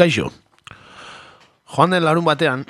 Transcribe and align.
Kaixo, 0.00 0.30
joan 1.68 1.90
den 1.92 2.06
larun 2.06 2.24
batean, 2.24 2.62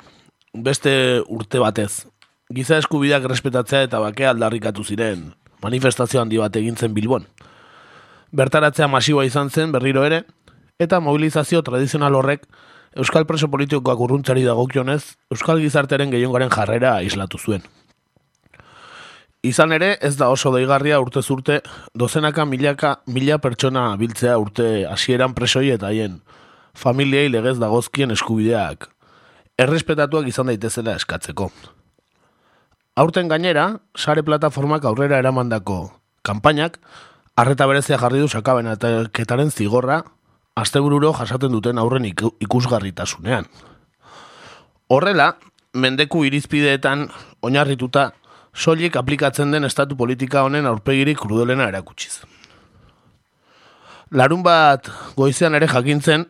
beste 0.51 0.91
urte 1.31 1.61
batez, 1.63 2.03
giza 2.51 2.75
eskubideak 2.81 3.23
respetatzea 3.31 3.85
eta 3.85 4.01
bakea 4.03 4.33
aldarrikatu 4.33 4.83
ziren 4.83 5.29
manifestazio 5.63 6.19
handi 6.19 6.41
bat 6.41 6.57
egin 6.59 6.75
zen 6.75 6.91
Bilbon. 6.91 7.29
Bertaratzea 8.35 8.89
masiboa 8.91 9.23
izan 9.29 9.47
zen 9.49 9.71
berriro 9.71 10.03
ere, 10.03 10.25
eta 10.75 10.99
mobilizazio 10.99 11.61
tradizional 11.63 12.19
horrek 12.19 12.43
Euskal 12.99 13.23
preso 13.23 13.47
politikoak 13.47 14.03
urruntzari 14.03 14.43
dagokionez, 14.43 15.15
Euskal 15.31 15.63
gizartearen 15.63 16.11
gehiongaren 16.11 16.51
jarrera 16.51 16.97
aislatu 16.97 17.39
zuen. 17.39 17.63
Izan 19.47 19.71
ere, 19.71 19.93
ez 20.01 20.17
da 20.19 20.27
oso 20.35 20.51
deigarria 20.51 20.99
urte 20.99 21.23
zurte, 21.23 21.61
dozenaka 21.95 22.43
milaka 22.43 22.97
mila 23.07 23.39
pertsona 23.39 23.87
biltzea 23.95 24.35
urte 24.37 24.83
hasieran 24.91 25.31
presoi 25.31 25.69
eta 25.77 25.95
haien 25.95 26.19
familiei 26.73 27.29
legez 27.29 27.57
dagozkien 27.59 28.11
eskubideak 28.11 28.89
errespetatuak 29.61 30.27
izan 30.31 30.49
daitezela 30.49 30.95
eskatzeko. 30.97 31.51
Aurten 33.01 33.29
gainera, 33.31 33.79
sare 33.95 34.23
plataformak 34.23 34.85
aurrera 34.85 35.19
eramandako 35.21 35.91
kanpainak, 36.27 36.79
arreta 37.39 37.67
berezia 37.69 37.99
jarri 38.01 38.21
du 38.21 38.27
sakaben 38.27 38.67
eta 38.71 38.91
ketaren 39.13 39.51
zigorra, 39.51 40.01
astebururo 40.55 41.13
jasaten 41.13 41.53
duten 41.53 41.79
aurren 41.79 42.05
iku- 42.09 42.33
ikusgarritasunean. 42.43 43.47
Horrela, 44.91 45.35
mendeku 45.73 46.25
irizpideetan 46.27 47.07
oinarrituta 47.41 48.11
soilik 48.53 48.97
aplikatzen 48.99 49.51
den 49.51 49.63
estatu 49.63 49.95
politika 49.95 50.43
honen 50.43 50.67
aurpegirik 50.67 51.21
krudelena 51.21 51.69
erakutsiz. 51.71 52.25
Larun 54.11 54.43
bat 54.43 54.89
goizean 55.15 55.55
ere 55.55 55.69
jakintzen, 55.71 56.25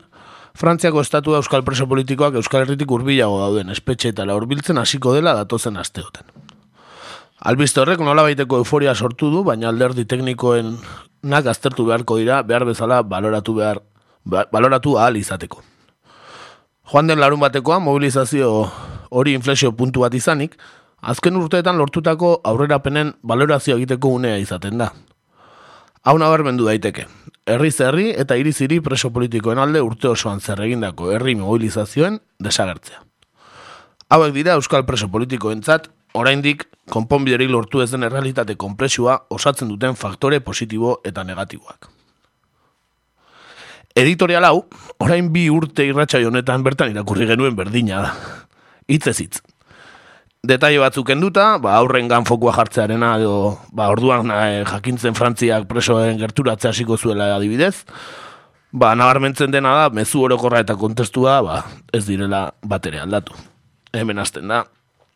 Frantziako 0.58 1.02
estatua 1.02 1.40
euskal 1.40 1.64
preso 1.64 1.88
politikoak 1.88 2.36
euskal 2.40 2.66
herritik 2.66 2.92
hurbilago 2.92 3.38
dauden 3.40 3.72
espetxeetara 3.74 4.36
hurbiltzen 4.36 4.78
hasiko 4.82 5.14
dela 5.16 5.34
datozen 5.38 5.78
asteoten. 5.80 6.26
Albiste 7.42 7.82
horrek 7.82 8.02
nola 8.04 8.26
baiteko 8.28 8.60
euforia 8.62 8.94
sortu 8.96 9.32
du, 9.34 9.44
baina 9.48 9.70
alderdi 9.72 10.06
teknikoen 10.06 10.76
nak 11.24 11.48
aztertu 11.48 11.86
beharko 11.88 12.18
dira, 12.20 12.42
behar 12.44 12.66
bezala 12.68 13.02
baloratu 13.04 13.56
behar, 13.58 13.80
ba- 14.26 14.46
baloratu 14.52 14.98
ahal 15.00 15.18
izateko. 15.18 15.64
Joan 16.92 17.08
den 17.08 17.20
larun 17.20 17.40
batekoa, 17.40 17.80
mobilizazio 17.80 18.52
hori 19.10 19.34
inflexio 19.34 19.72
puntu 19.72 20.04
bat 20.04 20.14
izanik, 20.14 20.58
azken 21.02 21.36
urteetan 21.40 21.78
lortutako 21.80 22.42
aurrerapenen 22.44 23.16
balorazio 23.24 23.78
egiteko 23.80 24.12
unea 24.20 24.38
izaten 24.38 24.78
da. 24.78 24.92
Hau 26.04 26.18
nabarmendu 26.18 26.66
daiteke. 26.68 27.08
Herri 27.52 28.12
eta 28.16 28.36
iriz 28.38 28.62
hiri 28.62 28.80
preso 28.80 29.10
politikoen 29.12 29.60
alde 29.60 29.82
urte 29.82 30.08
osoan 30.08 30.40
zer 30.40 30.62
egindako 30.62 31.12
herri 31.12 31.36
mobilizazioen 31.36 32.20
desagertzea. 32.40 33.02
Hauek 34.10 34.34
dira 34.34 34.54
euskal 34.54 34.86
preso 34.86 35.10
politikoentzat 35.12 35.90
oraindik 36.14 36.68
konponbiderik 36.92 37.50
lortu 37.50 37.82
ez 37.82 37.92
den 37.92 38.04
errealitate 38.04 38.56
konplexua 38.56 39.26
osatzen 39.30 39.68
duten 39.68 39.96
faktore 39.96 40.40
positibo 40.40 41.00
eta 41.04 41.24
negatiboak. 41.24 41.90
Editorial 43.96 44.46
hau, 44.48 44.66
orain 45.04 45.28
bi 45.34 45.50
urte 45.52 45.84
irratsaio 45.84 46.30
honetan 46.32 46.64
bertan 46.64 46.92
irakurri 46.92 47.28
genuen 47.28 47.56
berdina 47.56 48.02
da. 48.06 48.12
Hitz 48.88 49.20
hitz 49.20 49.42
detaile 50.42 50.80
batzuk 50.82 51.12
enduta, 51.14 51.60
ba, 51.62 51.76
aurrengan 51.78 52.26
fokua 52.26 52.54
jartzearena 52.56 53.12
edo 53.20 53.34
ba, 53.78 53.92
orduan 53.94 54.32
eh, 54.34 54.64
jakintzen 54.66 55.14
Frantziak 55.14 55.68
presoen 55.70 56.18
gerturatzea 56.18 56.72
hasiko 56.74 56.98
zuela 56.98 57.28
adibidez. 57.36 57.86
Ba, 58.74 58.96
nabarmentzen 58.98 59.54
dena 59.54 59.76
da, 59.78 59.86
mezu 59.94 60.24
orokorra 60.26 60.64
eta 60.66 60.74
kontestua 60.82 61.38
ba, 61.46 61.62
ez 61.94 62.08
direla 62.08 62.48
batere 62.66 63.04
aldatu. 63.06 63.38
Hemen 63.94 64.18
hasten 64.18 64.50
da, 64.50 64.64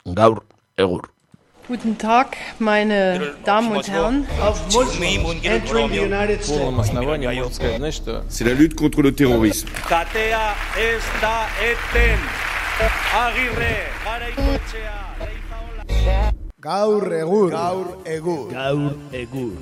gaur 0.05 0.43
egur. 0.77 1.09
Guten 1.65 1.97
Tag, 1.97 2.37
meine 2.59 3.33
Damen 3.43 3.71
und 3.71 3.89
Herren. 3.89 4.27
Auf 4.39 4.61
Muslim 4.71 5.25
entering 5.41 5.89
the 5.89 6.05
United 6.05 6.43
States. 6.43 6.91
C'est 8.29 8.45
la 8.45 8.53
lutte 8.53 8.75
contre 8.75 9.01
le 9.01 9.11
terrorisme. 9.11 9.71
Katea 9.89 10.53
ez 10.77 11.01
da 11.19 11.47
eten. 11.57 12.53
Agirre, 12.75 13.73
garaikoetxea, 14.03 14.97
leizaola. 15.21 16.31
Gaur 16.59 17.13
egur. 17.21 17.49
Gaur 17.55 17.87
egur. 18.03 18.51
Gaur, 18.51 18.93
egur. 19.15 19.53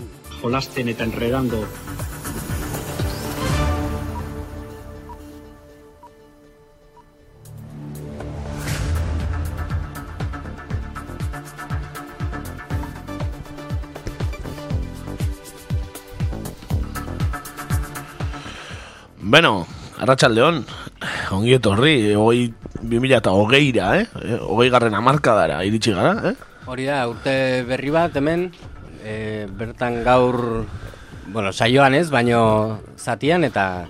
jolasten 0.44 0.90
eta 0.92 1.06
enredando 1.08 1.62
Beno, 19.34 19.66
Arratxaldeon, 20.04 20.66
ongi 21.36 21.56
etorri, 21.58 22.14
hogei, 22.18 22.48
2000 22.82 23.18
eta 23.20 23.34
hogeira, 23.36 23.90
eh? 24.00 24.08
Eh, 24.22 24.40
Hogei 24.42 24.70
garren 24.74 24.96
amarkadara 24.98 25.62
iritsi 25.68 25.94
gara, 25.96 26.32
eh? 26.32 26.36
Hori 26.68 26.88
da, 26.88 27.04
urte 27.12 27.64
berri 27.68 27.92
bat 27.92 28.16
hemen, 28.20 28.48
e, 29.04 29.46
bertan 29.52 30.02
gaur, 30.06 30.66
bueno, 31.28 31.52
saioan 31.52 31.96
ez, 31.96 32.08
baino 32.12 32.80
zatian 32.98 33.44
eta 33.44 33.86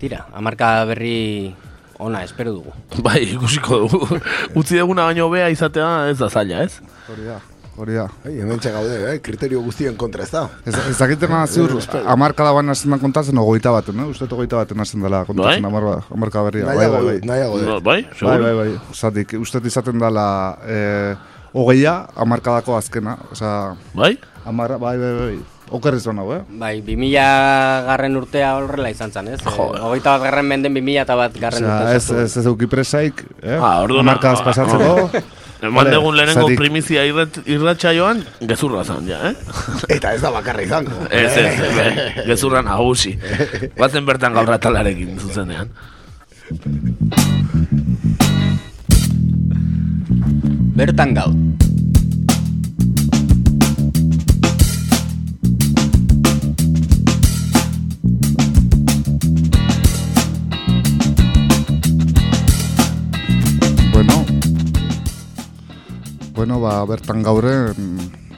tira, 0.00 0.26
amarka 0.36 0.84
berri 0.90 1.54
ona 1.98 2.24
espero 2.24 2.52
dugu. 2.58 2.72
Bai, 3.04 3.22
ikusiko 3.36 3.84
dugu. 3.86 4.20
Utzi 4.58 4.80
duguna 4.80 5.08
baino 5.08 5.30
bea 5.32 5.48
izatea 5.52 6.10
ez 6.10 6.18
da 6.20 6.28
zaila, 6.28 6.64
ez? 6.66 6.80
Hori 7.08 7.28
da, 7.28 7.40
hori 7.76 7.94
da. 7.98 8.06
Ai, 8.24 8.32
hemen 8.40 8.60
gaude, 8.62 8.96
eh? 9.12 9.18
kriterio 9.24 9.60
guztien 9.64 9.96
kontra 9.96 10.22
ez 10.24 10.30
da. 10.30 10.44
Ez, 10.66 10.74
ez 10.90 10.96
dakitena 10.98 11.44
ziur, 11.46 11.74
amarka 12.14 12.44
da 12.46 12.52
baina 12.56 12.72
hasten 12.76 12.90
da 12.94 12.98
kontatzen 13.02 13.38
ogoita 13.38 13.72
baten, 13.74 13.96
no? 13.98 14.08
Uste 14.12 14.28
ogoita 14.30 14.56
baten 14.62 14.80
hasten 14.80 15.02
dela 15.02 15.24
kontatzen 15.28 15.62
Bai? 15.64 15.70
amarka, 15.72 15.96
amarka 16.14 16.42
berria. 16.48 16.66
Bai, 16.66 16.76
bai, 16.76 16.84
Nahiago 16.86 17.06
bai. 17.06 17.14
dut, 17.18 17.24
nahiago 17.30 17.58
No, 17.58 17.74
dut. 17.78 17.84
bai, 17.84 18.02
Bai, 18.02 18.18
seguro? 18.18 18.42
bai, 18.44 18.54
bai. 18.60 18.80
Zatik, 18.94 19.34
uste 19.40 19.62
izaten 19.64 19.98
dela 19.98 20.26
eh, 20.66 21.14
hogeia 21.54 21.96
amarkadako 22.16 22.76
azkena. 22.78 23.16
Osa, 23.32 23.74
Bai? 23.94 24.16
amarra, 24.44 24.78
bai, 24.78 24.96
bai, 24.98 25.12
bai. 25.24 25.36
Oker 25.74 25.94
izan 25.96 26.18
hau, 26.20 26.26
eh? 26.36 26.42
Bai, 26.60 26.74
2000 26.84 27.86
garren 27.88 28.16
urtea 28.20 28.50
horrela 28.58 28.90
izan 28.92 29.10
zen, 29.10 29.30
ez? 29.32 29.38
Jo. 29.42 29.70
E, 29.74 29.80
hogeita 29.80 30.12
bat 30.18 30.26
garren 30.28 30.44
menden 30.46 30.74
2000 30.76 31.00
eta 31.02 31.16
bat 31.16 31.38
garren 31.40 31.64
Osea, 31.64 31.78
urte 31.80 31.94
ez, 31.96 32.02
sartu. 32.04 32.20
ez, 32.22 32.36
ez 32.36 32.46
euki 32.52 32.68
presaik, 32.70 33.22
eh? 33.42 33.56
Ah, 33.56 33.80
orduan, 33.82 34.04
Amarkadaz 34.04 34.42
ah, 34.42 34.44
pasatzeko. 34.44 35.08
Eman 35.64 35.88
dugun 35.90 36.16
lehenengo 36.18 36.46
zatik- 36.48 36.58
primizia 36.60 37.04
irrat, 37.08 37.38
irratxaioan, 37.48 38.20
gezurra 38.50 38.82
zan, 38.84 39.06
ja, 39.08 39.20
eh? 39.30 39.34
Eta 39.96 40.12
ez 40.14 40.20
da 40.24 40.30
bakarra 40.34 40.62
izango. 40.66 41.06
Ez, 41.10 41.32
ez, 41.40 41.54
ez, 41.68 42.26
gezurra 42.28 42.60
nagusi. 42.66 43.14
Batzen 43.78 44.04
bertan 44.06 44.34
gaur 44.36 44.50
atalarekin 44.58 45.16
zuzenean. 45.18 45.70
Bertan 50.76 51.14
gau. 51.14 51.30
Bueno, 66.44 66.60
ba, 66.60 66.84
bertan 66.84 67.22
gauren, 67.24 67.72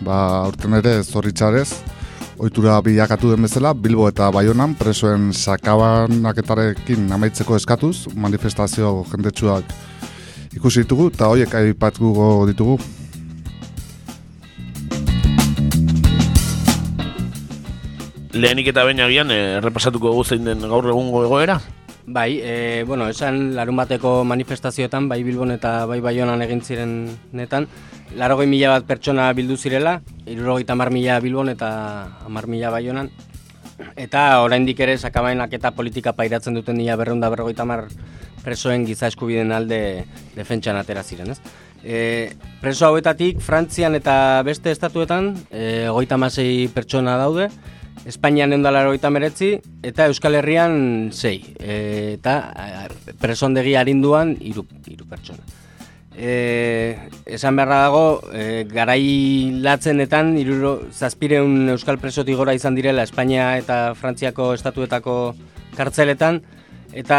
ba, 0.07 0.45
aurten 0.47 0.77
ere 0.79 1.01
zorritxarez, 1.03 1.83
ohitura 2.39 2.77
bilakatu 2.79 3.33
den 3.33 3.43
bezala, 3.43 3.73
Bilbo 3.75 4.07
eta 4.07 4.29
Baionan 4.31 4.77
presoen 4.79 5.33
sakabanaketarekin 5.35 7.11
amaitzeko 7.17 7.57
eskatuz, 7.59 8.07
manifestazio 8.15 8.93
jendetsuak 9.11 9.75
ikusi 10.55 10.85
ditugu, 10.85 11.09
eta 11.11 11.33
horiek 11.33 11.57
aipatuko 11.59 12.47
ditugu. 12.47 12.79
Lehenik 18.39 18.71
eta 18.71 18.87
baina 18.87 19.11
agian, 19.11 19.35
eh, 19.35 19.57
errepasatuko 19.59 20.15
dugu 20.15 20.23
zein 20.23 20.47
den 20.47 20.63
gaur 20.63 20.87
egungo 20.95 21.25
egoera. 21.27 21.59
Bai, 22.07 22.39
e, 22.39 22.85
bueno, 22.87 23.09
esan 23.11 23.57
larun 23.57 23.75
bateko 23.81 24.23
manifestazioetan, 24.23 25.09
bai 25.11 25.25
Bilbon 25.27 25.51
eta 25.51 25.89
bai 25.91 25.99
Baionan 25.99 26.45
egin 26.45 26.61
ziren 26.63 26.93
netan, 27.35 27.67
larogei 28.15 28.47
mila 28.47 28.77
bat 28.77 28.87
pertsona 28.87 29.33
bildu 29.35 29.57
zirela, 29.57 30.01
irurogeita 30.27 30.77
mar 30.79 30.93
mila 30.95 31.19
Bilbon 31.21 31.51
eta 31.51 31.71
hamar 32.27 32.47
mila 32.47 32.71
Baionan, 32.71 33.11
eta 33.97 34.43
oraindik 34.45 34.81
ere 34.81 34.97
sakabainak 34.99 35.53
eta 35.53 35.73
politika 35.77 36.13
pairatzen 36.17 36.55
duten 36.55 36.79
dira 36.79 36.97
berreunda 36.97 37.31
berrogeita 37.33 37.65
mar 37.65 37.87
presoen 38.45 38.87
giza 38.87 39.11
eskubideen 39.11 39.53
alde 39.53 39.81
defentsan 40.37 40.79
atera 40.79 41.03
ziren, 41.03 41.35
ez? 41.35 41.41
E, 41.83 42.33
preso 42.63 42.87
hauetatik 42.87 43.41
Frantzian 43.43 43.95
eta 43.99 44.43
beste 44.47 44.71
estatuetan 44.71 45.35
e, 45.51 45.89
hogeita 45.89 46.19
pertsona 46.75 47.17
daude, 47.17 47.51
Espainian 48.07 48.53
eundalaro 48.53 48.93
eta 48.95 49.11
meretzi, 49.11 49.57
eta 49.83 50.07
Euskal 50.07 50.37
Herrian 50.39 51.11
sei. 51.13 51.43
E, 51.59 52.15
eta 52.15 52.53
e, 52.55 53.13
presondegi 53.19 53.75
arinduan 53.75 54.37
iru, 54.41 54.67
iru 54.87 55.07
pertsona. 55.11 55.43
E, 56.17 56.97
esan 57.29 57.57
beharra 57.57 57.83
dago, 57.85 58.05
e, 58.33 58.65
garai 58.71 59.53
latzenetan, 59.61 60.37
iruro, 60.41 60.79
zazpireun 60.91 61.69
Euskal 61.75 62.01
presotik 62.01 62.39
gora 62.41 62.55
izan 62.57 62.75
direla 62.75 63.05
Espainia 63.05 63.51
eta 63.61 63.93
Frantziako 63.95 64.55
estatuetako 64.57 65.35
kartzeletan, 65.77 66.41
eta 66.97 67.19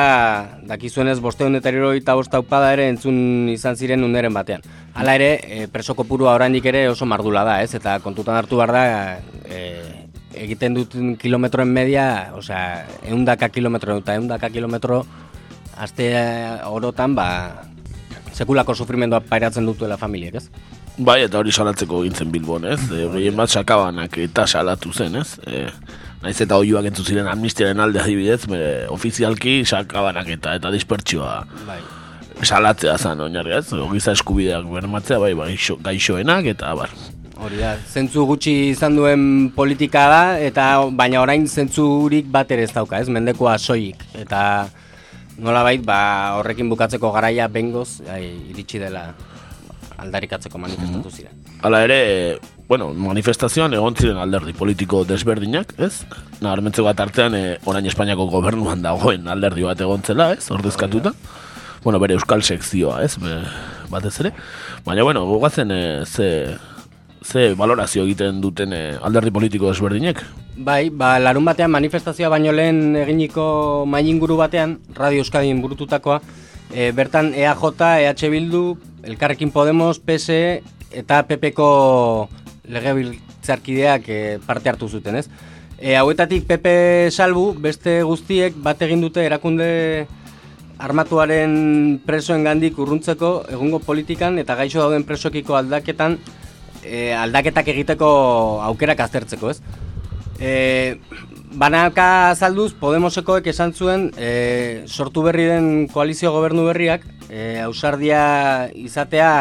dakizuenez 0.66 1.20
bosteun 1.22 1.56
eta 1.60 1.70
eta 1.70 2.16
bostaupada 2.16 2.74
ere 2.74 2.90
entzun 2.90 3.50
izan 3.54 3.76
ziren 3.76 4.04
uneren 4.04 4.34
batean. 4.34 4.66
Hala 4.96 5.14
ere, 5.16 5.32
e, 5.46 5.68
preso 5.68 5.94
kopurua 5.94 6.34
oraindik 6.34 6.66
ere 6.66 6.90
oso 6.90 7.06
mardula 7.06 7.44
da, 7.44 7.62
ez? 7.62 7.76
Eta 7.76 8.00
kontutan 8.00 8.36
hartu 8.36 8.58
behar 8.58 8.72
da, 8.74 9.20
e, 9.46 9.62
egiten 10.34 10.74
duten 10.74 11.16
kilometroen 11.18 11.70
media, 11.70 12.34
osea, 12.34 12.88
eundaka 13.06 13.50
kilometro 13.50 13.98
eta 14.02 14.16
eundaka 14.18 14.50
kilometro 14.50 15.06
aste 15.78 16.10
orotan, 16.66 17.14
ba, 17.14 17.28
sekulako 18.38 18.76
sufrimendua 18.76 19.20
pairatzen 19.26 19.66
dutuela 19.66 19.98
familiek, 19.98 20.38
ez? 20.38 20.48
Bai, 20.98 21.22
eta 21.26 21.40
hori 21.42 21.54
salatzeko 21.54 22.04
gintzen 22.06 22.32
Bilbon, 22.34 22.66
ez? 22.70 22.80
E, 22.90 23.06
Gehien 23.14 23.36
bat 23.38 23.52
sakabanak 23.54 24.18
eta 24.22 24.48
salatu 24.48 24.94
zen, 24.94 25.20
ez? 25.22 25.38
E, 25.46 25.66
naiz 26.24 26.38
eta 26.42 26.58
oioak 26.58 26.90
entzu 26.90 27.06
ziren 27.06 27.30
amnistiaren 27.30 27.82
alde 27.84 28.02
adibidez, 28.02 28.46
bere, 28.50 28.72
ofizialki 28.94 29.60
sakabanak 29.66 30.32
eta 30.38 30.56
eta 30.58 30.72
dispertsioa 30.74 31.36
Bai. 31.68 31.78
salatzea 32.42 32.98
zen 32.98 33.22
oinarri, 33.28 33.54
ez? 33.60 33.68
Giza 33.94 34.16
eskubideak 34.18 34.66
bermatzea, 34.74 35.22
bai, 35.22 35.34
bai, 35.38 35.52
gaixo, 35.54 35.78
gaixoenak 35.86 36.50
eta 36.54 36.74
bar. 36.78 36.94
Hori 37.38 37.62
da, 37.62 37.76
zentzu 37.86 38.26
gutxi 38.26 38.56
izan 38.72 38.96
duen 38.98 39.24
politika 39.54 40.08
da, 40.10 40.22
eta 40.42 40.72
baina 40.98 41.22
orain 41.22 41.46
zentzurik 41.46 42.26
bat 42.34 42.50
ere 42.54 42.66
ez 42.66 42.74
dauka, 42.74 42.98
ez? 42.98 43.10
Mendekoa 43.14 43.60
soilik. 43.62 44.02
Eta 44.18 44.42
nolabait, 45.38 45.82
ba, 45.86 46.38
horrekin 46.40 46.70
bukatzeko 46.70 47.12
garaia 47.16 47.48
bengoz, 47.48 48.02
ai, 48.10 48.26
iritsi 48.52 48.82
dela 48.82 49.12
aldarikatzeko 49.98 50.60
manifestatu 50.62 51.12
ziren. 51.12 51.34
Hala 51.66 51.82
ere, 51.88 52.00
bueno, 52.70 52.92
manifestazioan 52.94 53.74
egon 53.74 53.98
ziren 53.98 54.20
alderdi 54.22 54.54
politiko 54.58 55.02
desberdinak, 55.10 55.74
ez? 55.82 56.06
Nabarmentze 56.42 56.86
bat 56.86 57.00
artean, 57.02 57.34
e, 57.34 57.58
orain 57.66 57.86
Espainiako 57.90 58.28
gobernuan 58.34 58.84
dagoen 58.86 59.28
alderdi 59.34 59.66
bat 59.66 59.82
egon 59.82 60.06
zela, 60.06 60.32
ez? 60.38 60.52
Ordezkatuta. 60.54 61.14
Bueno, 61.84 62.02
bere 62.04 62.18
euskal 62.18 62.44
sekzioa, 62.44 63.02
ez? 63.06 63.16
Be, 63.22 63.40
batez 63.90 64.14
ere. 64.22 64.34
Baina, 64.86 65.06
bueno, 65.08 65.26
gogatzen 65.30 65.74
e, 65.74 65.82
ze, 66.06 66.30
ze 67.24 67.54
valorazio 67.56 68.04
egiten 68.04 68.42
duten 68.42 68.74
e, 68.74 68.98
alderdi 69.02 69.32
politiko 69.32 69.70
desberdinek. 69.72 70.22
Bai, 70.58 70.90
ba, 70.90 71.18
larun 71.20 71.46
batean 71.46 71.72
manifestazioa 71.72 72.30
baino 72.34 72.52
lehen 72.52 72.96
eginiko 72.96 73.86
mailinguru 73.90 74.38
batean, 74.38 74.78
Radio 74.96 75.24
Euskadin 75.24 75.62
burututakoa, 75.62 76.22
e, 76.72 76.92
bertan 76.92 77.34
EAJ, 77.34 77.82
EH 78.08 78.30
Bildu, 78.32 78.78
Elkarrekin 79.04 79.52
Podemos, 79.52 80.00
PSE 80.00 80.62
eta 80.92 81.24
PPko 81.28 82.30
legebiltzarkideak 82.68 84.10
e, 84.10 84.40
parte 84.46 84.70
hartu 84.70 84.90
zuten, 84.90 85.16
ez? 85.16 85.28
E, 85.78 85.96
hauetatik 85.96 86.48
PP 86.50 87.12
salbu, 87.12 87.52
beste 87.62 88.02
guztiek 88.04 88.56
bat 88.64 88.82
egin 88.82 89.02
dute 89.04 89.22
erakunde 89.26 90.08
armatuaren 90.78 92.00
presoen 92.06 92.44
gandik 92.46 92.78
urruntzeko 92.78 93.32
egungo 93.54 93.80
politikan 93.82 94.38
eta 94.42 94.56
gaixo 94.58 94.82
dauden 94.84 95.06
presokiko 95.06 95.58
aldaketan 95.58 96.18
e, 96.88 97.12
aldaketak 97.16 97.68
egiteko 97.76 98.10
aukerak 98.72 99.04
aztertzeko, 99.06 99.52
ez? 99.52 99.62
E, 100.40 100.98
banaka 101.58 102.32
azalduz, 102.32 102.72
Podemosekoek 102.80 103.48
esan 103.52 103.74
zuen 103.74 104.10
e, 104.18 104.84
sortu 104.88 105.24
berri 105.26 105.48
den 105.50 105.88
koalizio 105.94 106.32
gobernu 106.36 106.68
berriak 106.70 107.06
e, 107.30 107.60
ausardia 107.66 108.70
izatea 108.76 109.32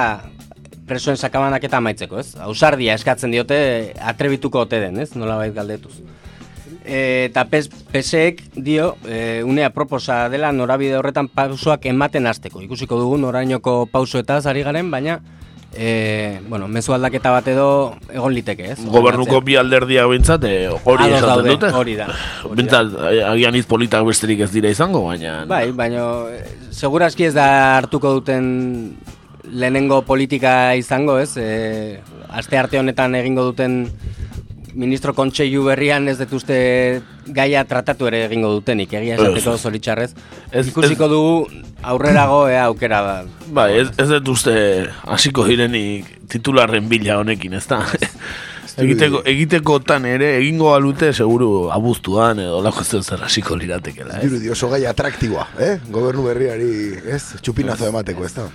presoen 0.86 1.18
sakabanak 1.18 1.64
eta 1.66 1.80
amaitzeko, 1.80 2.20
ez? 2.22 2.34
Ausardia 2.46 2.94
eskatzen 2.94 3.34
diote 3.34 3.58
atrebituko 3.98 4.62
ote 4.66 4.80
den, 4.80 5.00
ez? 5.02 5.12
Nola 5.18 5.40
galdetuz. 5.50 5.98
E, 6.86 7.26
eta 7.26 7.44
pes, 7.50 7.66
dio, 8.54 8.94
e, 9.04 9.42
unea 9.42 9.72
proposa 9.74 10.28
dela 10.30 10.52
norabide 10.54 10.96
horretan 10.96 11.28
pausoak 11.28 11.88
ematen 11.90 12.26
hasteko. 12.30 12.62
Ikusiko 12.62 12.98
dugu 13.00 13.18
norainoko 13.18 13.88
pausoetaz 13.90 14.44
ari 14.46 14.62
garen, 14.62 14.90
baina 14.90 15.18
e, 15.76 16.40
bueno, 16.48 16.68
mezu 16.68 16.94
aldaketa 16.96 17.30
bat 17.34 17.48
edo 17.52 17.68
egon 18.08 18.34
liteke, 18.34 18.72
ez? 18.72 18.78
Gobernuko 18.90 19.40
bi 19.44 19.56
alderdia 19.60 20.06
bintzat, 20.10 20.44
e, 20.48 20.68
hori 20.72 21.06
Ados 21.06 21.20
esaten 21.20 21.50
dute. 21.52 21.70
hori 21.76 21.96
da, 21.98 22.08
hori. 22.44 22.56
Bintzat, 22.62 22.94
e, 23.10 23.20
agian 23.28 23.58
hitz 23.58 23.66
politak 23.68 24.06
besterik 24.08 24.42
ez 24.46 24.50
dira 24.54 24.72
izango, 24.72 25.04
baina... 25.06 25.44
Bai, 25.50 25.70
baina 25.76 26.06
eh, 26.32 26.42
segurazki 26.72 27.28
ez 27.28 27.34
da 27.36 27.48
hartuko 27.76 28.14
duten 28.18 28.48
lehenengo 29.46 30.00
politika 30.08 30.74
izango, 30.74 31.18
ez? 31.22 31.36
E, 31.36 32.00
aste 32.28 32.58
arte 32.58 32.80
honetan 32.80 33.14
egingo 33.14 33.44
duten 33.52 33.84
ministro 34.76 35.14
kontseilu 35.16 35.64
berrian 35.64 36.06
ez 36.08 36.18
dut 36.20 36.32
uste 36.36 36.56
gaia 37.34 37.64
tratatu 37.64 38.06
ere 38.10 38.24
egingo 38.26 38.50
dutenik, 38.58 38.92
egia 38.92 39.16
esateko 39.16 39.54
Ez. 39.56 39.62
zoritxarrez. 39.62 40.10
Ez- 40.52 40.66
Ikusiko 40.68 41.08
dugu 41.08 41.46
aurrerago 41.82 42.42
ea 42.52 42.64
aukera 42.68 43.00
da. 43.02 43.14
Bai, 43.48 43.70
ez, 43.80 43.88
ez 43.98 44.08
dut 44.18 44.28
uste 44.36 44.54
hasiko 45.06 45.46
direnik 45.48 46.12
titularren 46.28 46.88
bila 46.92 47.16
honekin, 47.22 47.54
ez 47.56 47.64
da? 47.70 47.80
egiteko, 48.84 49.22
egitekotan 49.24 50.04
ere, 50.04 50.34
egingo 50.42 50.74
alute 50.76 51.12
seguru 51.16 51.70
abuztuan 51.72 52.38
edo 52.44 52.60
lako 52.64 52.84
zer 52.84 53.02
zer 53.02 53.22
hasiko 53.24 53.56
liratekela, 53.56 54.18
ez? 54.20 54.26
Dirudi 54.28 54.50
oso 54.52 54.68
gai 54.68 54.82
atraktiboa, 54.86 55.46
eh? 55.58 55.78
Gobernu 55.88 56.26
berriari, 56.28 56.68
ez? 57.08 57.22
Txupinazo 57.40 57.88
emateko, 57.88 58.26
ez 58.28 58.34
da? 58.36 58.48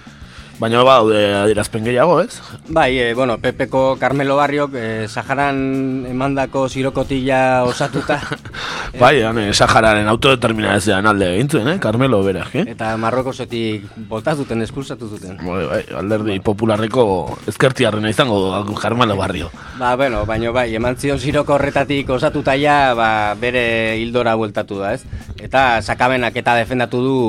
Baina 0.62 0.84
ba, 0.86 1.00
daude 1.02 1.22
adierazpen 1.34 1.88
gehiago, 1.88 2.20
ez? 2.22 2.38
Bai, 2.70 3.00
e, 3.00 3.14
bueno, 3.18 3.40
Pepeko 3.42 3.98
Carmelo 3.98 4.36
Barriok 4.38 4.76
e, 4.78 5.08
Saharan 5.10 6.06
emandako 6.06 6.68
zirokotila 6.70 7.64
osatuta 7.66 8.20
Bai, 9.02 9.24
han, 9.26 9.40
eh, 9.42 9.56
Sahararen 9.58 10.06
autodeterminazioan 10.12 11.10
alde 11.10 11.32
egin 11.34 11.50
zuen, 11.50 11.72
eh? 11.74 11.76
Carmelo 11.82 12.22
berak, 12.22 12.54
eh? 12.62 12.68
eta 12.76 12.92
Marrokosetik 13.02 13.90
botaz 14.06 14.38
duten, 14.38 14.62
espulsatu 14.62 15.10
zuten. 15.10 15.42
Bai, 15.42 15.66
bai, 15.66 15.82
alderdi 15.98 16.38
popularreko 16.46 17.06
ezkertiarrena 17.50 18.14
izango 18.14 18.38
Carmelo 18.78 19.18
Barrio. 19.18 19.50
Ba, 19.80 19.96
bueno, 19.96 20.28
baino 20.30 20.54
bai, 20.54 20.70
eman 20.78 21.00
zion 21.02 21.18
ziroko 21.18 21.58
horretatik 21.58 22.10
osatuta 22.14 22.54
ja, 22.54 22.94
ba, 22.94 23.12
bere 23.34 23.98
hildora 23.98 24.38
bueltatu 24.38 24.78
da, 24.84 24.94
ez? 24.94 25.02
Eta 25.42 25.82
sakabenak 25.82 26.38
eta 26.38 26.60
defendatu 26.62 27.02
du 27.02 27.22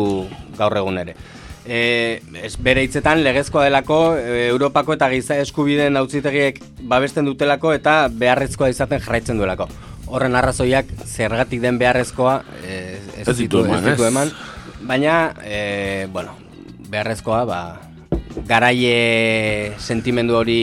gaur 0.58 0.76
egun 0.84 1.00
ere. 1.00 1.16
E, 1.62 2.22
ez 2.42 2.56
bere 2.58 2.82
hitzetan 2.82 3.22
legezkoa 3.22 3.68
delako 3.68 4.16
e, 4.18 4.48
Europako 4.48 4.96
eta 4.96 5.08
giza 5.12 5.36
eskubideen 5.38 5.96
auzitegiek 6.00 6.58
babesten 6.90 7.28
dutelako 7.28 7.72
eta 7.76 8.08
beharrezkoa 8.10 8.72
izaten 8.72 9.02
jarraitzen 9.02 9.38
duelako. 9.38 9.68
Horren 10.12 10.34
arrazoiak 10.36 10.90
zergatik 11.06 11.62
den 11.62 11.78
beharrezkoa 11.78 12.40
e, 12.66 12.80
ez, 13.20 13.28
Ez 13.28 13.36
ditu 13.38 13.62
eman, 13.62 13.78
ez 13.78 13.92
ditu 13.92 14.08
eman. 14.08 14.34
Baina, 14.82 15.16
e, 15.46 16.08
bueno, 16.12 16.34
beharrezkoa, 16.90 17.44
ba, 17.46 17.60
garaie 18.48 19.72
sentimendu 19.78 20.36
hori 20.40 20.62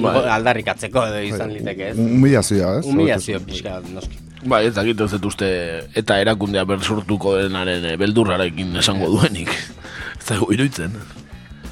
Bai. 0.00 0.16
aldarrikatzeko 0.34 1.06
edo 1.10 1.22
izan 1.26 1.52
liteke, 1.54 1.92
ez? 1.92 1.96
Humilazioa, 2.00 2.78
ez? 2.80 2.84
Humilazio 2.88 3.40
pixka, 3.46 3.78
noski. 3.92 4.21
Bai, 4.42 4.66
ez 4.66 4.74
dakit 4.74 4.98
ez 5.00 5.10
dut 5.14 5.26
uste 5.30 5.48
eta 5.98 6.16
erakundea 6.18 6.64
bersurtuko 6.66 7.36
denaren 7.38 7.84
eh, 7.92 7.98
beldurrarekin 8.00 8.74
esango 8.80 9.10
duenik. 9.12 9.52
Ez 10.18 10.26
dago 10.28 10.48
iruditzen. 10.54 10.96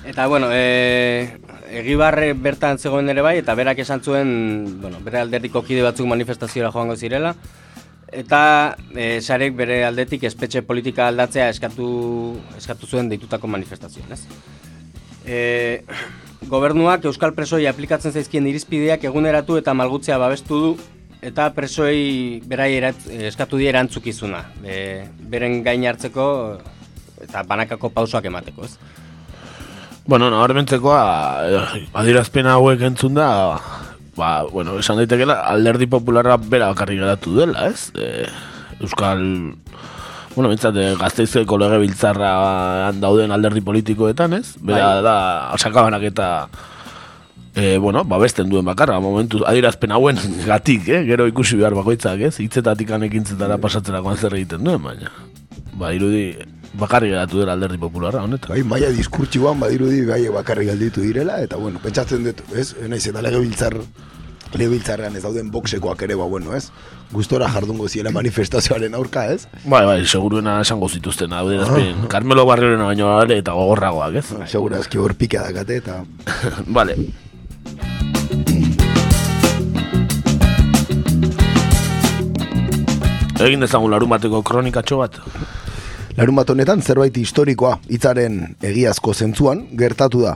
Eta, 0.06 0.26
bueno, 0.30 0.48
e, 0.50 1.34
egibarre 1.80 2.32
bertan 2.34 2.78
zegoen 2.78 3.10
ere 3.12 3.22
bai, 3.22 3.36
eta 3.42 3.54
berak 3.58 3.78
esan 3.82 4.02
zuen, 4.02 4.30
bueno, 4.82 4.98
bere 5.06 5.20
alderdiko 5.20 5.62
kide 5.66 5.84
batzuk 5.86 6.08
manifestazioa 6.10 6.72
joango 6.74 6.96
zirela, 6.96 7.34
eta 8.10 8.40
e, 8.94 9.20
sarek 9.20 9.54
bere 9.58 9.84
aldetik 9.86 10.24
espetxe 10.26 10.64
politika 10.66 11.06
aldatzea 11.10 11.50
eskatu, 11.52 11.90
eskatu 12.58 12.90
zuen 12.90 13.10
deitutako 13.12 13.50
manifestazioan, 13.54 14.16
ez? 14.16 14.24
E, 15.26 15.38
gobernuak 16.50 17.04
Euskal 17.06 17.36
Presoi 17.36 17.66
aplikatzen 17.70 18.16
zaizkien 18.16 18.48
irizpideak 18.50 19.04
eguneratu 19.06 19.60
eta 19.60 19.76
malgutzea 19.78 20.18
babestu 20.18 20.64
du, 20.64 20.72
eta 21.20 21.50
presoei 21.56 22.40
berai 22.48 22.72
erat, 22.78 23.06
eskatu 23.30 23.60
die 23.60 23.68
erantzukizuna, 23.70 24.40
e, 24.64 25.04
beren 25.32 25.60
gain 25.64 25.84
hartzeko 25.88 26.26
eta 27.20 27.44
banakako 27.48 27.92
pausoak 27.92 28.30
emateko, 28.30 28.64
ez? 28.64 28.76
Bueno, 30.08 30.30
nabarmentzekoa, 30.32 31.02
adierazpen 32.00 32.48
hauek 32.50 32.80
entzun 32.88 33.18
da, 33.18 33.28
ba, 34.16 34.30
bueno, 34.48 34.78
esan 34.80 34.98
daitekela, 35.02 35.42
alderdi 35.52 35.86
popularra 35.90 36.38
bera 36.40 36.72
bakarrik 36.72 37.02
geratu 37.04 37.36
dela, 37.36 37.68
ez? 37.68 37.90
E, 37.94 38.24
Euskal, 38.80 39.20
bueno, 40.34 40.48
bintzat, 40.48 40.76
eh, 40.80 40.94
gazteizeko 40.96 41.58
lege 41.60 41.82
biltzarra 41.82 42.92
dauden 42.96 43.32
alderdi 43.34 43.60
politikoetan, 43.60 44.38
ez? 44.40 44.56
Bera 44.56 44.94
Bai. 44.96 45.02
da, 45.04 45.16
sakabanak 45.60 46.06
eta 46.08 46.30
e, 47.60 47.78
bueno, 47.78 48.04
babesten 48.04 48.48
duen 48.48 48.64
bakarra, 48.64 48.98
momentu 49.00 49.44
adierazpen 49.46 49.92
hauen 49.92 50.18
gatik, 50.46 50.88
eh? 50.88 51.02
gero 51.08 51.26
ikusi 51.30 51.58
behar 51.60 51.76
bakoitzak, 51.76 52.22
ez? 52.30 52.38
Hitzetatik 52.40 52.90
ekintzetara 52.90 53.58
pasatzerakoan 53.60 54.16
zer 54.16 54.34
egiten 54.38 54.64
duen, 54.64 54.82
baina. 54.82 55.12
Ba, 55.78 55.92
irudi, 55.94 56.32
bakarri 56.80 57.10
geratu 57.12 57.40
dela 57.42 57.52
alderdi 57.52 57.78
popularra, 57.78 58.24
honetan. 58.24 58.54
Bai, 58.54 58.62
maia 58.64 58.90
diskurtsuan 58.94 59.60
badirudi 59.60 60.04
bai 60.06 60.22
bakarrik 60.32 60.72
galditu 60.72 61.04
direla, 61.04 61.40
eta 61.44 61.60
bueno, 61.60 61.82
pentsatzen 61.82 62.24
dut, 62.24 62.42
ez? 62.54 62.72
Naiz 62.88 63.06
eta 63.06 63.22
legebiltzar 63.22 63.76
legebiltzarrean 64.50 65.14
ez 65.14 65.22
dauden 65.22 65.50
boxekoak 65.54 66.02
ere, 66.02 66.16
ba, 66.18 66.26
bueno, 66.26 66.54
ez? 66.56 66.72
Gustora 67.12 67.46
jardungo 67.50 67.86
ziela 67.88 68.10
manifestazioaren 68.14 68.96
aurka, 68.98 69.28
ez? 69.30 69.46
Bai, 69.64 69.84
bai, 69.86 70.00
seguruena 70.06 70.58
esango 70.64 70.88
zituzten, 70.88 71.32
hau 71.32 71.46
adierazpen, 71.46 72.06
Carmelo 72.10 72.46
Barrioren 72.48 72.82
baino 72.82 73.14
eta 73.36 73.54
gogorragoak, 73.54 74.22
ez? 74.22 74.26
Segurazki 74.50 74.98
hor 74.98 75.14
pika 75.14 75.46
dakate, 75.46 75.82
eta... 75.84 76.02
Vale. 76.78 76.98
Egin 83.40 83.62
dezagun 83.64 83.88
larun 83.88 84.10
bateko 84.12 84.42
kronikatxo 84.44 84.98
bat. 85.00 85.14
Larun 86.18 86.36
bat 86.36 86.50
honetan 86.52 86.82
zerbait 86.84 87.14
historikoa 87.16 87.78
hitzaren 87.88 88.36
egiazko 88.60 89.14
zentzuan 89.14 89.62
gertatu 89.80 90.20
da. 90.26 90.34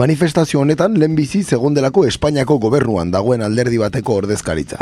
Manifestazio 0.00 0.62
honetan 0.62 0.96
lehenbizi 0.96 1.42
segundelako 1.44 2.06
Espainiako 2.08 2.56
gobernuan 2.62 3.12
dagoen 3.12 3.44
alderdi 3.44 3.76
bateko 3.82 4.16
ordezkaritza. 4.22 4.80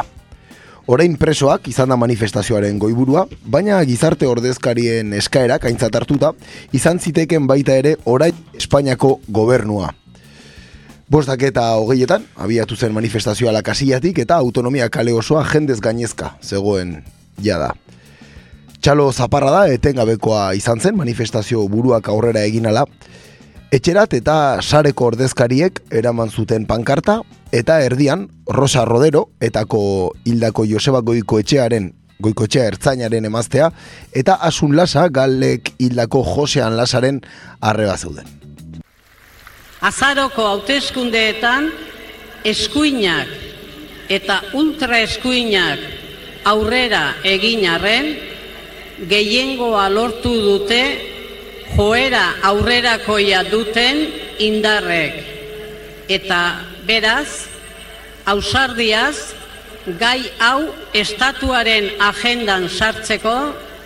Orain 0.87 1.19
presoak 1.19 1.67
izan 1.73 1.91
da 1.91 1.99
manifestazioaren 1.99 2.79
goiburua, 2.79 3.27
baina 3.43 3.83
gizarte 3.85 4.31
ordezkarien 4.31 5.13
eskaerak 5.19 5.67
aintzat 5.67 5.99
hartuta, 5.99 6.33
izan 6.73 7.03
ziteken 7.03 7.51
baita 7.51 7.75
ere 7.83 7.97
orain 8.05 8.35
Espainiako 8.55 9.17
gobernua. 9.27 9.91
Bostak 11.11 11.43
eta 11.51 11.73
hogeietan, 11.83 12.31
abiatu 12.39 12.77
zen 12.79 12.95
manifestazioa 12.95 13.59
lakasillatik 13.59 14.23
eta 14.23 14.39
autonomia 14.39 14.87
kale 14.89 15.13
osoa 15.13 15.43
jendez 15.51 15.81
gainezka, 15.83 16.37
zegoen 16.43 17.01
jada. 17.43 17.73
Txalo 18.81 19.11
zaparra 19.13 19.51
da, 19.51 19.63
etengabekoa 19.69 20.55
izan 20.57 20.81
zen 20.81 20.97
manifestazio 20.97 21.67
buruak 21.69 22.09
aurrera 22.09 22.45
eginala, 22.49 22.87
Etxerat 23.71 24.17
eta 24.17 24.35
sareko 24.67 25.13
ordezkariek 25.13 25.77
eraman 25.95 26.31
zuten 26.35 26.65
pankarta, 26.67 27.21
eta 27.55 27.77
erdian 27.87 28.25
Rosa 28.51 28.83
Rodero 28.85 29.29
etako 29.39 29.83
hildako 30.27 30.65
Joseba 30.67 31.05
Goiko 31.07 31.39
etxearen 31.39 31.93
Goiko 32.19 32.49
ertzainaren 32.51 33.25
emaztea, 33.25 33.71
eta 34.13 34.35
Asun 34.43 34.75
Lasa 34.77 35.07
galek 35.09 35.71
hildako 35.79 36.25
Josean 36.25 36.77
Lasaren 36.77 37.21
arreba 37.61 37.97
zeuden. 37.97 38.27
Azaroko 39.81 40.49
hauteskundeetan 40.49 41.71
eskuinak 42.45 43.31
eta 44.11 44.43
ultra 44.53 44.99
eskuinak 44.99 46.00
aurrera 46.45 47.17
egin 47.25 47.67
arren, 47.69 48.15
gehiengoa 49.09 49.89
lortu 49.89 50.33
dute 50.45 50.83
joera 51.77 52.25
aurrerakoia 52.51 53.43
duten 53.51 54.07
indarrek. 54.39 55.21
Eta 56.11 56.41
beraz, 56.87 57.47
ausardiaz, 58.27 59.35
gai 60.01 60.21
hau 60.39 60.69
estatuaren 60.93 61.89
agendan 62.05 62.69
sartzeko 62.69 63.37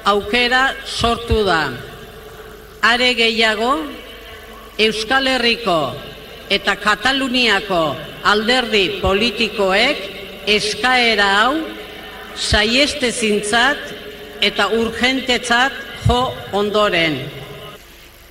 aukera 0.05 0.75
sortu 0.85 1.45
da. 1.45 1.69
Are 2.83 3.15
gehiago, 3.15 3.77
Euskal 4.79 5.29
Herriko 5.31 5.95
eta 6.51 6.75
Kataluniako 6.77 7.95
alderdi 8.27 8.99
politikoek 9.01 10.01
eskaera 10.51 11.29
hau 11.39 11.55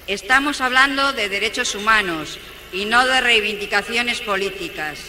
Estamos 0.08 0.60
hablando 0.60 1.14
de 1.14 1.30
derechos 1.30 1.74
humanos 1.74 2.38
y 2.74 2.84
no 2.84 3.08
de 3.08 3.22
reivindicaciones 3.22 4.20
políticas. 4.20 5.00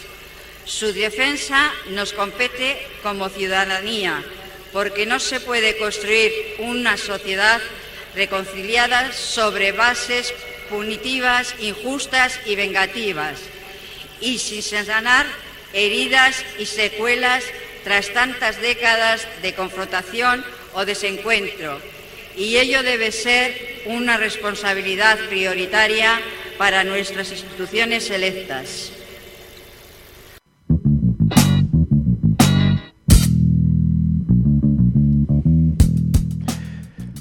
Su 0.63 0.93
defensa 0.93 1.73
nos 1.89 2.13
compete 2.13 2.87
como 3.03 3.27
ciudadanía, 3.27 4.23
porque 4.71 5.05
no 5.05 5.19
se 5.19 5.41
puede 5.41 5.77
construir 5.77 6.31
una 6.59 6.95
sociedad 6.95 7.59
reconciliada 8.15 9.11
sobre 9.11 9.73
bases 9.73 10.33
punitivas, 10.69 11.53
injustas 11.59 12.39
y 12.45 12.55
vengativas, 12.55 13.39
y 14.21 14.39
sin 14.39 14.63
sanar 14.63 15.25
heridas 15.73 16.45
y 16.57 16.65
secuelas 16.65 17.43
tras 17.85 18.11
tantas 18.11 18.59
décadas 18.59 19.27
de 19.43 19.53
confrontación 19.53 20.43
o 20.73 20.83
desencuentro. 20.85 21.77
Y 22.35 22.57
ello 22.57 22.81
debe 22.81 23.11
ser 23.11 23.53
una 23.85 24.17
responsabilidad 24.17 25.19
prioritaria 25.29 26.19
para 26.57 26.83
nuestras 26.83 27.31
instituciones 27.31 28.09
electas. 28.09 28.91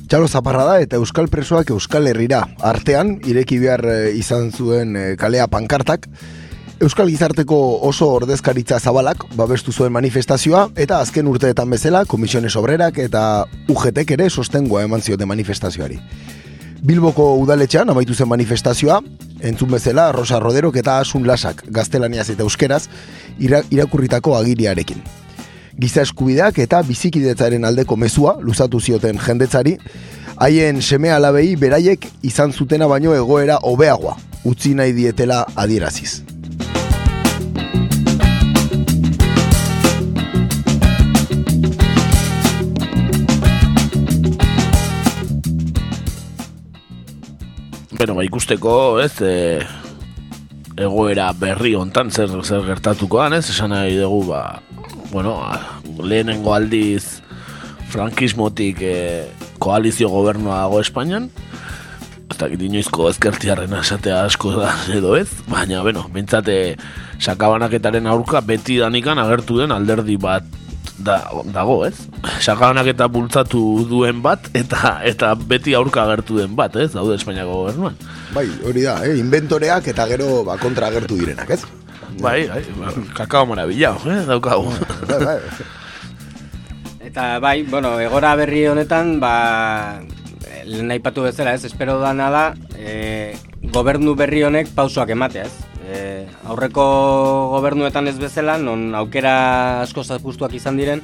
Txalo 0.09 0.28
zaparra 0.28 0.64
da 0.64 0.75
eta 0.80 0.97
Euskal 0.97 1.28
Presoak 1.28 1.73
Euskal 1.75 2.06
Herrira 2.06 2.44
artean 2.62 3.18
ireki 3.26 3.59
behar 3.59 3.83
eh, 3.88 4.12
izan 4.14 4.52
zuen 4.54 4.97
eh, 4.97 5.16
kalea 5.18 5.49
pankartak 5.50 6.06
Euskal 6.82 7.08
Gizarteko 7.08 7.56
oso 7.86 8.08
ordezkaritza 8.16 8.80
zabalak 8.80 9.22
babestu 9.38 9.72
zuen 9.72 9.92
manifestazioa 9.94 10.64
eta 10.74 10.98
azken 10.98 11.28
urteetan 11.30 11.70
bezala 11.70 12.04
Komisiones 12.04 12.56
Obrerak 12.58 12.98
eta 12.98 13.44
UGTek 13.70 14.10
ere 14.16 14.28
sostengoa 14.30 14.82
eman 14.82 15.00
ziote 15.00 15.24
manifestazioari. 15.24 16.00
Bilboko 16.84 17.36
udaletxean 17.40 17.88
amaitu 17.88 18.14
zen 18.14 18.28
manifestazioa, 18.28 19.00
entzun 19.40 19.70
bezala 19.70 20.10
Rosa 20.12 20.40
Roderok 20.42 20.76
eta 20.82 20.98
Asun 20.98 21.26
Lasak 21.26 21.62
gaztelaniaz 21.70 22.28
eta 22.34 22.42
euskeraz 22.42 22.88
ira, 23.38 23.62
irakurritako 23.70 24.36
agiriarekin 24.36 25.04
giza 25.78 26.02
eskubideak 26.02 26.58
eta 26.62 26.82
bizikidetzaren 26.86 27.64
aldeko 27.64 27.96
mezua 27.96 28.36
luzatu 28.40 28.80
zioten 28.80 29.18
jendetzari, 29.18 29.76
haien 30.36 30.82
seme 30.82 31.10
alabei 31.10 31.54
beraiek 31.56 32.06
izan 32.22 32.52
zutena 32.52 32.86
baino 32.90 33.14
egoera 33.14 33.58
hobeagoa, 33.62 34.16
utzi 34.44 34.74
nahi 34.74 34.92
dietela 34.92 35.44
adieraziz. 35.56 36.33
Bueno, 48.04 48.18
ba, 48.18 48.25
ikusteko, 48.26 49.00
ez, 49.00 49.14
e, 49.25 49.64
egoera 50.76 51.30
berri 51.40 51.70
hontan 51.73 52.11
zer 52.12 52.34
zer 52.44 52.66
gertatukoan, 52.66 53.32
ez? 53.32 53.46
Esan 53.49 53.73
nahi 53.73 53.94
dugu, 53.96 54.26
ba, 54.28 54.61
bueno, 55.08 55.38
lehenengo 56.04 56.52
aldiz 56.52 57.23
frankismotik 57.94 58.82
e, 58.84 58.99
koalizio 59.56 60.11
gobernua 60.12 60.58
dago 60.66 60.82
Espainian, 60.84 61.30
ez 62.28 62.37
dakit 62.42 62.66
inoizko 62.68 63.08
ezkertiarren 63.08 63.73
esatea 63.80 64.20
asko 64.26 64.52
da 64.58 64.75
edo 64.92 65.16
ez, 65.16 65.30
baina, 65.49 65.80
bueno, 65.80 66.04
bintzate 66.12 66.76
sakabanaketaren 67.25 68.12
aurka 68.12 68.44
beti 68.44 68.82
danikan 68.84 69.25
agertu 69.25 69.62
den 69.62 69.73
alderdi 69.73 70.20
bat 70.20 70.44
da, 70.98 71.18
dago, 71.52 71.84
ez? 71.86 71.94
Sakabanaketa 72.40 73.08
bultzatu 73.10 73.60
duen 73.88 74.22
bat 74.24 74.50
eta 74.56 74.98
eta 75.06 75.34
beti 75.34 75.74
aurka 75.74 76.04
agertu 76.04 76.38
den 76.40 76.56
bat, 76.58 76.76
ez? 76.76 76.92
Daude 76.94 77.16
Espainiako 77.18 77.62
gobernuan. 77.64 77.96
Bai, 78.34 78.46
hori 78.66 78.84
da, 78.86 78.98
eh? 79.06 79.16
inventoreak 79.20 79.88
eta 79.94 80.06
gero 80.10 80.42
ba, 80.46 80.58
kontra 80.62 80.90
agertu 80.92 81.18
direnak, 81.20 81.50
ez? 81.50 81.64
Bai, 82.20 82.46
bai, 82.48 82.62
ba, 82.78 82.92
kakao 83.16 83.46
marabila, 83.50 83.96
eh, 84.06 84.20
daukagu. 84.28 84.70
Bai, 85.08 85.24
bai. 85.24 85.38
Eta 87.04 87.38
bai, 87.38 87.62
bueno, 87.68 87.98
egora 88.00 88.32
berri 88.38 88.64
honetan, 88.66 89.18
ba, 89.20 90.00
lehen 90.64 90.90
aipatu 90.94 91.26
bezala 91.26 91.52
ez, 91.54 91.64
espero 91.68 91.98
dana 92.00 92.30
da, 92.32 92.44
e, 92.78 93.36
gobernu 93.74 94.14
berri 94.16 94.42
honek 94.46 94.72
pausoak 94.74 95.12
ematea 95.14 95.44
ez. 95.44 95.73
E, 95.84 96.24
aurreko 96.48 96.84
gobernuetan 97.52 98.08
ez 98.08 98.16
bezala, 98.18 98.56
non 98.58 98.94
aukera 98.96 99.82
asko 99.82 100.04
zapustuak 100.04 100.54
izan 100.56 100.78
diren, 100.80 101.02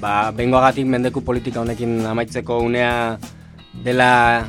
ba, 0.00 0.30
bengoagatik 0.32 0.86
mendeku 0.88 1.20
politika 1.26 1.60
honekin 1.60 2.00
amaitzeko 2.08 2.60
unea 2.64 3.18
dela 3.84 4.46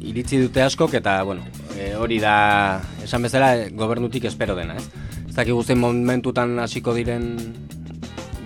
iritzi 0.00 0.38
dute 0.44 0.62
askok, 0.62 0.94
eta, 1.00 1.20
bueno, 1.26 1.42
e, 1.76 1.92
hori 1.98 2.20
da, 2.22 2.80
esan 3.04 3.26
bezala, 3.26 3.52
gobernutik 3.74 4.28
espero 4.30 4.54
dena, 4.54 4.78
ez? 4.78 4.86
Ez 5.26 5.34
dakik 5.34 5.54
guztien 5.54 5.80
momentutan 5.82 6.58
hasiko 6.62 6.94
diren 6.94 7.34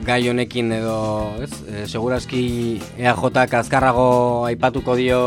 gai 0.05 0.23
honekin 0.29 0.73
edo, 0.81 0.97
ez? 1.45 1.53
E, 1.69 1.85
segurazki 1.89 2.81
EAJ 2.99 3.55
azkarrago 3.61 4.09
aipatuko 4.49 4.97
dio 4.97 5.21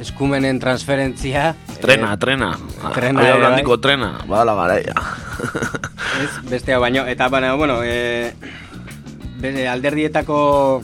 eskumenen 0.00 0.58
transferentzia. 0.58 1.54
Trena, 1.80 2.14
eh, 2.14 2.18
trena. 2.18 2.50
Trena, 2.94 3.22
ere, 3.22 3.38
bai. 3.38 3.50
handiko 3.52 3.78
trena. 3.78 4.12
Badala 4.26 4.54
garaia. 4.58 4.94
Ez, 6.22 6.30
bestea 6.50 6.78
baino. 6.78 7.06
Eta, 7.06 7.28
baina, 7.28 7.54
bueno, 7.54 7.80
e, 7.84 8.32
bere 9.40 9.68
alderdietako 9.68 10.82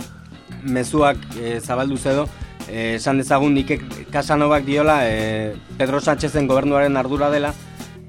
mezuak 0.62 1.18
e, 1.40 1.60
zabaldu 1.60 1.96
zedo, 1.96 2.28
e, 2.68 2.96
esan 2.96 3.18
dezagun 3.22 3.54
Nike 3.54 3.80
Casanovak 4.12 4.64
diola 4.64 5.00
e, 5.08 5.54
Pedro 5.78 6.00
Sánchezen 6.00 6.46
gobernuaren 6.46 6.96
ardura 6.96 7.30
dela 7.30 7.52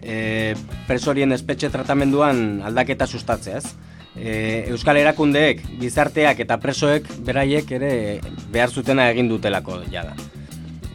e, 0.01 0.55
presorien 0.87 1.31
espetxe 1.35 1.69
tratamenduan 1.73 2.63
aldaketa 2.65 3.07
sustatzea, 3.07 3.59
ez? 3.59 3.75
E, 4.17 4.65
Euskal 4.71 4.97
erakundeek, 4.97 5.61
gizarteak 5.81 6.39
eta 6.41 6.57
presoek 6.61 7.05
beraiek 7.27 7.69
ere 7.77 7.91
behar 8.53 8.73
zutena 8.73 9.11
egin 9.11 9.29
dutelako 9.29 9.83
jada. 9.91 10.15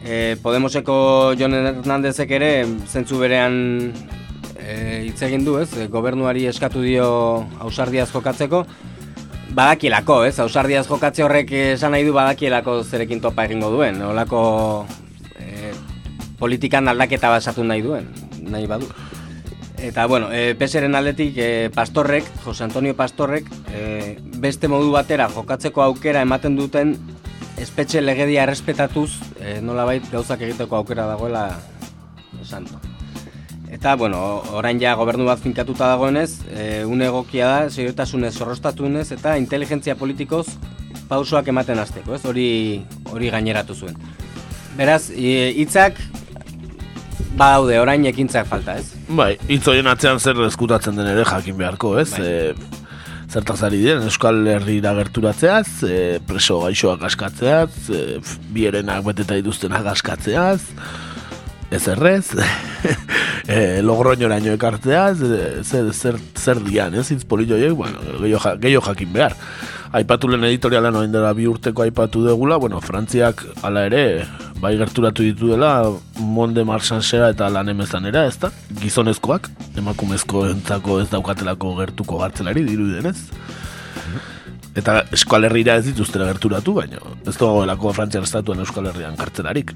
E, 0.03 0.35
Podemoseko 0.43 1.33
Jon 1.39 1.55
Hernandezek 1.55 2.31
ere 2.35 2.49
zentzu 2.91 3.21
berean 3.21 3.55
e, 4.59 5.05
hitz 5.07 5.21
egin 5.23 5.45
du, 5.47 5.55
ez? 5.61 5.69
E, 5.79 5.87
Gobernuari 5.87 6.43
eskatu 6.51 6.83
dio 6.83 7.07
ausardiaz 7.63 8.09
jokatzeko. 8.11 8.65
Badakielako, 9.55 10.23
ez? 10.27 10.35
Ausardiaz 10.43 10.83
jokatze 10.89 11.23
horrek 11.23 11.51
esan 11.55 11.95
nahi 11.95 12.03
du 12.03 12.13
badakielako 12.15 12.81
zerekin 12.83 13.23
topa 13.23 13.45
egingo 13.47 13.71
duen. 13.71 14.01
Olako 14.03 14.43
e, 15.39 15.71
politikan 16.39 16.91
aldaketa 16.91 17.31
basatu 17.31 17.63
nahi 17.63 17.85
duen, 17.85 18.11
nahi 18.43 18.67
badu. 18.67 18.91
Eta, 19.83 20.05
bueno, 20.07 20.29
e, 20.31 20.55
PSren 20.55 20.95
aldetik 20.95 21.37
e, 21.37 21.69
Pastorrek, 21.75 22.27
Jose 22.43 22.63
Antonio 22.63 22.95
Pastorrek, 22.95 23.47
e, 23.71 24.17
beste 24.39 24.67
modu 24.71 24.91
batera 24.91 25.29
jokatzeko 25.31 25.83
aukera 25.83 26.21
ematen 26.23 26.55
duten 26.59 26.97
espetxe 27.63 28.01
legedia 28.03 28.43
errespetatuz, 28.45 29.11
e, 29.39 29.59
nolabait 29.63 30.05
gauzak 30.11 30.43
egiteko 30.45 30.81
aukera 30.81 31.07
dagoela 31.09 31.47
esan 32.41 32.67
du. 32.69 32.79
Eta, 33.73 33.95
bueno, 33.97 34.19
orain 34.53 34.77
ja 34.81 34.93
gobernu 34.99 35.25
bat 35.25 35.41
finkatuta 35.41 35.87
dagoenez, 35.95 36.43
e, 36.51 36.83
une 36.85 37.07
egokia 37.09 37.47
da, 37.49 37.69
segurtasunez, 37.71 38.35
zorrostatunez, 38.37 39.07
eta 39.15 39.37
inteligentzia 39.41 39.95
politikoz 39.97 40.45
pausoak 41.09 41.49
ematen 41.49 41.81
hasteko, 41.81 42.13
ez? 42.13 42.21
Hori 42.29 42.49
hori 43.09 43.31
gaineratu 43.33 43.73
zuen. 43.73 43.97
Beraz, 44.77 45.07
hitzak 45.09 45.97
badaude, 47.37 47.79
orain 47.81 48.05
ekintzak 48.09 48.47
falta, 48.49 48.77
ez? 48.77 48.93
Bai, 49.09 49.33
hitz 49.49 49.65
atzean 49.67 50.19
zer 50.19 50.39
eskutatzen 50.45 50.95
den 50.97 51.09
ere 51.09 51.25
jakin 51.25 51.57
beharko, 51.57 51.97
ez? 52.01 52.11
Bai. 52.13 52.29
E, 52.29 52.82
zertaz 53.33 53.63
ari 53.65 53.79
diren, 53.81 54.05
Euskal 54.05 54.45
Herriera 54.45 54.93
gerturatzeaz, 54.99 55.67
e, 55.87 55.97
preso 56.27 56.59
gaixoak 56.61 57.01
askatzeaz, 57.07 57.71
e, 57.89 58.19
bierenak 58.53 59.01
beteta 59.07 59.37
dituztenak 59.39 59.87
askatzeaz, 59.95 60.61
ez 61.73 61.81
errez, 61.89 62.27
e, 63.55 63.81
logroñoraino 63.81 64.53
ekartzeaz, 64.53 65.15
e, 65.25 65.39
zer, 65.65 65.89
zer, 65.93 66.19
zer 66.37 66.61
dian, 66.61 66.93
ez? 66.93 67.09
Politoiek, 67.29 67.73
bueno, 67.79 68.03
gehiago, 68.21 68.57
gehiago 68.61 68.85
jakin 68.91 69.15
behar. 69.17 69.37
Aipatu 69.93 70.25
lehen 70.25 70.47
editorialan 70.47 70.95
oin 71.03 71.11
dela 71.13 71.29
bi 71.37 71.43
urteko 71.45 71.83
aipatu 71.83 72.23
degula, 72.25 72.55
bueno, 72.57 72.79
Frantziak 72.81 73.43
hala 73.61 73.83
ere, 73.85 74.23
bai 74.57 74.71
gerturatu 74.79 75.21
ditu 75.21 75.51
dela, 75.51 75.69
Monde 76.17 76.63
Marsansera 76.65 77.27
eta 77.29 77.45
lan 77.53 77.69
emezanera, 77.69 78.23
ez 78.25 78.39
da? 78.41 78.49
Gizonezkoak, 78.81 79.51
emakumezko 79.77 80.47
entzako 80.49 80.97
ez 81.03 81.11
daukatelako 81.11 81.75
gertuko 81.77 82.17
gartzelari, 82.23 82.65
dirudenez. 82.65 83.19
Eta 84.73 85.03
Euskal 85.13 85.45
Herriera 85.45 85.77
ez 85.77 85.85
dituztera 85.91 86.25
gerturatu, 86.31 86.73
baina 86.81 86.97
ez 87.21 87.37
dagoelako 87.37 87.93
Frantziar 87.93 88.25
estatuan 88.25 88.65
Euskal 88.65 88.89
Herrian 88.89 89.19
kartzelarik. 89.19 89.75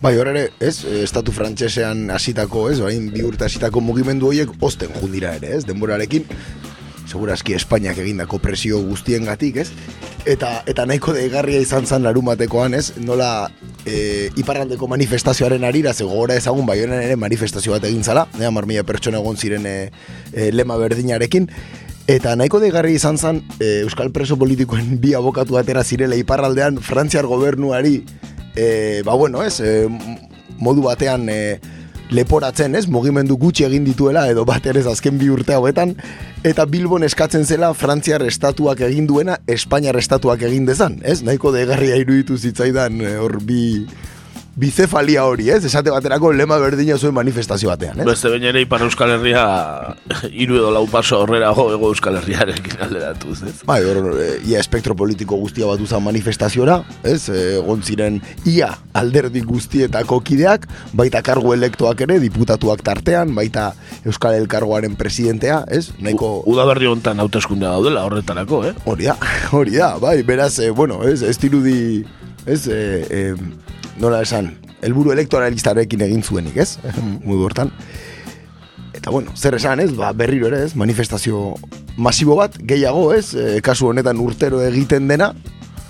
Bai, 0.00 0.16
hor 0.16 0.32
ere, 0.32 0.48
ez, 0.64 0.78
estatu 1.04 1.30
frantsesean 1.30 2.08
hasitako, 2.10 2.70
ez, 2.72 2.80
orain 2.80 3.04
bi 3.12 3.20
urte 3.22 3.44
hasitako 3.46 3.84
mugimendu 3.84 4.32
horiek 4.32 4.56
osten 4.64 4.96
jundira 4.96 5.36
ere, 5.36 5.52
ez, 5.58 5.66
denborarekin, 5.68 6.24
segurazki 7.12 7.56
Espainiak 7.58 8.00
egindako 8.02 8.40
presio 8.42 8.80
guztiengatik, 8.86 9.60
ez? 9.62 9.68
Eta 10.28 10.62
eta 10.70 10.86
nahiko 10.88 11.14
deigarria 11.16 11.60
izan 11.62 11.86
zen 11.86 12.06
larumatekoan, 12.06 12.74
ez? 12.78 12.96
Nola 13.02 13.50
e, 13.84 14.30
iparraldeko 14.40 14.88
manifestazioaren 14.90 15.64
arira, 15.68 15.92
ze 15.92 16.08
gogora 16.08 16.38
ezagun 16.40 16.66
baionan 16.66 17.02
ere 17.02 17.18
manifestazio 17.20 17.76
bat 17.76 17.86
egin 17.90 18.04
zala, 18.04 18.26
ne, 18.38 18.48
hamar 18.48 18.68
mila 18.70 18.86
pertsona 18.88 19.20
egon 19.20 19.38
ziren 19.38 19.68
e, 19.68 19.76
e, 20.32 20.50
lema 20.54 20.80
berdinarekin, 20.80 21.48
Eta 22.10 22.32
nahiko 22.34 22.58
deigarri 22.58 22.96
izan 22.98 23.14
zen 23.14 23.36
e, 23.62 23.84
Euskal 23.84 24.08
preso 24.10 24.34
politikoen 24.34 24.96
bi 25.00 25.12
abokatu 25.14 25.54
atera 25.54 25.84
zirela 25.86 26.16
iparraldean 26.18 26.80
Frantziar 26.82 27.28
gobernuari 27.30 28.00
e, 28.56 29.02
ba 29.06 29.14
bueno, 29.14 29.44
ez, 29.46 29.60
e, 29.60 29.86
modu 30.58 30.82
batean 30.82 31.28
e, 31.30 31.60
leporatzen, 32.12 32.76
ez, 32.76 32.86
mugimendu 32.90 33.36
gutxi 33.40 33.64
egin 33.66 33.84
dituela 33.86 34.26
edo 34.30 34.44
bat 34.48 34.66
ere 34.68 34.84
azken 34.88 35.18
bi 35.20 35.30
urte 35.32 35.56
hauetan 35.56 35.94
eta 36.44 36.66
Bilbon 36.66 37.06
eskatzen 37.06 37.44
zela 37.46 37.72
Frantziar 37.74 38.24
estatuak 38.26 38.80
egin 38.88 39.06
duena 39.06 39.38
Espainiar 39.46 39.96
estatuak 39.96 40.42
egin 40.48 40.66
dezan, 40.68 41.00
ez? 41.02 41.22
Nahiko 41.22 41.52
deigarria 41.54 41.96
iruditu 42.00 42.36
zitzaidan 42.36 43.00
e, 43.00 43.14
hor 43.22 43.38
bi 43.46 43.62
bicefalia 44.54 45.24
hori, 45.24 45.48
ez? 45.50 45.62
Esate 45.64 45.92
baterako 45.92 46.32
lema 46.36 46.58
berdina 46.60 46.98
zuen 46.98 47.14
manifestazio 47.16 47.70
batean, 47.70 48.02
ez? 48.02 48.06
Beste 48.06 48.28
behin 48.32 48.44
ere 48.50 48.60
Ipar 48.64 48.84
Euskal 48.84 49.14
Herria 49.14 49.44
hiru 50.28 50.58
edo 50.58 50.72
lau 50.74 50.84
paso 50.92 51.16
aurrerago 51.22 51.70
ego 51.72 51.88
Euskal 51.92 52.18
Herriarekin 52.20 52.82
alderatuz, 52.84 53.38
ez? 53.48 53.54
Bai, 53.68 53.80
hor, 53.88 54.10
e, 54.20 54.28
ia 54.50 54.60
espektro 54.60 54.96
politiko 54.98 55.38
guztia 55.40 55.68
batu 55.70 55.88
zen 55.88 56.04
manifestaziora, 56.04 56.82
ez? 57.02 57.30
E, 57.32 57.56
egon 57.62 57.82
ziren 57.82 58.20
ia 58.48 58.68
alderdi 58.98 59.40
guztietako 59.48 60.20
kideak, 60.20 60.68
baita 60.92 61.24
kargu 61.24 61.54
elektoak 61.56 62.04
ere, 62.04 62.20
diputatuak 62.20 62.84
tartean, 62.84 63.32
baita 63.38 63.70
Euskal 64.04 64.36
Elkargoaren 64.36 64.98
presidentea, 65.00 65.62
ez? 65.72 65.88
Nahiko... 66.02 66.42
Udaberri 66.52 66.92
hontan 66.92 67.24
hauteskundea 67.24 67.72
daudela 67.72 68.04
horretarako, 68.04 68.66
eh? 68.68 68.76
Hori 68.84 69.08
da, 69.08 69.16
hori 69.56 69.80
da, 69.80 69.94
bai, 70.02 70.18
beraz, 70.28 70.58
e, 70.60 70.68
bueno, 70.76 71.00
ez, 71.08 71.22
ez 71.24 71.38
dirudi, 71.40 72.04
ez, 72.44 72.66
e, 72.68 72.82
e, 73.08 73.71
nola 74.00 74.22
esan, 74.24 74.52
helburu 74.82 75.12
elektoralistarekin 75.14 76.04
egin 76.06 76.22
zuenik, 76.22 76.56
ez? 76.56 76.76
Mudu 77.26 77.46
hortan. 77.46 77.72
Eta 78.92 79.10
bueno, 79.10 79.32
zer 79.36 79.56
esan, 79.58 79.80
ez? 79.80 79.90
Ba, 79.96 80.12
berriro 80.16 80.48
ere, 80.50 80.62
ez? 80.66 80.76
Manifestazio 80.78 81.54
masibo 81.96 82.36
bat, 82.38 82.56
gehiago, 82.58 83.10
ez? 83.16 83.32
E, 83.34 83.60
kasu 83.64 83.90
honetan 83.90 84.20
urtero 84.22 84.62
egiten 84.64 85.08
dena, 85.10 85.32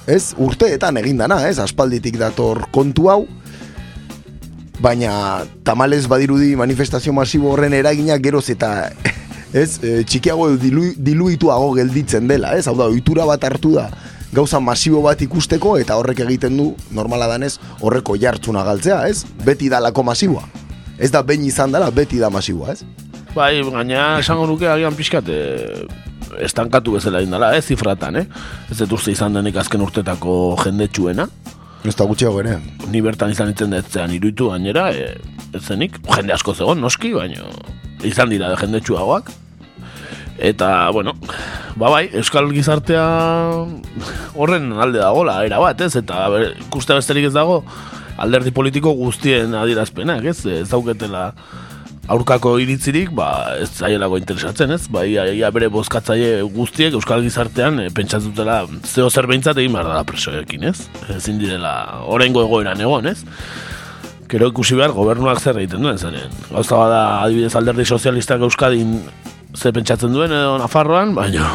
ez? 0.06 0.32
Urteetan 0.40 0.98
egin 1.02 1.20
dana, 1.20 1.42
ez? 1.48 1.58
Aspalditik 1.62 2.18
dator 2.20 2.64
kontu 2.74 3.10
hau, 3.12 3.20
baina 4.82 5.44
tamalez 5.62 6.06
badirudi 6.10 6.56
manifestazio 6.58 7.12
masibo 7.14 7.52
horren 7.52 7.74
eragina 7.76 8.16
geroz 8.18 8.48
eta 8.50 8.90
ez, 9.62 9.76
e, 9.82 10.00
txikiago 10.08 10.48
dilu, 10.58 10.88
diluituago 10.96 11.74
gelditzen 11.78 12.26
dela, 12.30 12.56
ez? 12.58 12.66
Hau 12.66 12.76
da, 12.78 12.90
ohitura 12.90 13.28
bat 13.28 13.44
hartu 13.50 13.76
da 13.78 13.90
gauza 14.32 14.60
masibo 14.60 15.02
bat 15.04 15.20
ikusteko 15.20 15.76
eta 15.80 15.98
horrek 16.00 16.22
egiten 16.24 16.56
du 16.56 16.70
normala 16.96 17.28
danez 17.28 17.58
horreko 17.80 18.16
jartzuna 18.16 18.64
galtzea, 18.64 19.02
ez? 19.08 19.26
Beti 19.44 19.68
dalako 19.72 20.04
masiboa. 20.08 20.46
Ez 20.98 21.10
da 21.12 21.22
behin 21.22 21.44
izan 21.44 21.72
dela, 21.72 21.90
beti 21.90 22.20
da 22.20 22.30
masiboa, 22.32 22.72
ez? 22.72 22.84
Bai, 23.34 23.60
gaina 23.64 24.18
esango 24.20 24.46
nuke 24.48 24.68
agian 24.68 24.96
pixkat 24.96 25.28
e, 25.32 25.40
estankatu 26.44 26.96
bezala 26.96 27.22
indala, 27.24 27.52
ez 27.56 27.64
zifratan, 27.68 28.22
eh? 28.22 28.26
Ez 28.70 28.78
dut 28.80 28.96
uste 28.98 29.12
izan 29.12 29.36
denik 29.36 29.56
azken 29.60 29.84
urtetako 29.84 30.56
jendetsuena. 30.64 31.28
Ez 31.84 31.96
da 31.98 32.06
gutxiago 32.06 32.40
ere. 32.40 32.58
Ni 32.92 33.00
bertan 33.02 33.32
izan 33.32 33.50
itzen 33.50 33.72
detzean 33.74 34.12
iruitu 34.14 34.52
gainera, 34.52 34.88
e, 34.92 35.16
ez 35.52 35.64
zenik, 35.66 36.00
jende 36.16 36.36
asko 36.36 36.56
zegoen, 36.56 36.80
noski, 36.80 37.12
baina 37.16 37.44
izan 38.06 38.32
dira 38.32 38.52
jendetsuagoak. 38.60 39.32
Eta, 40.42 40.90
bueno, 40.90 41.14
ba 41.78 41.88
bai, 41.92 42.08
Euskal 42.18 42.48
gizartea 42.50 43.02
horren 44.34 44.72
alde 44.74 44.98
dagola, 44.98 45.36
era 45.46 45.60
bat, 45.62 45.80
ez? 45.86 45.94
Eta 46.00 46.26
ikuste 46.66 46.96
besterik 46.98 47.28
ez 47.28 47.34
dago, 47.36 47.60
alderdi 48.18 48.50
politiko 48.50 48.90
guztien 48.98 49.54
adierazpenak, 49.54 50.26
ez? 50.32 50.40
Ez 50.50 50.66
dauketela 50.72 51.28
aurkako 52.10 52.56
iritzirik, 52.58 53.12
ba, 53.14 53.28
ez 53.62 53.70
zaielako 53.70 54.18
interesatzen, 54.18 54.74
ez? 54.74 54.88
Ba, 54.90 55.04
ia, 55.06 55.28
ia 55.30 55.52
bere 55.54 55.70
bozkatzaile 55.70 56.42
guztiek 56.50 56.98
Euskal 56.98 57.22
gizartean 57.22 57.78
e, 57.84 57.88
pentsatutela 57.94 58.64
zeo 58.82 59.06
zer 59.10 59.30
behintzat 59.30 59.62
egin 59.62 59.78
behar 59.78 59.92
da 59.94 60.02
presoekin, 60.08 60.66
ez? 60.72 60.88
Ezin 61.14 61.38
direla, 61.38 62.02
orengo 62.10 62.42
egoeran 62.42 62.82
egon, 62.82 63.06
ez? 63.14 63.20
Gero 64.32 64.50
ikusi 64.50 64.74
behar 64.74 64.94
gobernuak 64.96 65.38
zer 65.38 65.62
egiten 65.62 65.86
duen 65.86 66.02
zaren. 66.02 66.34
Gauza 66.50 66.82
bada 66.82 67.02
adibidez 67.22 67.54
alderdi 67.54 67.86
sozialistak 67.86 68.42
Euskadin 68.42 68.98
ze 69.54 69.72
pentsatzen 69.72 70.12
duen 70.12 70.32
edo 70.32 70.56
Nafarroan, 70.58 71.14
baina 71.14 71.48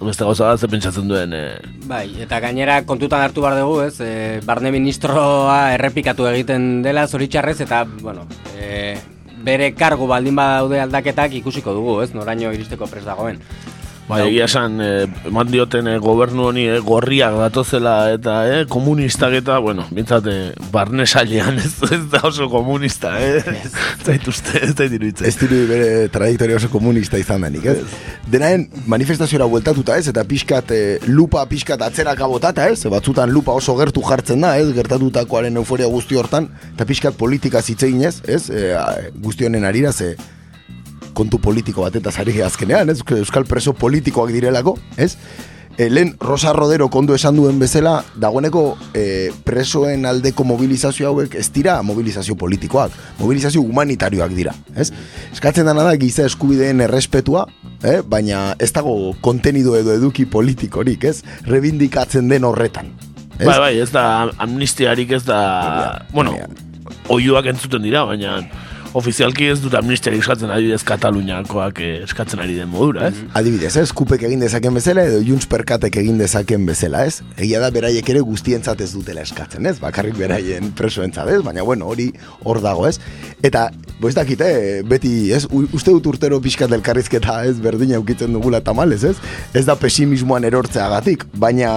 beste 0.00 0.24
gauza 0.24 0.50
da 0.50 0.58
ze 0.58 0.68
pentsatzen 0.68 1.08
duen 1.08 1.32
e, 1.34 1.42
Bai, 1.86 2.08
eta 2.22 2.40
gainera 2.42 2.80
kontutan 2.86 3.22
hartu 3.22 3.44
behar 3.44 3.60
dugu, 3.60 3.80
ez? 3.86 4.00
E, 4.00 4.40
barne 4.46 4.72
ministroa 4.74 5.74
errepikatu 5.76 6.26
egiten 6.32 6.82
dela 6.82 7.06
zoritxarrez, 7.06 7.60
eta, 7.62 7.84
bueno, 8.02 8.26
e, 8.58 8.96
bere 9.46 9.70
kargu 9.78 10.08
baldin 10.10 10.36
badaude 10.36 10.80
aldaketak 10.82 11.38
ikusiko 11.38 11.74
dugu, 11.76 12.00
ez? 12.02 12.10
Noraino 12.14 12.52
iristeko 12.52 12.90
pres 12.90 13.04
dagoen. 13.06 13.38
Bai, 14.06 14.20
egia 14.28 14.44
esan, 14.46 14.76
eh, 14.78 15.06
eman 15.26 15.48
dioten 15.50 15.88
eh, 15.90 15.96
gobernu 15.98 16.44
honi 16.46 16.68
eh, 16.70 16.78
gorriak 16.84 17.34
datozela 17.40 18.12
eta 18.14 18.36
eh, 18.46 18.60
komunistak 18.70 19.34
eta, 19.40 19.56
bueno, 19.58 19.82
bintzate, 19.90 20.52
barne 20.70 21.08
sailean 21.10 21.58
ez, 21.64 21.72
ez 21.90 22.04
da 22.12 22.20
oso 22.28 22.46
komunista, 22.52 23.16
eh? 23.18 23.42
Zait 24.04 24.28
uste, 24.30 24.60
ez 24.62 24.76
da 24.78 24.86
iruditzen. 24.86 25.26
Ez 25.26 25.34
diru 25.40 25.58
bere 25.66 25.88
trajektoria 26.14 26.60
oso 26.60 26.70
komunista 26.70 27.18
izan 27.18 27.48
denik, 27.48 27.66
ez? 27.66 27.98
Denaen, 28.30 28.68
manifestaziora 28.86 29.50
bueltatuta 29.50 29.98
ez, 29.98 30.06
eta 30.14 30.22
pixkat, 30.28 30.70
eh, 30.70 31.10
lupa 31.10 31.42
pixkat 31.50 31.82
atzeraka 31.88 32.30
botata 32.30 32.70
ez, 32.70 32.84
batzutan 32.92 33.34
lupa 33.34 33.58
oso 33.58 33.74
gertu 33.80 34.06
jartzen 34.06 34.46
da, 34.46 34.54
ez, 34.62 34.70
gertatutakoaren 34.76 35.58
euforia 35.58 35.90
guzti 35.90 36.14
hortan, 36.14 36.46
eta 36.76 36.86
pixkat 36.86 37.18
politika 37.18 37.58
zitzegin 37.58 38.06
ez, 38.06 38.20
ez, 38.30 38.44
eh, 38.54 39.10
guzti 39.18 39.50
honen 39.50 39.66
arira, 39.66 39.90
ze 39.90 40.14
kontu 41.16 41.40
politiko 41.42 41.86
bat 41.86 41.96
eta 41.98 42.12
zari 42.12 42.38
azkenean, 42.44 42.92
ez, 42.92 43.00
euskal 43.16 43.48
preso 43.48 43.74
politikoak 43.76 44.32
direlako, 44.34 44.76
ez? 45.00 45.14
E, 45.76 45.90
lehen 45.92 46.14
Rosa 46.20 46.54
Rodero 46.56 46.88
kondo 46.88 47.12
esan 47.14 47.36
duen 47.36 47.58
bezala, 47.60 47.98
dagoeneko 48.16 48.62
e, 48.96 49.30
presoen 49.44 50.06
aldeko 50.08 50.44
mobilizazio 50.48 51.10
hauek 51.10 51.36
ez 51.36 51.50
dira 51.52 51.76
mobilizazio 51.84 52.36
politikoak, 52.40 52.94
mobilizazio 53.18 53.60
humanitarioak 53.60 54.32
dira, 54.36 54.54
ez? 54.74 54.88
Eskatzen 55.34 55.68
dena 55.68 55.84
da 55.84 55.92
giza 56.00 56.24
eskubideen 56.28 56.80
errespetua, 56.86 57.44
eh? 57.84 57.98
baina 58.00 58.54
ez 58.58 58.70
dago 58.72 59.12
kontenido 59.20 59.76
edo 59.76 59.92
eduki 59.96 60.24
politikorik, 60.24 61.04
ez? 61.04 61.20
Rebindikatzen 61.44 62.32
den 62.32 62.48
horretan. 62.48 62.94
Ez? 63.36 63.44
Bai, 63.44 63.58
bai, 63.60 63.74
ez 63.84 63.90
da 63.92 64.06
amnistiarik 64.40 65.12
ez 65.18 65.26
da, 65.28 65.40
bueno, 66.14 66.32
oioak 67.12 67.52
entzuten 67.52 67.84
dira, 67.84 68.06
baina 68.08 68.38
ofizialki 68.96 69.50
ez 69.50 69.58
dut 69.60 69.74
amnistiarik 69.76 70.22
eskatzen 70.22 70.50
adibidez 70.52 70.80
Kataluniakoak 70.86 71.80
eh, 71.84 71.92
eskatzen 72.06 72.40
ari 72.42 72.56
den 72.56 72.70
modura, 72.72 73.10
ez? 73.10 73.20
Adibidez, 73.36 73.74
ez, 73.80 73.90
kupek 73.96 74.24
egin 74.28 74.40
dezaken 74.42 74.76
bezala 74.78 75.04
edo 75.10 75.20
Junts 75.26 75.48
perkatek 75.52 75.98
egin 76.02 76.20
dezaken 76.22 76.64
bezala, 76.68 77.04
ez? 77.08 77.20
Egia 77.36 77.60
da 77.62 77.70
beraiek 77.74 78.08
ere 78.14 78.22
guztientzat 78.24 78.80
ez 78.84 78.90
dutela 78.94 79.24
eskatzen, 79.26 79.68
ez? 79.68 79.76
Bakarrik 79.82 80.16
beraien 80.18 80.72
presoentzat, 80.78 81.28
ez? 81.34 81.42
Baina, 81.44 81.66
bueno, 81.66 81.90
hori 81.92 82.08
hor 82.44 82.62
dago, 82.64 82.88
ez? 82.88 82.96
Eta, 83.44 83.68
boiz 84.00 84.14
dakite, 84.16 84.50
beti, 84.88 85.14
ez? 85.36 85.44
U, 85.50 85.66
uste 85.76 85.92
dut 85.92 86.12
urtero 86.14 86.40
pixkat 86.44 86.72
elkarrizketa, 86.78 87.42
ez? 87.50 87.58
Berdina 87.62 88.00
ukitzen 88.00 88.32
dugula 88.32 88.62
tamalez, 88.64 89.02
ez? 89.12 89.16
Ez 89.52 89.66
da 89.68 89.76
pesimismoan 89.80 90.48
erortzeagatik, 90.48 91.28
baina 91.36 91.76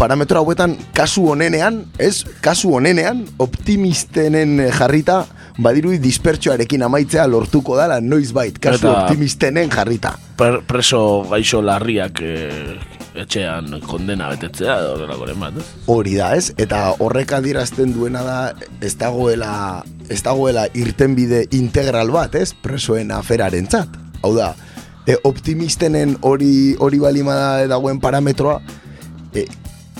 parametro 0.00 0.40
hauetan 0.40 0.78
kasu 0.96 1.26
honenean, 1.34 1.82
ez? 2.00 2.24
Kasu 2.40 2.72
honenean 2.78 3.26
optimistenen 3.38 4.56
jarrita 4.72 5.26
badirui 5.60 5.98
dispertsioarekin 6.00 6.86
amaitzea 6.86 7.26
lortuko 7.28 7.76
dala 7.76 8.00
noizbait, 8.00 8.56
kasu 8.58 8.86
Eta- 8.86 8.94
optimistenen 9.02 9.68
jarrita. 9.70 10.14
Per, 10.40 10.62
preso 10.64 11.26
gaixo 11.28 11.60
larriak 11.60 12.22
eh, 12.24 12.78
etxean 13.20 13.76
kondena 13.84 14.30
betetzea, 14.32 14.78
horrelakoren 14.94 15.40
bat, 15.42 15.60
ez? 15.60 15.68
Hori 15.92 16.16
da, 16.16 16.32
ez? 16.38 16.54
Eta 16.56 16.94
horrek 17.04 17.36
adierazten 17.36 17.92
duena 17.92 18.24
da 18.24 18.40
ez 18.80 18.94
dagoela 18.96 19.52
ez 20.08 20.22
dagoela 20.24 20.64
irtenbide 20.72 21.44
integral 21.60 22.08
bat, 22.14 22.40
ez? 22.40 22.54
Presoen 22.56 23.12
aferarentzat. 23.12 24.00
Hau 24.24 24.32
da, 24.36 24.54
e, 25.04 25.20
optimistenen 25.28 26.16
hori 26.24 26.78
hori 26.80 26.98
balima 27.02 27.36
da 27.36 27.66
dagoen 27.76 28.00
parametroa, 28.00 28.62
e, 29.34 29.44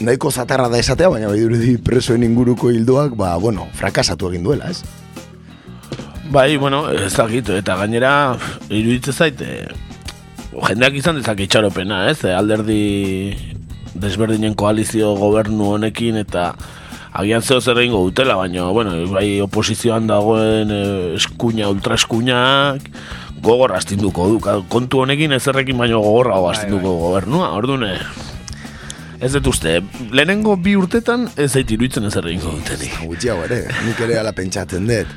nahiko 0.01 0.31
zatarra 0.31 0.69
da 0.69 0.81
esatea, 0.81 1.11
baina 1.13 1.29
bai 1.29 1.39
dirudi 1.39 1.77
presoen 1.85 2.25
inguruko 2.25 2.71
hildoak, 2.73 3.15
ba, 3.19 3.35
bueno, 3.39 3.69
frakasatu 3.77 4.31
egin 4.33 4.47
duela, 4.49 4.71
ez? 4.73 4.83
Bai, 6.31 6.57
bueno, 6.57 6.85
ez 6.91 7.13
dakit, 7.17 7.49
eta 7.61 7.77
gainera, 7.77 8.13
iruditzen 8.69 9.15
zait, 9.15 9.41
eh, 9.43 9.69
jendeak 10.69 11.01
izan 11.01 11.21
dezake 11.21 11.45
itxaropena, 11.47 12.05
ez? 12.11 12.23
Eh, 12.25 12.37
Alderdi 12.37 12.83
desberdinen 13.95 14.55
koalizio 14.55 15.15
gobernu 15.19 15.75
honekin, 15.75 16.21
eta 16.23 16.53
agian 17.13 17.43
zeo 17.43 17.61
zer 17.61 17.79
egingo 17.83 18.05
dutela, 18.07 18.39
baina, 18.39 18.71
bueno, 18.71 18.95
bai 19.13 19.41
oposizioan 19.45 20.07
dagoen 20.07 20.71
eh, 20.71 21.15
eskuina, 21.19 21.69
ultraeskuinak, 21.69 22.89
gogor 23.43 23.75
astinduko 23.77 24.29
du. 24.31 24.41
Kontu 24.71 25.05
honekin 25.05 25.33
ezerrekin 25.37 25.79
baino 25.81 26.01
gogorrago 26.05 26.51
astinduko 26.53 26.95
gobernua, 27.09 27.53
orduan, 27.59 27.89
eh, 27.91 27.99
ez 29.21 29.33
dut 29.37 29.51
uste, 29.53 29.81
lehenengo 30.13 30.57
bi 30.57 30.75
urtetan 30.81 31.29
ez 31.37 31.51
zait 31.53 31.71
iruditzen 31.71 32.09
ezer 32.09 32.27
egingo 32.31 32.55
dutenik. 32.57 32.97
Gutxiago 33.05 33.45
ere, 33.45 33.67
nik 33.85 34.01
ere 34.07 34.17
ala 34.21 34.33
pentsatzen 34.37 34.89
dut. 34.89 35.13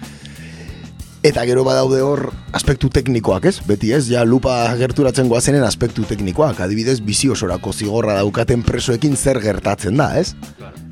Eta 1.24 1.46
gero 1.48 1.64
badaude 1.64 2.02
hor 2.04 2.26
aspektu 2.52 2.90
teknikoak, 2.92 3.46
ez? 3.48 3.62
Beti 3.64 3.94
ez, 3.96 4.02
ja 4.12 4.26
lupa 4.28 4.58
gerturatzen 4.76 5.30
goazenen 5.32 5.64
aspektu 5.64 6.04
teknikoak. 6.10 6.60
Adibidez, 6.66 6.98
bizi 7.00 7.30
osorako 7.32 7.72
zigorra 7.72 8.18
daukaten 8.18 8.66
presoekin 8.68 9.16
zer 9.16 9.40
gertatzen 9.40 10.02
da, 10.02 10.10
ez? 10.20 10.34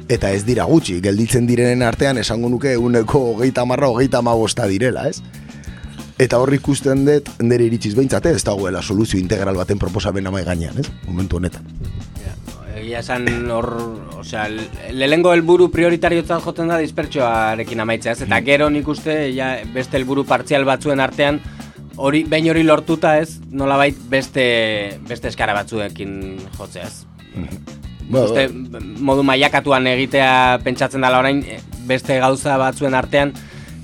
Eta 0.08 0.32
ez 0.32 0.46
dira 0.48 0.64
gutxi, 0.70 1.02
gelditzen 1.04 1.50
direnen 1.50 1.84
artean 1.84 2.22
esango 2.22 2.48
nuke 2.50 2.78
uneko 2.80 3.26
hogeita 3.34 3.68
marra, 3.68 3.92
hogeita 3.92 4.24
magosta 4.24 4.70
direla, 4.72 5.10
ez? 5.12 5.20
Eta 6.22 6.40
hor 6.40 6.54
ikusten 6.56 7.04
dut, 7.10 7.28
nire 7.44 7.68
iritsiz 7.68 7.92
behintzate, 8.00 8.32
ez 8.32 8.48
dagoela 8.48 8.80
soluzio 8.82 9.20
integral 9.20 9.60
baten 9.60 9.84
proposamen 9.84 10.32
amai 10.32 10.46
gainean, 10.48 10.80
ez? 10.80 10.88
Momentu 11.10 11.44
honetan. 11.44 11.68
Egia 12.92 13.06
esan 13.06 13.52
hor, 13.56 13.70
osea, 14.20 14.50
lehengo 14.92 15.32
helburu 15.32 15.70
prioritariotzat 15.72 16.42
joten 16.44 16.68
da 16.68 16.76
dispertsioarekin 16.82 17.80
amaitzea, 17.80 18.18
ez? 18.18 18.26
Eta 18.26 18.40
gero 18.44 18.66
nik 18.68 18.88
uste, 18.92 19.14
ja, 19.32 19.54
beste 19.72 19.96
helburu 19.96 20.26
partzial 20.28 20.66
batzuen 20.68 21.00
artean, 21.00 21.38
hori, 21.96 22.26
behin 22.28 22.50
hori 22.52 22.66
lortuta 22.68 23.14
ez, 23.22 23.38
nolabait 23.48 23.96
beste, 24.12 24.44
beste 25.08 25.32
eskara 25.32 25.56
batzuekin 25.56 26.18
jotzea, 26.58 26.90
ez? 26.90 27.06
Ba, 28.12 28.26
uste, 28.26 28.50
modu 29.00 29.24
mailakatuan 29.24 29.88
egitea 29.94 30.34
pentsatzen 30.66 31.08
dela 31.08 31.22
orain, 31.24 31.40
eh, 31.48 31.62
beste 31.88 32.18
gauza 32.20 32.58
batzuen 32.60 32.98
artean, 33.00 33.32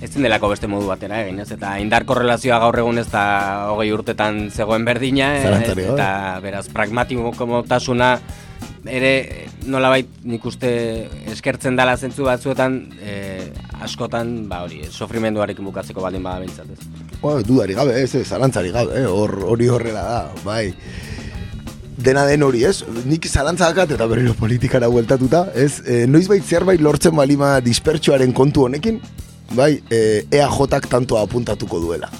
ez 0.03 0.09
delako 0.17 0.49
beste 0.51 0.67
modu 0.67 0.89
batera 0.91 1.21
egin, 1.23 1.39
ez? 1.45 1.47
Eta 1.55 1.77
indar 1.79 2.03
korrelazioa 2.09 2.59
gaur 2.65 2.75
egun 2.83 2.99
ez 2.99 3.07
da 3.13 3.23
hogei 3.71 3.87
urtetan 3.95 4.49
zegoen 4.51 4.83
berdina, 4.83 5.31
eh, 5.37 5.47
Zalantzarik 5.47 5.87
gabe. 5.93 5.95
eta 5.95 6.41
beraz 6.43 6.65
pragmatikomotasuna 6.75 8.11
ere 8.87 9.47
nolabait 9.67 10.07
nik 10.23 10.45
uste 10.47 10.69
eskertzen 11.31 11.75
dela 11.75 11.97
zentzu 11.97 12.27
batzuetan 12.27 12.77
eh, 13.01 13.49
askotan 13.83 14.47
ba 14.49 14.63
hori 14.65 14.83
sofrimenduarekin 14.89 15.65
bukatzeko 15.67 16.03
baldin 16.03 16.23
bada 16.23 16.43
behintzat 16.43 16.71
ez. 16.71 16.79
Ba, 17.21 17.37
dudari 17.43 17.75
gabe, 17.77 17.97
ez, 18.01 18.13
ez, 18.15 18.25
zalantzari 18.27 18.71
gabe, 18.71 19.01
eh? 19.01 19.05
hor, 19.09 19.33
hori 19.53 19.69
horrela 19.73 20.03
da, 20.05 20.19
bai. 20.45 20.73
Dena 21.97 22.27
den 22.29 22.45
hori, 22.45 22.61
ez? 22.67 22.83
Nik 23.09 23.25
zalantza 23.25 23.71
dakat 23.71 23.95
eta 23.95 24.05
berriro 24.09 24.35
politikara 24.37 24.89
bueltatuta, 24.93 25.47
ez? 25.57 25.81
E, 25.81 26.03
noizbait 26.05 26.45
zerbait 26.45 26.81
lortzen 26.81 27.15
balima 27.17 27.55
dispertsioaren 27.65 28.35
kontu 28.37 28.67
honekin, 28.67 29.01
bai, 29.57 29.79
e, 29.89 30.21
EAJak 30.29 30.85
tanto 30.93 31.17
apuntatuko 31.17 31.81
duela. 31.81 32.11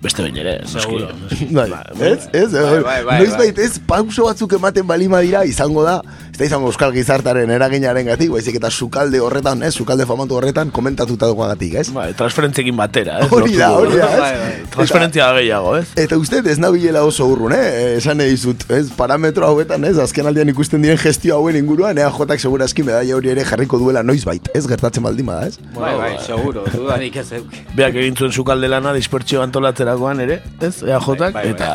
Beste 0.00 0.24
behin 0.24 0.38
ere, 0.40 0.54
noski. 0.64 1.46
Bai, 1.56 1.66
ez? 2.00 2.28
Ez? 2.32 2.52
Bai, 2.54 2.80
bai, 2.86 3.00
bai, 3.04 3.18
Noizbait, 3.20 3.58
ez? 3.60 3.74
Pauso 3.86 4.24
batzuk 4.30 4.54
ematen 4.56 4.86
balima 4.88 5.20
dira, 5.20 5.42
izango 5.44 5.84
da, 5.84 5.98
ez 6.30 6.38
da 6.38 6.46
izango 6.46 6.70
euskal 6.70 6.92
gizartaren 6.94 7.50
eraginaren 7.50 8.06
gatik, 8.06 8.30
baizik 8.30 8.56
eta 8.60 8.70
sukalde 8.70 9.20
horretan, 9.20 9.62
ez? 9.66 9.72
Sukalde 9.74 10.06
famatu 10.06 10.36
horretan 10.38 10.70
komentatuta 10.74 11.28
duagatik, 11.30 11.74
ez? 11.82 11.88
Bai, 11.94 12.10
transferentziekin 12.18 12.76
batera, 12.78 13.18
ez? 13.24 13.30
Hori 13.34 13.56
da, 13.58 13.70
hori 13.76 13.98
da, 13.98 14.10
ez? 14.28 14.68
Transferentzia 14.70 15.26
gehiago, 15.36 15.74
ez? 15.80 15.88
Eta 16.00 16.18
uste 16.20 16.42
ez 16.46 16.58
nabilela 16.62 17.02
oso 17.06 17.26
urrun, 17.30 17.54
eh? 17.56 17.96
Esan 17.96 18.22
egizut, 18.24 18.64
ez? 18.70 18.86
Parametro 18.96 19.48
hauetan, 19.48 19.84
ez? 19.88 19.96
Azken 20.02 20.30
aldean 20.30 20.52
ikusten 20.52 20.82
diren 20.84 21.00
gestio 21.00 21.36
hauen 21.36 21.58
inguruan, 21.58 21.98
EAJak 21.98 22.44
segurazki 22.46 22.86
medaia 22.86 23.16
hori 23.16 23.32
ere 23.34 23.44
jarriko 23.48 23.80
duela 23.82 24.04
noizbait, 24.06 24.52
ez? 24.54 24.64
Gertatzen 24.70 25.04
baldin 25.06 25.26
bada, 25.26 25.50
ez? 25.50 25.58
Bai, 25.74 25.94
bai, 25.98 26.12
seguro, 26.26 26.64
dudarik 26.70 27.18
ez 27.20 27.26
eduki. 27.40 27.64
Beak 27.76 27.98
egin 28.04 28.16
zuen 28.16 28.32
sukalde 28.32 28.70
lana 28.70 28.94
dispertsio 28.96 29.42
antolatzerakoan 29.42 30.22
ere, 30.26 30.40
ez? 30.60 30.76
Bai, 30.86 31.18
bai, 31.34 31.44
eta, 31.50 31.70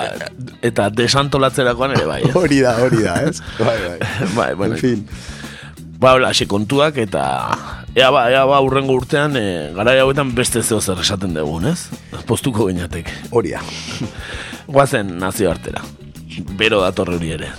eta 0.65 0.89
desantolatzerakoan 0.96 1.98
ere 2.00 2.08
bai, 2.10 2.22
ez? 2.30 2.34
Hori 2.39 2.62
da, 2.63 2.76
hori 2.86 3.04
da, 3.04 3.20
ez? 3.28 3.41
Bai, 3.65 3.78
bai. 3.82 3.98
bai, 4.36 4.55
bueno. 4.56 4.76
En 4.76 4.82
fin. 4.82 5.08
Ba, 6.00 6.13
hola, 6.13 6.32
kontuak 6.48 6.98
eta 6.98 7.24
ea 7.96 8.10
ba, 8.12 8.30
ea 8.30 8.44
ba, 8.46 8.60
urrengo 8.62 8.94
urtean, 8.94 9.38
e, 9.39 9.72
garai 9.74 10.00
hauetan 10.00 10.34
beste 10.36 10.62
zeo 10.62 10.82
zer 10.82 11.00
esaten 11.00 11.34
dugun, 11.34 11.65
ez? 11.72 11.88
Postuko 12.28 12.68
gineatek. 12.68 13.10
Hori 13.32 13.56
da. 13.56 13.63
Guazen 14.76 15.15
nazio 15.20 15.50
artera. 15.52 15.82
Bero 16.60 16.82
datorre 16.84 17.15
hori 17.15 17.32
ere. 17.38 17.50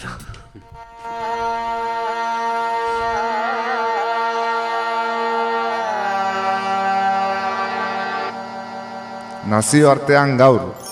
Nazio 9.46 9.90
artean 9.90 10.36
gaur. 10.36 10.85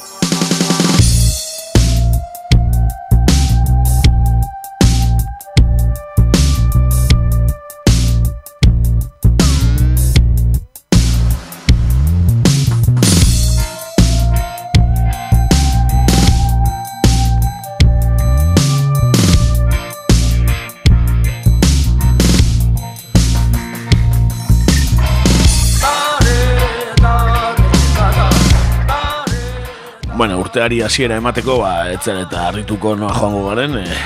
Urteari 30.54 30.84
hasiera 30.86 31.16
emateko, 31.18 31.56
ba, 31.64 31.88
etzen 31.90 32.20
eta 32.20 32.44
harrituko 32.46 32.92
noa 32.94 33.10
joango 33.10 33.40
garen, 33.48 33.72
e, 33.74 33.96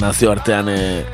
nazioartean, 0.00 0.70
e, 0.72 1.04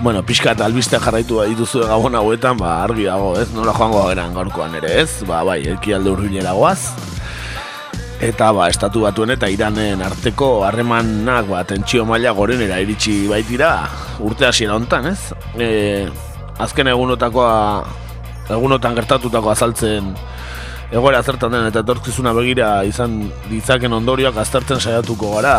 bueno, 0.00 0.22
pixka 0.24 0.54
eta 0.56 0.64
albiste 0.64 0.96
jarraitu 0.96 1.42
bai 1.42 1.50
dituzu 1.50 1.82
gabon 1.90 2.16
hauetan, 2.16 2.56
ba, 2.56 2.78
argi 2.86 3.04
dago, 3.04 3.34
ez, 3.36 3.50
nola 3.52 3.74
joango 3.76 4.06
garen 4.06 4.32
gaurkoan 4.32 4.78
ere, 4.80 4.94
ez, 5.02 5.20
ba, 5.28 5.42
bai, 5.44 5.58
ekialde 5.74 6.08
urbilera 6.08 6.56
goaz, 6.56 6.94
eta 8.24 8.48
ba, 8.56 8.70
estatu 8.72 9.04
batuen 9.04 9.36
eta 9.36 9.52
iranen 9.52 10.00
arteko 10.08 10.62
harremanak 10.64 11.52
ba, 11.52 11.60
tentsio 11.68 12.08
maila 12.08 12.32
gorenera 12.32 12.80
iritsi 12.80 13.26
baitira 13.28 13.74
urte 14.24 14.48
hasiera 14.48 14.78
hontan, 14.78 15.10
ez? 15.12 15.34
E, 15.60 16.08
azken 16.64 16.88
egunotakoa 16.94 17.52
egunotan 18.56 18.96
gertatutako 18.96 19.52
azaltzen 19.52 20.14
egoera 20.92 21.22
zertan 21.22 21.54
den 21.56 21.66
eta 21.70 21.80
etorkizuna 21.86 22.34
begira 22.36 22.68
izan 22.84 23.18
ditzaken 23.48 23.98
ondorioak 24.02 24.36
aztertzen 24.44 24.80
saiatuko 24.80 25.34
gara 25.38 25.56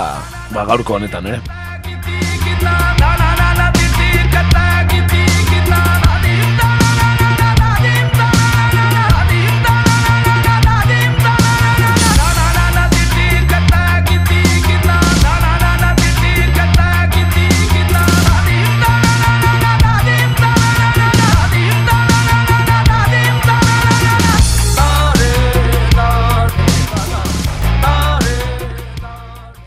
ba, 0.54 0.66
gaurko 0.70 1.00
honetan, 1.00 1.34
ere? 1.34 1.63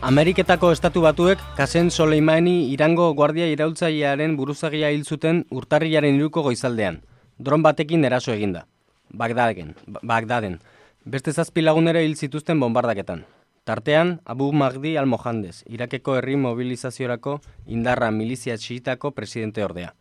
Ameriketako 0.07 0.69
estatu 0.71 1.01
batuek 1.03 1.41
Kasen 1.57 1.89
Soleimani 1.91 2.69
irango 2.71 3.09
guardia 3.13 3.43
iraultzailearen 3.51 4.37
buruzagia 4.39 4.87
hil 4.93 5.01
zuten 5.03 5.41
urtarrilaren 5.51 6.15
iruko 6.15 6.45
goizaldean. 6.45 7.01
Dron 7.43 7.65
batekin 7.65 8.07
eraso 8.07 8.31
eginda. 8.31 8.61
Bagdaden, 9.11 9.73
Bagdaden. 10.11 10.55
Beste 11.03 11.33
zazpi 11.33 11.65
lagunere 11.65 12.05
hil 12.05 12.15
zituzten 12.15 12.63
bombardaketan. 12.63 13.25
Tartean, 13.67 14.13
Abu 14.23 14.47
Magdi 14.53 14.95
al-Mohandes, 14.95 15.65
Irakeko 15.67 16.15
herri 16.15 16.37
mobilizaziorako 16.39 17.41
indarra 17.65 18.07
milizia 18.09 18.55
txitako 18.55 19.11
presidente 19.11 19.67
ordea. 19.67 19.91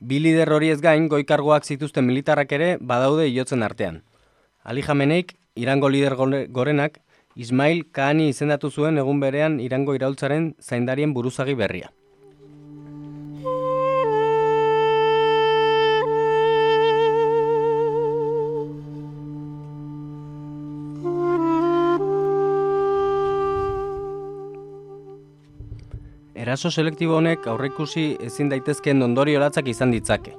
Bi 0.00 0.22
lider 0.24 0.48
hori 0.48 0.72
ez 0.72 0.80
gain, 0.80 1.10
goikargoak 1.12 1.68
zituzten 1.68 2.08
militarrak 2.08 2.56
ere 2.56 2.72
badaude 2.80 3.28
iotzen 3.28 3.68
artean. 3.68 4.00
Ali 4.64 4.80
Jameneik, 4.80 5.36
Irango 5.60 5.92
lider 5.92 6.16
gorenak, 6.16 7.02
Ismail 7.36 7.84
Kahani 7.92 8.28
izendatu 8.32 8.70
zuen 8.70 8.98
egun 8.98 9.20
berean 9.22 9.60
irango 9.62 9.94
iraultzaren 9.94 10.54
zaindarien 10.60 11.14
buruzagi 11.14 11.54
berria. 11.54 11.92
Eraso 26.40 26.70
selektibo 26.70 27.14
honek 27.20 27.46
aurreikusi 27.46 28.16
ezin 28.26 28.48
daitezkeen 28.50 29.02
ondorio 29.06 29.38
latzak 29.38 29.68
izan 29.70 29.94
ditzake. 29.94 30.34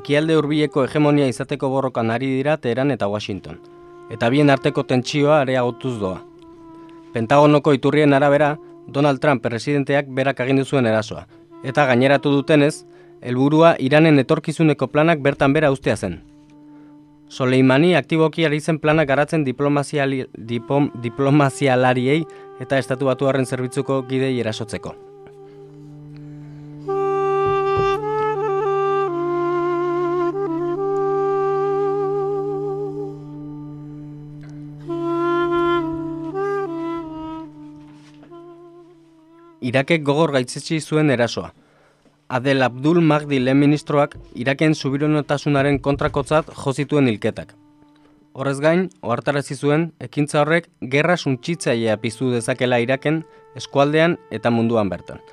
Ekialde 0.00 0.38
hurbileko 0.38 0.86
hegemonia 0.86 1.28
izateko 1.28 1.68
borrokan 1.68 2.10
ari 2.10 2.32
dira 2.38 2.56
Teheran 2.56 2.94
eta 2.94 3.10
Washington 3.10 3.73
eta 4.10 4.28
bien 4.28 4.50
arteko 4.50 4.84
tentsioa 4.84 5.40
areagotuz 5.40 5.98
doa. 6.00 6.22
Pentagonoko 7.12 7.72
iturrien 7.72 8.12
arabera, 8.12 8.58
Donald 8.86 9.20
Trump 9.20 9.42
presidenteak 9.42 10.06
berak 10.08 10.40
agindu 10.40 10.64
zuen 10.64 10.86
erasoa, 10.86 11.26
eta 11.62 11.86
gaineratu 11.86 12.30
dutenez, 12.30 12.84
helburua 13.22 13.76
Iranen 13.78 14.18
etorkizuneko 14.20 14.86
planak 14.92 15.20
bertan 15.24 15.52
bera 15.52 15.70
ustea 15.72 15.96
zen. 15.96 16.20
Soleimani 17.28 17.96
aktiboki 17.96 18.44
ari 18.44 18.60
zen 18.60 18.78
planak 18.78 19.08
garatzen 19.08 19.44
diplomazialariei 19.46 22.24
eta 22.60 22.78
estatu 22.78 23.06
batuaren 23.08 23.46
zerbitzuko 23.46 24.02
gidei 24.10 24.40
erasotzeko. 24.40 24.94
Irakek 39.64 40.02
gogor 40.04 40.34
gaitzetsi 40.34 40.76
zuen 40.84 41.08
erasoa. 41.10 41.54
Adel 42.28 42.62
Abdul 42.66 42.98
Magdi 43.00 43.38
lehen 43.40 43.56
ministroak 43.62 44.16
Iraken 44.36 44.74
subironotasunaren 44.74 45.78
kontrakotzat 45.86 46.50
jozituen 46.58 47.08
hilketak. 47.08 47.54
Horrez 48.34 48.58
gain, 48.60 48.82
ohartarazi 49.00 49.56
zuen, 49.56 49.86
ekintza 50.04 50.42
horrek 50.42 50.68
gerra 50.94 51.16
suntsitzailea 51.16 51.96
piztu 52.02 52.28
dezakela 52.34 52.80
Iraken, 52.84 53.22
eskualdean 53.56 54.18
eta 54.30 54.52
munduan 54.52 54.92
bertan. 54.92 55.24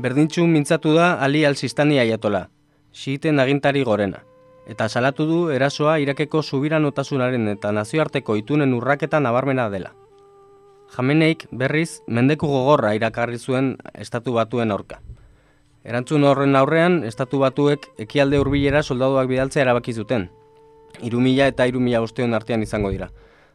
Berdintxu 0.00 0.46
mintzatu 0.48 0.96
da 0.96 1.10
Ali 1.28 1.44
al-Sistani 1.44 2.00
aiatola, 2.00 2.46
xiiten 2.96 3.44
agintari 3.44 3.84
gorena, 3.84 4.22
eta 4.64 4.88
salatu 4.88 5.28
du 5.28 5.44
erasoa 5.52 5.98
Irakeko 6.00 6.40
subiranotasunaren 6.40 7.52
eta 7.52 7.76
nazioarteko 7.76 8.40
itunen 8.40 8.72
urraketan 8.80 9.28
nabarmena 9.28 9.68
dela. 9.68 9.92
Jameneik 10.94 11.48
berriz 11.50 12.02
mendeku 12.06 12.46
gogorra 12.46 12.94
irakarri 12.94 13.38
zuen 13.38 13.76
estatu 13.94 14.36
batuen 14.36 14.70
aurka. 14.70 15.00
Erantzun 15.86 16.24
horren 16.24 16.56
aurrean, 16.58 17.02
estatu 17.04 17.38
batuek 17.42 17.88
ekialde 18.02 18.38
hurbilera 18.42 18.82
soldaduak 18.82 19.28
bidaltzea 19.30 19.62
erabaki 19.62 19.92
zuten. 19.92 20.28
Iru 21.02 21.20
mila 21.20 21.46
eta 21.46 21.66
iru 21.66 21.80
mila 21.80 22.02
artean 22.36 22.62
izango 22.62 22.90
dira. 22.90 23.10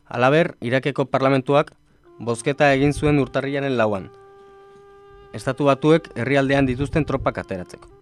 Alaber, 0.05 0.55
Irakeko 0.61 1.05
parlamentuak 1.05 1.71
bozketa 2.19 2.73
egin 2.73 2.93
zuen 2.93 3.19
urtarriaren 3.19 3.77
lauan. 3.77 4.11
Estatu 5.33 5.65
batuek 5.65 6.11
herrialdean 6.15 6.65
dituzten 6.65 7.05
tropak 7.05 7.37
ateratzeko. 7.37 8.00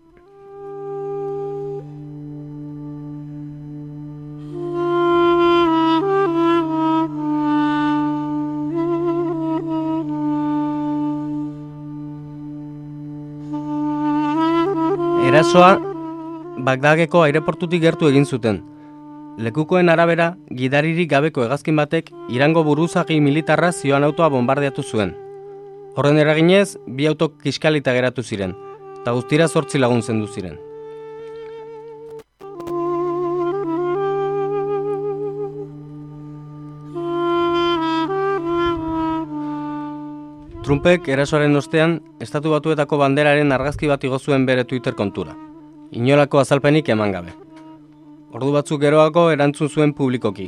Erasoa 15.30 15.76
Bagdageko 16.66 17.20
aireportutik 17.22 17.84
gertu 17.84 18.08
egin 18.10 18.24
zuten. 18.26 18.56
Lekukoen 19.46 19.92
arabera, 19.94 20.32
gidaririk 20.62 21.12
gabeko 21.12 21.44
hegazkin 21.44 21.78
batek 21.78 22.10
Irango 22.34 22.64
buruzagi 22.66 23.20
militarra 23.22 23.70
zioan 23.70 24.08
autoa 24.08 24.32
bombardeatu 24.34 24.82
zuen. 24.82 25.12
Horren 25.94 26.18
eraginez, 26.24 26.80
bi 26.88 27.06
auto 27.12 27.30
kiskalita 27.44 27.94
geratu 27.94 28.26
ziren, 28.26 28.56
eta 29.04 29.14
guztira 29.20 29.48
zortzi 29.48 29.78
lagun 29.78 30.02
zendu 30.02 30.26
ziren. 30.34 30.58
Trumpek 40.70 41.08
erasoaren 41.10 41.58
ostean, 41.58 41.96
estatu 42.22 42.52
batuetako 42.54 43.00
banderaren 43.02 43.56
argazki 43.56 43.88
bat 43.90 44.04
igozuen 44.06 44.44
bere 44.46 44.68
Twitter 44.70 44.94
kontura. 44.94 45.34
Inolako 45.98 46.38
azalpenik 46.44 46.92
eman 46.94 47.16
gabe. 47.16 47.34
Ordu 48.38 48.52
batzuk 48.54 48.84
geroako 48.84 49.24
erantzun 49.34 49.74
zuen 49.74 49.96
publikoki. 49.98 50.46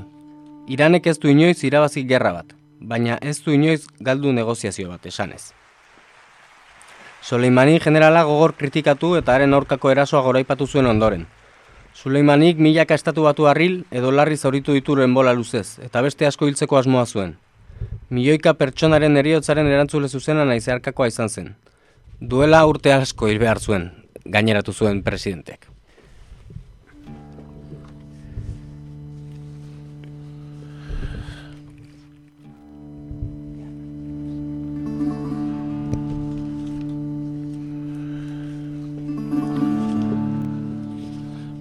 Iranek 0.70 1.10
ez 1.10 1.18
du 1.18 1.34
inoiz 1.34 1.58
irabazik 1.66 2.06
gerra 2.14 2.36
bat, 2.38 2.54
baina 2.94 3.18
ez 3.18 3.40
du 3.42 3.58
inoiz 3.58 3.88
galdu 3.98 4.30
negoziazio 4.38 4.94
bat, 4.94 5.10
esanez. 5.10 5.56
Soleimani 7.24 7.80
generala 7.82 8.22
gogor 8.30 8.54
kritikatu 8.54 9.16
eta 9.24 9.34
haren 9.34 9.58
aurkako 9.58 9.98
erasoa 9.98 10.22
goraipatu 10.30 10.68
zuen 10.68 10.86
ondoren. 10.86 11.26
Suleimanik 11.96 12.62
milaka 12.62 12.94
estatu 12.94 13.26
batu 13.26 13.50
harril 13.50 13.86
edo 13.90 14.12
larri 14.12 14.38
zauritu 14.38 14.78
dituren 14.78 15.16
bola 15.18 15.34
luzez, 15.34 15.80
eta 15.82 16.06
beste 16.06 16.30
asko 16.30 16.46
hiltzeko 16.46 16.78
asmoa 16.78 17.10
zuen 17.10 17.40
milioika 18.10 18.54
pertsonaren 18.60 19.18
eriotzaren 19.18 19.68
erantzule 19.68 20.08
zuzena 20.08 20.46
zeharkakoa 20.60 21.08
izan 21.08 21.30
zen. 21.30 21.54
Duela 22.20 22.66
urte 22.68 22.94
asko 22.94 23.28
hil 23.28 23.40
behar 23.40 23.60
zuen, 23.60 23.92
gaineratu 24.26 24.74
zuen 24.74 25.04
presidentek. 25.04 25.72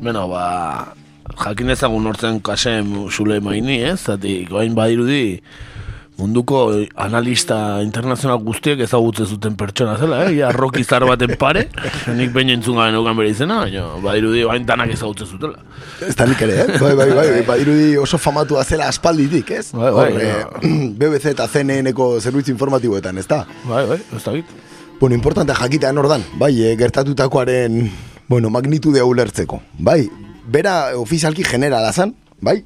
Beno, 0.00 0.26
ba, 0.32 0.94
jakin 1.44 1.70
ezagun 1.70 2.06
hortzen 2.08 2.38
kasem 2.40 2.88
zule 3.12 3.36
maini, 3.44 3.82
ez? 3.84 3.98
Zati, 4.08 4.46
goain 4.48 4.74
badirudi, 4.74 5.42
munduko 6.20 6.60
analista 7.00 7.80
internazional 7.84 8.40
guztiek 8.44 8.82
ezagutzen 8.84 9.26
zuten 9.26 9.56
pertsona 9.60 9.96
zela, 9.98 10.20
eh? 10.26 10.34
Ja, 10.36 10.50
roki 10.52 10.84
zar 10.84 11.06
baten 11.08 11.34
pare, 11.40 11.66
nik 12.18 12.32
behin 12.34 12.52
entzun 12.56 12.76
gaben 12.78 12.98
eugan 12.98 13.16
bere 13.18 13.32
izena, 13.32 13.62
baina 13.64 13.86
badirudi 14.04 14.44
bain 14.48 14.66
danak 14.68 14.92
ezagutzen 14.96 15.30
zutela. 15.30 15.62
Ez 16.06 16.14
da 16.18 16.26
nik 16.28 16.42
ere, 16.46 16.58
eh? 16.64 16.80
Bai, 16.82 16.92
bai, 16.98 17.08
bai, 17.16 17.28
badirudi 17.48 17.94
oso 18.00 18.20
famatua 18.20 18.64
zela 18.64 18.90
aspalditik, 18.92 19.54
ez? 19.56 19.70
Bai, 19.76 19.92
bai, 19.96 20.08
Hor, 20.10 20.20
eh, 20.20 20.74
BBC 21.00 21.32
eta 21.32 21.48
CNN-eko 21.48 22.12
zerbitzu 22.20 22.52
informatiboetan, 22.54 23.20
ez 23.22 23.26
da? 23.30 23.42
Bai, 23.64 23.86
bai, 23.88 24.00
ez 24.16 24.22
da 24.26 24.36
git. 24.36 24.52
Bueno, 25.00 25.16
importante 25.16 25.56
jakitea 25.56 25.94
ordan, 25.96 26.26
bai, 26.38 26.52
eh, 26.60 26.76
gertatutakoaren, 26.76 27.80
bueno, 28.28 28.52
magnitude 28.52 29.02
ulertzeko, 29.02 29.62
bai, 29.78 30.02
bera 30.50 30.92
ofizialki 31.00 31.46
generala 31.48 31.92
zan, 31.92 32.14
bai, 32.40 32.60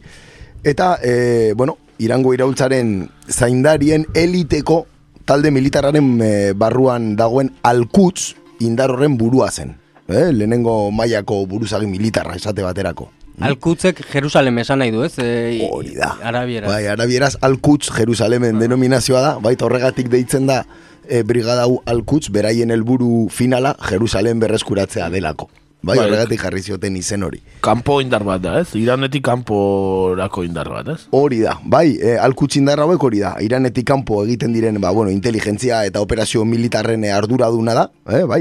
eta, 0.65 0.97
eh, 1.03 1.53
bueno, 1.55 1.79
irango 1.99 2.35
iraultzaren 2.35 3.09
zaindarien 3.29 4.07
eliteko 4.15 4.85
talde 5.25 5.51
militarraren 5.51 6.21
eh, 6.23 6.53
barruan 6.57 7.15
dagoen 7.17 7.51
alkutz 7.63 8.35
indar 8.61 8.93
horren 8.93 9.19
burua 9.19 9.51
zen. 9.51 9.77
Eh? 10.09 10.31
Lehenengo 10.33 10.91
mailako 10.93 11.45
buruzagi 11.49 11.87
militarra 11.89 12.37
esate 12.37 12.63
baterako. 12.63 13.11
Alkutzek 13.43 14.05
Jerusalem 14.13 14.61
esan 14.63 14.79
nahi 14.79 14.93
du, 14.95 15.03
ez? 15.03 15.17
E, 15.19 15.67
Hori 15.67 15.97
da. 15.97 16.13
Arabieraz. 16.23 16.71
Bai, 16.71 16.87
arabieraz 16.93 17.33
alkutz 17.43 17.89
Jerusalemen 17.91 18.61
denominazioa 18.63 19.23
da, 19.25 19.33
baita 19.43 19.67
horregatik 19.67 20.13
deitzen 20.13 20.47
da 20.47 20.61
e, 21.09 21.25
brigada 21.27 21.67
hau 21.67 21.81
alkutz 21.91 22.29
beraien 22.31 22.71
helburu 22.71 23.27
finala 23.35 23.75
Jerusalem 23.91 24.39
berreskuratzea 24.45 25.11
delako. 25.11 25.51
Bai, 25.85 25.99
Bai. 25.99 26.05
horregatik 26.07 26.41
jarri 26.41 26.63
zioten 26.65 26.95
izen 26.97 27.27
hori. 27.27 27.43
Kanpo 27.65 27.99
indar 28.01 28.25
bat 28.25 28.41
da, 28.41 28.55
ez? 28.63 28.71
Iranetik 28.79 29.25
kanporako 29.27 30.45
indar 30.47 30.71
bat, 30.73 30.89
ez? 30.95 31.03
Hori 31.13 31.43
da, 31.45 31.59
bai, 31.61 31.99
e, 32.01 32.15
alkutz 32.21 32.55
indarra 32.61 32.87
hauek 32.89 33.05
hori 33.05 33.21
da. 33.21 33.35
Iranetik 33.45 33.87
kanpo 33.91 34.23
egiten 34.25 34.57
diren, 34.57 34.81
ba, 34.81 34.95
bueno, 34.97 35.13
inteligentzia 35.13 35.83
eta 35.85 36.01
operazio 36.01 36.47
militarren 36.49 37.05
eh, 37.05 37.13
arduraduna 37.13 37.77
da, 37.77 37.85
eh, 38.09 38.25
bai. 38.31 38.41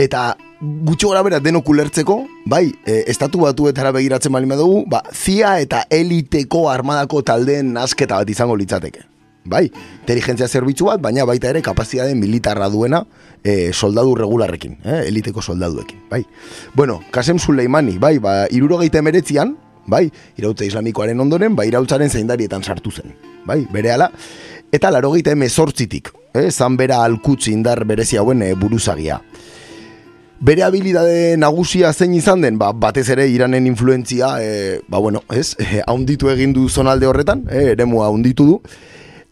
Eta 0.00 0.30
gutxo 0.62 1.10
gara 1.12 1.22
bera 1.26 1.42
denok 1.44 1.68
ulertzeko, 1.68 2.22
bai, 2.48 2.64
e, 2.86 3.02
estatu 3.12 3.44
batuetara 3.44 3.92
begiratzen 3.92 4.32
bali 4.32 4.48
dugu, 4.56 4.84
ba, 4.88 5.02
zia 5.12 5.58
eta 5.60 5.84
eliteko 5.90 6.70
armadako 6.70 7.22
taldeen 7.22 7.76
asketa 7.76 8.22
bat 8.22 8.30
izango 8.30 8.56
litzateke. 8.56 9.11
Bai, 9.44 9.66
inteligentzia 10.00 10.46
zerbitzu 10.46 10.86
bat, 10.86 11.00
baina 11.02 11.24
baita 11.26 11.48
ere 11.50 11.62
kapazitate 11.66 12.14
militarra 12.14 12.68
duena 12.70 13.02
e, 13.42 13.72
soldadu 13.72 14.14
regularrekin, 14.14 14.76
eh, 14.84 15.00
eliteko 15.08 15.42
soldaduekin, 15.42 16.04
bai. 16.10 16.22
Bueno, 16.74 17.00
Kasem 17.10 17.40
Suleimani, 17.42 17.98
bai, 17.98 18.18
ba, 18.22 18.46
irurogeita 18.50 19.02
emeretzian, 19.02 19.56
bai, 19.86 20.04
irautza 20.38 20.64
islamikoaren 20.64 21.18
ondoren, 21.20 21.56
bai, 21.58 21.66
irautzaren 21.72 22.10
zaindarietan 22.10 22.62
sartu 22.62 22.92
zen, 22.92 23.16
bai, 23.44 23.66
bere 23.72 23.96
eta 24.72 24.90
larogeita 24.90 25.32
emezortzitik, 25.32 26.12
eh, 26.34 26.50
zan 26.50 26.76
bera 26.76 27.02
alkutzi 27.02 27.52
indar 27.52 27.84
berezi 27.84 28.16
hauen 28.16 28.42
e, 28.42 28.54
buruzagia. 28.54 29.20
Bere 30.40 30.62
habilidade 30.62 31.36
nagusia 31.36 31.92
zein 31.92 32.14
izan 32.14 32.40
den, 32.42 32.58
ba, 32.58 32.72
batez 32.72 33.08
ere 33.10 33.28
iranen 33.28 33.66
influentzia, 33.66 34.36
e, 34.40 34.80
ba, 34.88 34.98
bueno, 34.98 35.22
ez, 35.30 35.56
e, 35.58 35.82
haunditu 35.86 36.30
egin 36.30 36.52
du 36.52 36.68
zonalde 36.68 37.06
horretan, 37.06 37.44
e, 37.50 37.72
eremua 37.74 38.06
haunditu 38.06 38.46
du, 38.46 38.60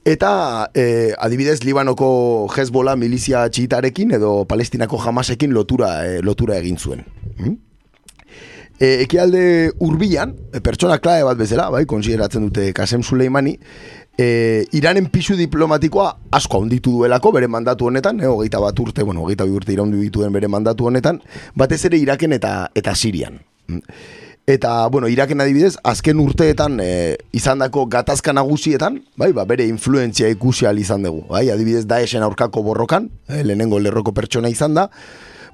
eta 0.04 0.70
e, 0.74 1.12
adibidez 1.18 1.60
Libanoko 1.64 2.48
Hezbollah 2.56 2.96
milizia 2.96 3.46
txitarekin 3.48 4.16
edo 4.16 4.44
Palestinako 4.48 4.98
Hamasekin 4.98 5.52
lotura, 5.54 5.92
e, 6.06 6.20
lotura 6.22 6.58
egin 6.58 6.78
zuen. 6.78 7.04
Mm? 7.38 7.56
E, 8.80 9.02
ekialde 9.04 9.42
urbilan, 9.84 10.32
e, 10.54 10.60
pertsona 10.64 10.96
klae 11.04 11.24
bat 11.26 11.36
bezala, 11.36 11.68
bai, 11.68 11.84
konsideratzen 11.84 12.48
dute 12.48 12.70
Kasem 12.72 13.02
Suleimani, 13.04 13.58
e, 14.20 14.66
Iranen 14.76 15.10
pisu 15.12 15.36
diplomatikoa 15.38 16.08
asko 16.36 16.62
handitu 16.62 16.94
duelako 16.98 17.32
bere 17.36 17.48
mandatu 17.48 17.88
honetan, 17.90 18.20
eh, 18.20 18.28
hogeita 18.28 18.60
bat 18.60 18.78
urte, 18.80 19.02
bueno, 19.02 19.24
hogeita 19.24 19.44
bi 19.44 19.56
urte 19.56 19.72
iraundu 19.72 20.00
dituen 20.00 20.32
bere 20.32 20.48
mandatu 20.48 20.86
honetan, 20.86 21.20
batez 21.54 21.84
ere 21.88 22.00
Iraken 22.00 22.36
eta 22.36 22.54
eta 22.74 22.94
Sirian. 22.94 23.40
Mm. 23.68 23.80
Eta, 24.46 24.86
bueno, 24.88 25.08
Iraken 25.08 25.40
adibidez, 25.40 25.76
azken 25.84 26.18
urteetan 26.18 26.80
e, 26.82 27.16
izandako 27.36 27.84
gatazka 27.86 28.32
nagusietan, 28.32 28.98
bai, 29.16 29.30
ba, 29.36 29.44
bere 29.44 29.66
influentzia 29.68 30.28
ikusi 30.32 30.66
izan 30.66 31.02
dugu. 31.02 31.26
Bai, 31.28 31.50
adibidez, 31.50 31.86
Daesen 31.86 32.22
aurkako 32.22 32.62
borrokan, 32.62 33.10
eh, 33.28 33.44
lehenengo 33.44 33.78
lerroko 33.78 34.12
pertsona 34.12 34.48
izan 34.48 34.74
da, 34.74 34.88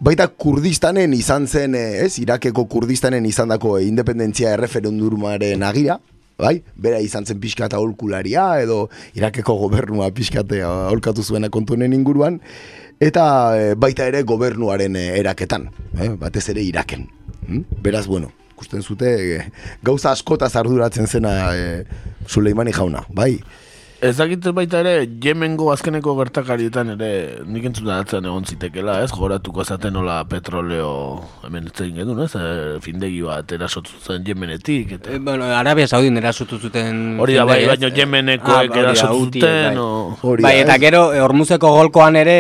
baita 0.00 0.28
Kurdistanen 0.28 1.12
izan 1.12 1.46
zen, 1.46 1.74
eh, 1.74 2.04
ez, 2.04 2.18
Irakeko 2.18 2.66
Kurdistanen 2.66 3.26
izandako 3.26 3.78
e, 3.78 3.84
independentzia 3.84 4.54
erreferendumaren 4.54 5.62
agira, 5.62 5.98
bai, 6.38 6.62
bera 6.76 7.00
izan 7.00 7.26
zen 7.26 7.40
pixkata 7.40 7.76
aholkularia 7.76 8.60
edo 8.60 8.88
Irakeko 9.16 9.56
gobernua 9.56 10.10
pixkate 10.14 10.62
aholkatu 10.62 11.22
zuena 11.22 11.50
kontunen 11.50 11.92
inguruan, 11.92 12.40
eta 13.00 13.26
e, 13.56 13.74
baita 13.74 14.06
ere 14.08 14.22
gobernuaren 14.22 14.96
e, 14.96 15.06
eraketan, 15.20 15.70
eh, 16.00 16.10
batez 16.16 16.48
ere 16.52 16.64
Iraken. 16.64 17.08
Hm? 17.46 17.64
Beraz, 17.82 18.06
bueno, 18.06 18.32
ikusten 18.56 18.82
zute 18.82 19.12
e, 19.36 19.40
gauza 19.84 20.10
askotaz 20.16 20.54
arduratzen 20.56 21.06
zena 21.06 21.36
e, 21.52 21.84
Suleimani 22.26 22.72
jauna, 22.72 23.04
bai. 23.14 23.36
Ez 24.06 24.16
dakit 24.18 24.44
baita 24.54 24.80
ere, 24.84 24.94
Yemengo 25.22 25.70
azkeneko 25.72 26.14
gertakarietan 26.20 26.92
ere 26.94 27.10
nik 27.46 27.64
entzuna 27.70 27.98
atzen 28.02 28.24
egon 28.28 28.44
zitekela, 28.46 29.00
ez? 29.04 29.10
Goratuko 29.10 29.64
zaten 29.64 29.92
nola 29.96 30.20
petroleo 30.30 31.22
hemen 31.46 31.66
ez 31.70 31.80
egin 31.84 31.96
gedun, 32.02 32.20
ez? 32.24 32.30
E, 32.38 32.78
findegi 32.84 33.22
bat 33.26 33.50
erasotu 33.56 33.90
zen 34.04 34.24
Yemenetik. 34.26 34.92
Eta... 34.98 35.10
E, 35.16 35.18
bueno, 35.18 35.44
Arabia 35.56 35.88
Saudin 35.88 36.16
erasotu 36.20 36.58
zuten... 36.58 37.16
Hori 37.20 37.34
da, 37.38 37.44
bai, 37.48 37.62
ez? 37.64 37.78
Yemenekoek 37.96 38.54
Ah, 38.76 38.78
erasotu 38.84 39.24
zuten, 39.26 39.80
bai. 40.22 40.36
Bai, 40.46 40.54
eta 40.62 40.78
gero, 40.82 41.02
e, 41.14 41.20
Hormuzeko 41.24 41.72
golkoan 41.76 42.16
ere, 42.20 42.36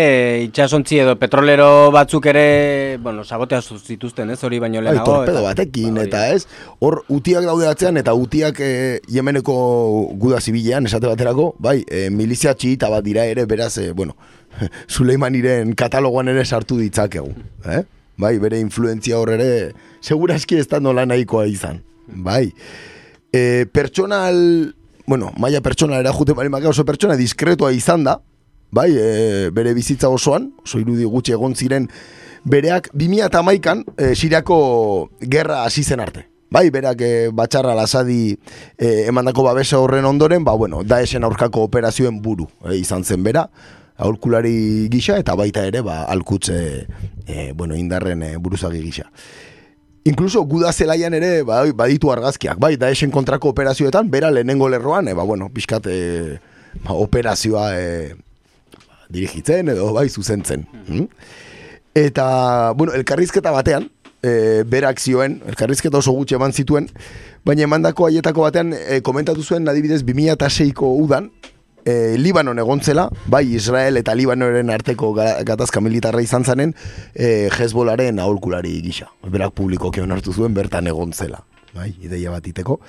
itxasontzi 0.46 1.00
edo 1.02 1.16
petrolero 1.18 1.90
batzuk 1.94 2.26
ere, 2.30 2.98
bueno, 3.02 3.24
sabotea 3.24 3.60
zituzten, 3.62 4.30
ez 4.30 4.38
hori 4.44 4.58
baino 4.62 4.78
Bai, 4.78 4.84
lehenago. 4.90 5.06
torpedo 5.18 5.40
eta- 5.40 5.48
batekin, 5.50 5.94
Ba, 5.98 6.04
eta 6.06 6.22
ez, 6.34 6.46
hor 6.78 7.02
utiak 7.08 7.44
daude 7.48 7.66
atzean, 7.68 7.96
eta 7.96 8.14
utiak 8.14 8.60
e, 8.60 8.70
Yemeneko 9.10 9.56
guda 10.20 10.40
zibilean, 10.40 10.86
esate 10.86 11.06
baterako, 11.10 11.55
bai, 11.58 11.80
e, 11.88 12.08
milizia 12.10 12.54
txiita 12.54 12.90
bat 12.92 13.04
dira 13.04 13.24
ere, 13.26 13.46
beraz, 13.46 13.76
e, 13.78 13.90
bueno, 13.92 14.16
Suleimaniren 14.94 15.74
katalogoan 15.76 16.30
ere 16.32 16.44
sartu 16.44 16.78
ditzakegu, 16.80 17.32
eh? 17.72 17.82
Bai, 18.16 18.38
bere 18.40 18.60
influentzia 18.62 19.18
hor 19.20 19.34
ere, 19.34 19.72
seguraski 20.00 20.56
ez 20.56 20.66
da 20.70 20.80
nola 20.80 21.04
nahikoa 21.04 21.44
izan, 21.50 21.82
bai. 22.06 22.48
E, 23.32 23.66
pertsonal, 23.72 24.38
bueno, 25.06 25.32
maia 25.36 25.60
pertsonal 25.60 26.00
erajute 26.00 26.36
barimaka 26.36 26.72
oso 26.72 26.86
pertsona 26.88 27.18
diskretoa 27.20 27.74
izan 27.76 28.06
da, 28.06 28.16
bai, 28.72 28.90
e, 28.96 29.50
bere 29.52 29.74
bizitza 29.76 30.08
osoan, 30.08 30.50
oso 30.64 30.80
irudi 30.80 31.04
gutxi 31.04 31.36
egon 31.36 31.54
ziren, 31.54 31.90
bereak 32.46 32.88
2008an 32.94 33.84
e, 33.98 34.14
Siriako 34.14 34.56
gerra 35.20 35.64
hasi 35.64 35.84
zen 35.84 36.00
arte. 36.00 36.24
Bai, 36.50 36.70
berak 36.70 37.00
e, 37.02 37.10
batxarra 37.34 37.74
lasadi 37.74 38.36
e, 38.78 39.06
emandako 39.10 39.42
babesa 39.48 39.80
horren 39.82 40.06
ondoren, 40.06 40.44
ba, 40.46 40.54
bueno, 40.54 40.84
daesen 40.86 41.26
aurkako 41.26 41.64
operazioen 41.66 42.20
buru 42.22 42.46
e, 42.62 42.76
izan 42.78 43.02
zen 43.04 43.24
bera, 43.26 43.48
aholkulari 43.96 44.86
gisa 44.92 45.18
eta 45.18 45.34
baita 45.34 45.64
ere, 45.66 45.82
ba, 45.82 46.04
alkutze, 46.12 46.86
e, 47.26 47.50
bueno, 47.52 47.74
indarren 47.74 48.22
e, 48.22 48.36
buruzagi 48.36 48.82
gisa. 48.84 49.08
Inkluso 50.06 50.44
guda 50.46 50.70
zelaian 50.70 51.16
ere 51.18 51.42
bai, 51.42 51.72
baditu 51.74 52.12
argazkiak, 52.14 52.60
bai, 52.62 52.76
daesen 52.78 53.10
kontrako 53.10 53.50
operazioetan, 53.50 54.10
bera 54.10 54.30
lehenengo 54.30 54.68
lerroan, 54.70 55.08
e, 55.10 55.16
ba, 55.18 55.26
bueno, 55.26 55.50
pixkat 55.50 55.90
e, 55.90 55.98
ba, 56.84 56.94
operazioa 56.94 57.72
e, 57.74 58.14
dirigitzen 59.10 59.74
edo 59.74 59.90
bai 59.96 60.08
zuzentzen. 60.08 60.62
Mm? 60.86 61.10
Eta, 61.96 62.72
bueno, 62.76 62.92
elkarrizketa 62.92 63.50
batean, 63.50 63.88
e, 64.22 64.62
berak 64.66 65.00
zioen, 65.00 65.40
elkarrizketa 65.48 65.98
oso 65.98 66.12
gutxi 66.12 66.34
eman 66.38 66.52
zituen, 66.52 66.88
baina 67.44 67.62
emandako 67.66 68.06
haietako 68.08 68.46
batean 68.46 68.72
e, 68.74 69.00
komentatu 69.02 69.42
zuen 69.42 69.68
adibidez 69.68 70.02
2006ko 70.04 70.92
udan, 71.02 71.30
e, 71.86 72.16
Libanon 72.18 72.58
egon 72.58 72.80
zela, 72.82 73.08
bai 73.26 73.44
Israel 73.54 73.96
eta 74.00 74.14
Libanoren 74.14 74.70
arteko 74.70 75.12
ga- 75.14 75.42
gatazka 75.46 75.80
militarra 75.80 76.22
izan 76.22 76.44
zanen, 76.44 76.74
e, 77.14 77.48
Hezbolaren 77.58 78.18
aholkulari 78.18 78.80
gisa. 78.82 79.10
Berak 79.30 79.54
publikoki 79.54 80.00
onartu 80.02 80.32
zuen 80.32 80.54
bertan 80.54 80.86
egon 80.90 81.12
zela, 81.12 81.44
bai, 81.74 81.92
ideia 82.02 82.30
bat 82.34 82.46
iteko. 82.46 82.80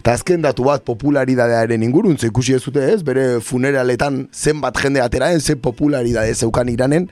Eta 0.00 0.14
azken 0.16 0.40
datu 0.40 0.64
bat 0.64 0.80
popularidadearen 0.86 1.82
ingurun, 1.82 2.16
ze 2.16 2.30
ikusi 2.30 2.54
ez 2.56 2.62
dute 2.64 2.80
ez, 2.92 3.02
bere 3.04 3.40
funeraletan 3.44 4.28
zenbat 4.32 4.78
jende 4.80 5.02
ateraen, 5.04 5.40
ze 5.40 5.56
popularidade 5.60 6.32
zeukan 6.34 6.68
iranen, 6.72 7.10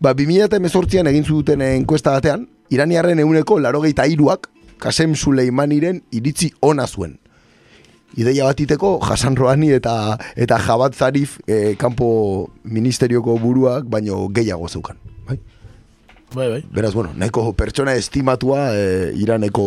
ba, 0.00 0.14
2018an 0.14 1.10
egin 1.10 1.24
zuten 1.28 1.60
enkuesta 1.60 2.14
batean, 2.16 2.46
iraniarren 2.72 3.20
euneko 3.22 3.58
larogeita 3.60 4.06
iruak, 4.08 4.48
Kasem 4.82 5.14
Suleimaniren 5.14 6.00
iritzi 6.10 6.50
ona 6.60 6.88
zuen. 6.88 7.18
Ideia 8.18 8.44
bat 8.44 8.58
iteko, 8.60 8.96
Hasan 9.00 9.38
Rohani 9.38 9.70
eta, 9.72 10.18
eta 10.36 10.58
Jabat 10.60 10.96
Zarif 10.98 11.38
eh, 11.46 11.76
kanpo 11.80 12.50
ministerioko 12.64 13.38
buruak, 13.40 13.86
baino 13.88 14.26
gehiago 14.34 14.68
zeukan. 14.68 14.98
Bai? 15.28 15.38
Bai, 16.34 16.48
bai. 16.48 16.60
Beraz, 16.72 16.92
bueno, 16.96 17.12
nahiko 17.16 17.52
pertsona 17.56 17.92
estimatua 17.94 18.70
e, 18.72 18.84
iraneko 19.20 19.64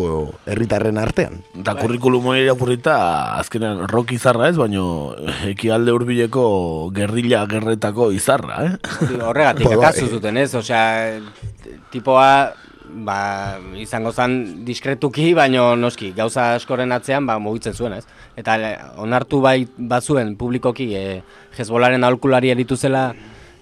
herritarren 0.50 0.98
artean. 0.98 1.38
Eta 1.60 1.76
kurrikulum 1.78 2.26
hori 2.32 2.42
irakurrita, 2.42 2.96
azkenean 3.38 3.84
rock 3.90 4.16
izarra 4.16 4.48
ez, 4.50 4.56
baino 4.58 5.14
ekialde 5.46 5.94
hurbileko 5.94 6.46
gerrilla 6.94 7.44
gerretako 7.50 8.10
izarra, 8.14 8.64
eh? 8.66 8.72
Horregatik, 9.28 9.68
Bai, 9.68 9.76
bai. 9.76 9.84
akazu 9.92 10.10
zuten, 10.18 10.42
ez? 10.42 10.50
Osea, 10.58 11.20
tipoa, 11.94 12.30
ba, 13.06 13.58
izango 13.78 14.12
zen 14.12 14.64
diskretuki, 14.66 15.32
baino 15.34 15.74
noski, 15.76 16.12
gauza 16.16 16.54
askoren 16.56 16.92
atzean, 16.92 17.26
ba, 17.26 17.38
mugitzen 17.42 17.74
zuen, 17.74 17.96
ez? 17.98 18.04
Eta 18.36 18.56
eh, 18.60 18.74
onartu 19.02 19.40
bai 19.44 19.66
bazuen 19.76 20.36
publikoki, 20.36 20.92
e, 20.94 21.22
Hezbolaren 21.56 22.04
aholkulari 22.04 22.50
eritu 22.52 22.76
zela 22.76 23.08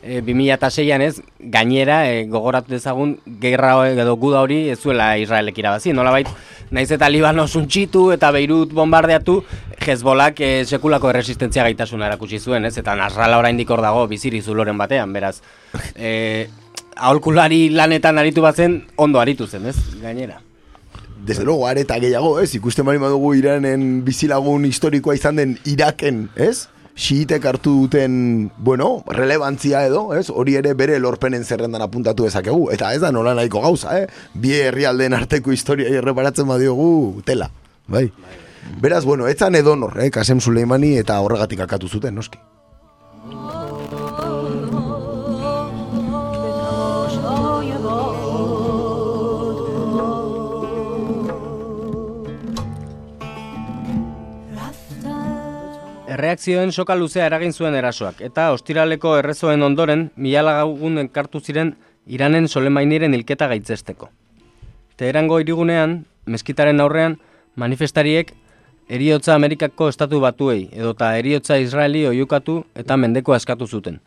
e, 0.02 0.20
2006an 0.22 1.04
ez, 1.06 1.14
gainera, 1.38 2.04
e, 2.10 2.24
gogoratu 2.30 2.74
dezagun, 2.74 3.18
gerra 3.40 3.76
edo 3.90 4.16
guda 4.20 4.42
hori 4.44 4.68
ez 4.70 4.78
zuela 4.80 5.14
Israelek 5.18 5.58
irabazi, 5.62 5.94
nolabait, 5.96 6.28
naiz 6.74 6.90
eta 6.92 7.08
Libano 7.08 7.46
suntxitu 7.48 8.10
eta 8.14 8.30
Beirut 8.34 8.74
bombardeatu, 8.74 9.40
Hezbolak 9.84 10.40
e, 10.40 10.50
sekulako 10.64 11.10
erresistentzia 11.12 11.64
gaitasuna 11.66 12.08
erakutsi 12.08 12.38
zuen, 12.40 12.64
ez? 12.64 12.76
Eta 12.80 12.94
Nasrala 12.96 13.38
oraindik 13.40 13.70
hor 13.70 13.82
dago 13.84 14.06
biziri 14.08 14.40
zuloren 14.40 14.78
batean, 14.80 15.12
beraz. 15.12 15.38
E, 15.94 16.48
aholkulari 16.96 17.68
lanetan 17.70 18.18
aritu 18.18 18.42
bazen, 18.42 18.84
ondo 18.96 19.20
aritu 19.20 19.46
zen, 19.46 19.66
ez? 19.66 19.76
Gainera. 20.02 20.40
Desde 21.24 21.44
luego, 21.44 21.66
areta 21.66 21.98
gehiago, 21.98 22.38
ez? 22.40 22.54
Ikusten 22.54 22.84
bali 22.84 23.00
badugu 23.00 23.34
Iranen 23.38 24.04
bizilagun 24.04 24.66
historikoa 24.68 25.14
izan 25.16 25.40
den 25.40 25.58
Iraken, 25.64 26.28
ez? 26.36 26.68
Xiitek 26.94 27.46
hartu 27.48 27.72
duten, 27.80 28.50
bueno, 28.58 29.02
relevantzia 29.08 29.86
edo, 29.88 30.12
ez? 30.14 30.28
Hori 30.30 30.58
ere 30.60 30.74
bere 30.78 31.00
lorpenen 31.00 31.44
zerrendan 31.44 31.82
apuntatu 31.82 32.28
dezakegu. 32.28 32.68
Eta 32.76 32.92
ez 32.94 33.00
da 33.02 33.10
nola 33.10 33.34
nahiko 33.34 33.64
gauza, 33.64 33.96
eh? 33.98 34.06
Bi 34.34 34.52
herrialdeen 34.60 35.16
arteko 35.16 35.52
historia 35.52 35.88
erreparatzen 35.88 36.46
badiogu 36.46 37.22
tela, 37.24 37.50
bai? 37.88 38.10
Beraz, 38.80 39.04
bueno, 39.04 39.26
etzan 39.28 39.56
edonor, 39.56 39.96
eh? 40.04 40.10
Kasem 40.12 40.40
Suleimani 40.40 40.98
eta 41.00 41.18
horregatik 41.24 41.64
akatu 41.64 41.88
zuten, 41.88 42.14
noski. 42.14 42.38
Erreakzioen 56.14 56.70
soka 56.70 56.94
luzea 56.94 57.24
eragin 57.26 57.52
zuen 57.52 57.74
erasoak, 57.74 58.20
eta 58.22 58.50
ostiraleko 58.54 59.16
errezoen 59.18 59.64
ondoren, 59.66 60.10
mila 60.16 60.44
lagun 60.46 61.00
enkartu 61.02 61.40
ziren 61.40 61.74
Iranen 62.06 62.46
Solemainiren 62.48 63.16
hilketa 63.16 63.48
gaitzesteko. 63.50 64.10
Teherango 65.00 65.40
irigunean, 65.42 66.04
meskitaren 66.30 66.80
aurrean, 66.84 67.18
manifestariek 67.58 68.30
eriotza 68.88 69.34
Amerikako 69.34 69.88
estatu 69.90 70.20
batuei, 70.22 70.68
edota 70.72 71.10
eriotza 71.18 71.58
Israeli 71.58 72.06
oiukatu 72.06 72.60
eta 72.78 72.96
mendeko 72.96 73.34
eskatu 73.34 73.66
zuten. 73.66 74.00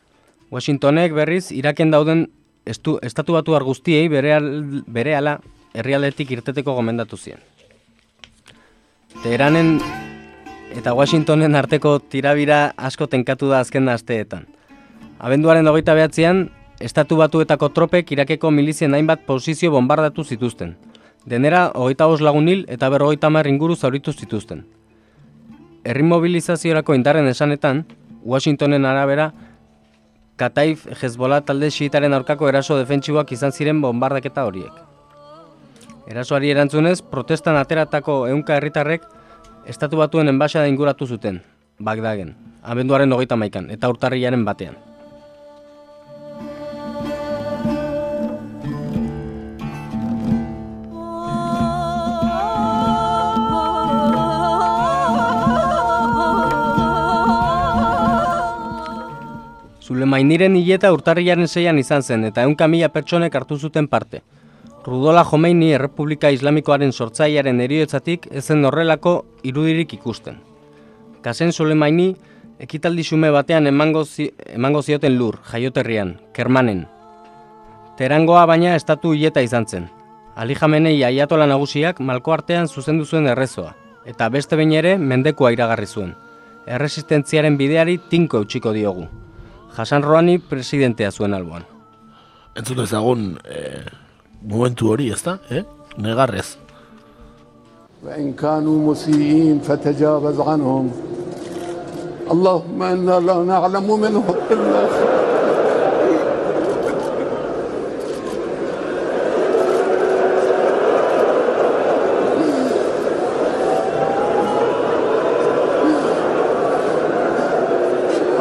Washingtonek 0.51 1.12
berriz, 1.14 1.51
Iraken 1.51 1.91
dauden 1.91 2.28
estu, 2.66 2.99
estatu 3.03 3.34
batu 3.36 3.58
guztiei 3.66 4.08
bere, 4.08 4.39
bere 4.88 5.20
herrialdetik 5.74 6.32
irteteko 6.32 6.74
gomendatu 6.74 7.18
zien. 7.18 7.38
Teheranen 9.24 9.82
eta 10.78 10.93
Washingtonen 10.93 11.55
arteko 11.57 11.97
tirabira 11.97 12.73
asko 12.78 13.07
tenkatu 13.09 13.49
da 13.49 13.63
azken 13.63 13.89
asteetan. 13.89 14.45
Abenduaren 15.17 15.65
hogeita 15.65 15.95
behatzean, 15.97 16.43
estatu 16.80 17.17
batuetako 17.17 17.71
tropek 17.73 18.11
irakeko 18.13 18.51
milizien 18.53 18.93
hainbat 18.93 19.25
posizio 19.25 19.71
bombardatu 19.73 20.23
zituzten. 20.23 20.75
Denera, 21.25 21.71
hogeita 21.73 22.05
bos 22.05 22.21
lagun 22.21 22.47
hil 22.47 22.63
eta 22.69 22.91
berrogeita 22.93 23.32
hamar 23.32 23.49
inguru 23.49 23.75
zauritu 23.75 24.13
zituzten. 24.13 24.67
Herri 25.84 26.03
mobilizaziorako 26.03 26.93
indarren 26.93 27.28
esanetan, 27.28 27.86
Washingtonen 28.23 28.86
arabera, 28.86 29.32
Kataif 30.38 30.86
Hezbollah 31.01 31.41
talde 31.41 31.71
xiitaren 31.73 32.13
aurkako 32.13 32.51
eraso 32.51 32.78
defentsiboak 32.78 33.32
izan 33.34 33.51
ziren 33.51 33.82
bombardaketa 33.82 34.45
horiek. 34.45 34.73
Erasoari 36.07 36.51
erantzunez, 36.53 37.01
protestan 37.01 37.57
ateratako 37.57 38.28
ehunka 38.28 38.59
herritarrek 38.59 39.16
estatu 39.68 39.99
batuen 39.99 40.32
enbaxada 40.32 40.68
inguratu 40.72 41.05
zuten, 41.05 41.41
Bagdagen, 41.78 42.36
abenduaren 42.63 43.11
hogeita 43.11 43.36
maikan, 43.36 43.68
eta 43.70 43.89
urtarriaren 43.91 44.45
batean. 44.47 44.78
Zulemainiren 59.84 60.55
hileta 60.55 60.89
urtarriaren 60.95 61.47
zeian 61.47 61.78
izan 61.80 62.01
zen 62.03 62.26
eta 62.28 62.43
ehunka 62.47 62.68
mila 62.68 62.89
pertsonek 62.89 63.36
hartu 63.36 63.59
zuten 63.59 63.88
parte. 63.88 64.24
Rudola 64.88 65.26
Jomeini 65.26 65.74
Errepublika 65.76 66.30
Islamikoaren 66.32 66.94
sortzailearen 66.96 67.58
eriotzatik 67.60 68.30
ezen 68.40 68.64
horrelako 68.64 69.12
irudirik 69.44 69.98
ikusten. 69.98 70.38
Kasen 71.26 71.52
Sulemaini 71.52 72.14
ekitaldi 72.64 73.04
xume 73.04 73.28
batean 73.36 73.68
emango, 73.68 74.06
zi, 74.06 74.30
emango 74.48 74.82
zioten 74.82 75.18
lur, 75.20 75.42
jaioterrian, 75.52 76.14
kermanen. 76.32 76.86
Terangoa 78.00 78.46
baina 78.48 78.78
estatu 78.80 79.12
hileta 79.12 79.44
izan 79.44 79.68
zen. 79.68 79.90
Ali 80.40 80.56
Jamenei 80.56 81.04
aiatola 81.04 81.50
nagusiak 81.52 82.00
malko 82.00 82.38
artean 82.38 82.72
zuzendu 82.72 83.04
zuen 83.04 83.28
errezoa, 83.28 83.76
eta 84.06 84.32
beste 84.32 84.56
behin 84.56 84.72
ere 84.72 84.98
mendekua 84.98 85.52
iragarri 85.52 85.92
zuen. 85.92 86.16
Erresistentziaren 86.66 87.60
bideari 87.60 88.00
tinko 88.08 88.40
eutxiko 88.40 88.72
diogu. 88.72 89.10
Hasan 89.76 90.08
Rouhani 90.08 90.40
presidentea 90.40 91.12
zuen 91.12 91.34
alboan. 91.34 91.68
Entzun 92.56 92.86
ezagun 92.88 93.34
eh, 93.44 93.84
momentu 94.48 94.88
hori, 94.91 95.12
ez 95.12 95.22
da? 95.24 95.38
Eh? 95.50 95.64
Negarrez. 95.98 96.58
وإن 98.06 98.34
كانوا 98.34 98.91
مسيئين 98.93 99.60
فتجاوز 99.60 100.39
عنهم 100.39 100.91
اللهم 102.32 102.84
إنا 102.84 103.20
لا 103.20 103.38
نعلم 103.43 104.00
منهم 104.00 104.36
إلا 104.52 104.82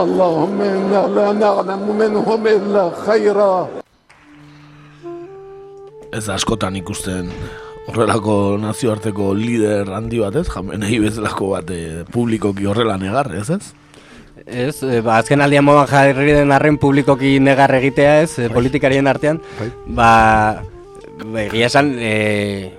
اللهم 0.01 0.61
إنا 0.61 1.07
لا 1.17 1.33
نعلم 1.33 1.97
منهم 1.99 2.47
إلا 2.47 2.91
خيرا 3.07 3.69
Ez 6.15 6.29
askotan 6.31 6.77
ikusten 6.79 7.31
horrelako 7.87 8.57
nazioarteko 8.61 9.33
lider 9.35 9.91
handi 9.95 10.21
bat 10.23 10.37
ez, 10.39 10.47
jamenei 10.51 10.99
bezalako 11.03 11.53
bat 11.55 11.71
eh, 11.75 12.05
publikoki 12.13 12.67
horrela 12.67 12.97
negar, 13.01 13.31
ez 13.35 13.51
ez? 13.51 13.63
Ez, 14.47 14.83
e, 14.83 15.01
ba, 15.03 15.17
azken 15.19 15.43
aldian 15.43 15.65
modan 15.67 15.89
jarri 15.91 16.35
den 16.37 16.53
arren 16.55 16.77
publikoki 16.79 17.37
negar 17.43 17.73
egitea 17.79 18.21
ez, 18.23 18.37
e, 18.39 18.51
politikarien 18.53 19.09
artean, 19.11 19.41
ba, 19.87 20.63
ba, 21.25 21.41
egia 21.43 21.71
esan, 21.71 21.95
e, 21.99 22.71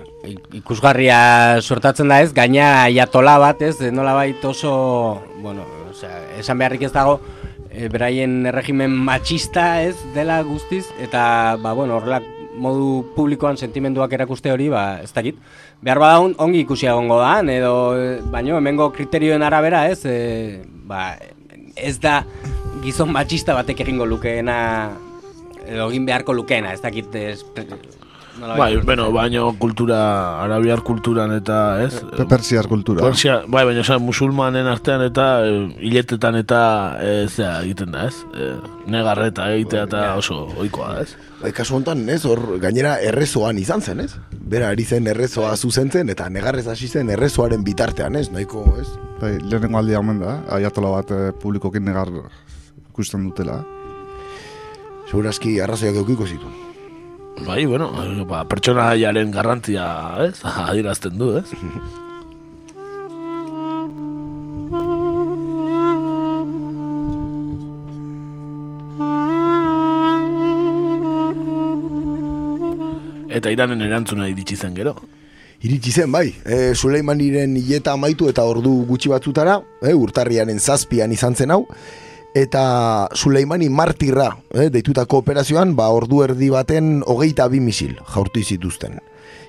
ikusgarria 0.56 1.60
sortatzen 1.60 2.08
da 2.08 2.22
ez, 2.24 2.30
gaina 2.36 2.84
aiatola 2.86 3.36
bat 3.42 3.60
ez, 3.64 3.76
e, 3.82 3.92
nola 3.92 4.16
oso, 4.44 5.20
bueno, 5.42 5.66
osea, 5.90 6.22
esan 6.38 6.58
beharrik 6.58 6.88
ez 6.88 6.92
dago, 6.92 7.20
e, 7.70 7.88
beraien 7.88 8.46
erregimen 8.46 8.90
machista 8.90 9.82
ez? 9.82 9.96
Dela 10.14 10.42
guztiz, 10.42 10.86
eta, 11.00 11.56
ba, 11.60 11.72
bueno, 11.72 11.96
horrela 11.96 12.22
modu 12.58 13.12
publikoan 13.16 13.56
sentimenduak 13.56 14.12
erakuste 14.12 14.50
hori, 14.52 14.68
ba, 14.68 15.00
ez 15.02 15.12
dakit. 15.14 15.38
Behar 15.82 15.98
bada 16.02 16.20
on- 16.20 16.34
ongi 16.38 16.60
ikusi 16.66 16.86
egongo 16.90 17.20
da, 17.20 17.40
edo, 17.40 17.74
e, 17.96 18.20
baino, 18.30 18.58
hemengo 18.58 18.90
kriterioen 18.92 19.42
arabera 19.42 19.86
ez, 19.88 20.04
e, 20.04 20.62
ba, 20.86 21.16
ez 21.76 21.98
da 22.00 22.24
gizon 22.82 23.12
machista 23.12 23.54
batek 23.54 23.80
egingo 23.86 24.06
lukeena, 24.06 24.90
edo 25.66 25.90
egin 25.90 26.06
beharko 26.06 26.34
lukeena, 26.34 26.72
ez 26.72 26.82
dakit, 26.82 27.14
ez, 27.14 27.44
Bai, 28.40 28.76
bueno, 28.86 29.10
baino 29.10 29.52
kultura, 29.58 30.42
arabiar 30.44 30.82
kulturan 30.86 31.32
eta, 31.34 31.82
ez? 31.82 32.00
Pe- 32.16 32.24
Persiar 32.30 32.68
kultura. 32.70 33.02
Persia, 33.02 33.40
bai, 33.48 33.64
baina 33.66 33.80
esan 33.82 34.02
musulmanen 34.02 34.66
artean 34.70 35.02
eta 35.02 35.24
e, 35.46 35.56
hiletetan 35.82 36.36
eta 36.38 36.60
e, 37.02 37.26
zea 37.28 37.56
egiten 37.64 37.90
da, 37.96 38.04
ez? 38.06 38.20
E, 38.38 38.52
negarreta 38.86 39.48
egitea 39.56 39.82
eta 39.88 40.02
oso 40.20 40.44
ohikoa 40.56 40.92
da, 40.94 41.02
ez? 41.02 41.16
Bai, 41.42 41.50
kasu 41.56 41.74
honetan, 41.80 42.04
ez, 42.14 42.20
hor, 42.30 42.44
gainera 42.62 42.96
errezoan 43.02 43.58
izan 43.58 43.82
zen, 43.82 44.04
ez? 44.06 44.12
Bera, 44.38 44.70
ari 44.70 44.84
zen 44.86 45.06
errezoa 45.10 45.56
zuzentzen, 45.56 46.08
eta 46.14 46.28
negarrez 46.30 46.66
hasi 46.70 46.86
zen 46.88 47.10
errezoaren 47.10 47.64
bitartean, 47.66 48.16
ez? 48.22 48.28
Nahiko, 48.30 48.62
ez? 48.80 48.86
Bai, 49.20 49.34
lehenengo 49.42 49.82
aldia 49.82 49.98
omen 49.98 50.22
da, 50.22 50.38
aiatola 50.56 50.94
bat 50.94 51.10
eh, 51.10 51.32
publikokin 51.42 51.84
negar 51.90 52.14
ikusten 52.92 53.26
dutela. 53.26 53.64
Segurazki 55.10 55.58
arrazoiak 55.64 55.96
eukiko 56.04 56.26
zitu. 56.28 56.50
Bai, 57.46 57.64
bueno, 57.66 57.92
ba, 58.26 58.44
pertsonaiaren 58.48 59.30
garrantzia, 59.30 59.86
ez? 60.26 60.40
Adierazten 60.68 61.18
du, 61.18 61.36
ez? 61.38 61.46
Eta 73.38 73.52
iranen 73.54 73.84
erantzuna 73.86 74.26
iritsi 74.28 74.56
zen 74.56 74.74
gero. 74.74 74.96
Iritsi 75.62 75.92
zen, 75.92 76.10
bai. 76.12 76.32
E, 76.44 76.74
Suleimaniren 76.74 77.54
hileta 77.58 77.94
amaitu 77.94 78.28
eta 78.30 78.44
ordu 78.46 78.72
gutxi 78.88 79.10
batzutara, 79.12 79.60
e, 79.82 79.94
urtarriaren 79.94 80.58
zazpian 80.58 81.12
izan 81.14 81.38
zen 81.38 81.54
hau, 81.54 81.64
eta 82.34 83.08
Suleimani 83.14 83.68
martirra 83.68 84.30
e, 84.52 84.68
deitutako 84.70 85.22
operazioan, 85.24 85.74
ba, 85.76 85.88
ordu 85.94 86.22
erdi 86.26 86.50
baten 86.52 87.02
hogeita 87.06 87.48
bi 87.48 87.60
misil 87.60 87.96
jaurtu 88.14 88.42
zituzten. 88.42 89.00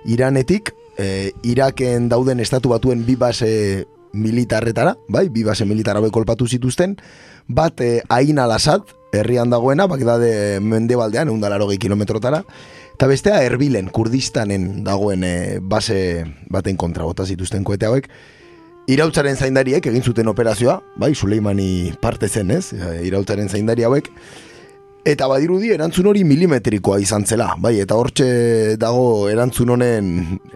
Iranetik, 0.06 0.74
e, 0.98 1.32
Iraken 1.44 2.10
dauden 2.10 2.40
estatu 2.40 2.70
batuen 2.70 3.06
bi 3.06 3.16
base 3.20 3.86
militarretara, 4.14 4.96
bai, 5.08 5.28
bi 5.30 5.44
base 5.44 5.66
militarra 5.66 6.02
kolpatu 6.10 6.48
zituzten, 6.48 6.98
bat 7.48 7.82
e, 7.82 8.02
Ain 8.10 8.40
al-Assad, 8.40 8.88
herrian 9.14 9.50
dagoena, 9.50 9.88
Bagdade 9.88 10.60
mendebaldean, 10.62 11.30
eundalaro 11.30 11.68
gehi 11.70 11.82
kilometrotara, 11.86 12.44
Eta 13.00 13.08
bestea 13.08 13.38
Erbilen, 13.48 13.88
Kurdistanen 13.96 14.82
dagoen 14.84 15.22
e, 15.24 15.36
base 15.64 16.26
baten 16.52 16.76
kontra 16.76 17.06
bota 17.08 17.24
zituzten 17.24 17.64
koete 17.64 17.88
hauek. 17.88 18.10
Irautzaren 18.90 19.38
zaindariek 19.38 19.86
egin 19.86 20.02
zuten 20.02 20.30
operazioa, 20.32 20.80
bai, 20.98 21.12
Suleimani 21.14 21.94
parte 22.02 22.26
zen, 22.28 22.50
ez? 22.56 22.72
Irautzaren 23.06 23.50
zaindari 23.50 23.86
hauek. 23.86 24.08
Eta 25.06 25.28
badirudi 25.30 25.70
erantzun 25.76 26.10
hori 26.10 26.24
milimetrikoa 26.26 26.98
izan 27.04 27.28
zela, 27.30 27.52
bai, 27.62 27.76
eta 27.84 28.00
hortxe 28.02 28.26
dago 28.82 29.30
erantzun 29.30 29.76
honen 29.76 30.10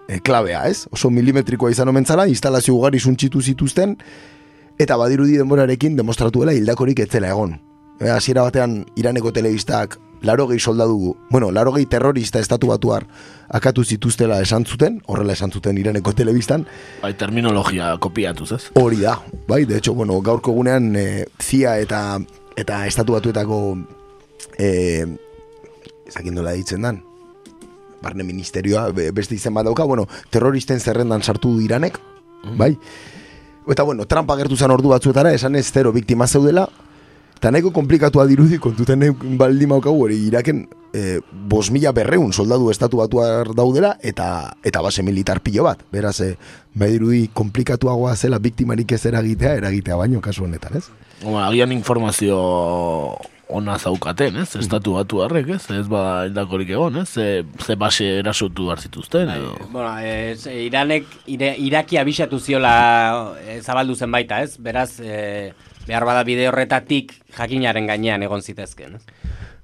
e, 0.07 0.17
klabea, 0.25 0.63
ez? 0.71 0.87
Oso 0.91 1.11
milimetrikoa 1.13 1.69
izan 1.75 1.93
omen 1.93 2.09
zala, 2.09 2.25
instalazio 2.27 2.73
ugari 2.73 2.99
suntxitu 2.99 3.41
zituzten, 3.41 3.93
eta 4.81 4.97
badirudi 4.97 5.37
denborarekin 5.37 5.95
demostratu 5.99 6.41
dela 6.41 6.57
hildakorik 6.57 7.05
etzela 7.05 7.29
egon. 7.35 7.59
E, 8.01 8.09
hasiera 8.09 8.47
batean 8.49 8.79
Iraneko 8.97 9.29
telebistak 9.35 9.99
larogei 10.23 10.59
soldadu, 10.59 11.17
bueno, 11.29 11.51
larogei 11.51 11.85
terrorista 11.85 12.39
estatu 12.39 12.71
batuar 12.71 13.05
akatu 13.53 13.83
zituztela 13.83 14.39
esan 14.41 14.65
zuten, 14.65 15.01
horrela 15.05 15.35
esan 15.35 15.51
zuten 15.51 15.77
Iraneko 15.77 16.13
telebistan. 16.15 16.65
Bai, 17.01 17.13
terminologia 17.19 17.91
kopiatuz, 17.99 18.51
ez? 18.55 18.61
Hori 18.79 19.03
da, 19.03 19.19
bai, 19.47 19.65
de 19.65 19.77
hecho, 19.77 19.93
bueno, 19.93 20.19
gaurko 20.21 20.55
gunean 20.55 20.95
e, 20.95 21.25
CIA 21.39 21.77
eta 21.83 22.03
eta 22.55 22.85
estatu 22.87 23.17
batuetako 23.17 23.59
e, 24.57 25.05
ezakin 26.07 26.39
dola 26.39 26.55
ditzen 26.55 26.87
dan, 26.87 27.01
barne 28.01 28.23
ministerioa, 28.23 28.89
beste 29.15 29.35
izen 29.35 29.53
bat 29.53 29.67
dauka, 29.67 29.83
bueno, 29.83 30.07
terroristen 30.31 30.79
zerrendan 30.79 31.23
sartu 31.23 31.53
du 31.57 31.61
Iranek, 31.63 31.99
bai? 32.57 32.73
Eta 33.67 33.83
bueno, 33.83 34.05
Trump 34.07 34.31
agertu 34.31 34.57
zen 34.57 34.71
ordu 34.71 34.91
batzuetara, 34.91 35.31
esan 35.35 35.55
ez 35.55 35.69
zero 35.71 35.93
biktima 35.95 36.27
zeudela, 36.27 36.67
Eta 37.43 37.51
nahiko 37.51 37.73
komplikatua 37.75 38.23
dirudi, 38.23 38.55
kontuten 38.55 39.01
baldi 39.35 39.65
maukagu 39.67 40.05
hori 40.05 40.15
iraken 40.29 40.61
e, 40.95 41.17
bos 41.51 41.65
mila 41.75 41.91
berreun 41.91 42.31
soldadu 42.31 42.69
estatu 42.71 43.01
batuar 43.01 43.49
daudela 43.51 43.97
eta 43.99 44.27
eta 44.63 44.79
base 44.79 45.03
militar 45.03 45.41
pilo 45.43 45.65
bat. 45.67 45.81
Beraz, 45.91 46.21
e, 46.23 46.37
bai 46.71 46.93
dirudi 46.93 47.25
komplikatuagoa 47.35 48.15
zela 48.15 48.39
biktimarik 48.39 48.95
ez 48.95 49.01
eragitea, 49.11 49.57
eragitea 49.59 49.97
baino 49.99 50.21
kasu 50.23 50.45
honetan, 50.47 50.77
ez? 50.79 50.87
Oma, 51.25 51.49
agian 51.49 51.75
informazio 51.75 52.39
ona 53.51 53.75
zaukaten, 53.75 54.39
ez? 54.39 54.47
Estatu 54.61 54.95
batu 54.95 55.19
harrek, 55.25 55.51
ez? 55.57 55.67
Ez 55.75 55.89
ba 55.91 56.23
hildakorik 56.29 56.71
egon, 56.71 57.01
ez? 57.03 57.09
Ze, 57.11 57.27
ze 57.59 57.75
base 57.75 58.07
erasotu 58.21 58.69
hartzituzten, 58.71 59.35
edo? 59.35 59.51
Bueno, 59.67 59.91
ez, 59.99 60.47
Iranek, 60.47 61.11
ire, 61.35 61.51
Iraki 61.59 61.99
abisatu 61.99 62.39
ziola 62.39 62.73
e, 63.43 63.59
zabaldu 63.59 63.99
zen 63.99 64.15
baita, 64.15 64.39
ez? 64.47 64.55
Beraz, 64.63 64.93
e, 65.03 65.51
behar 65.87 66.05
bada 66.05 66.23
bide 66.23 66.47
horretatik 66.49 67.13
jakinaren 67.37 67.87
gainean 67.87 68.23
egon 68.23 68.41
zitezken. 68.41 68.99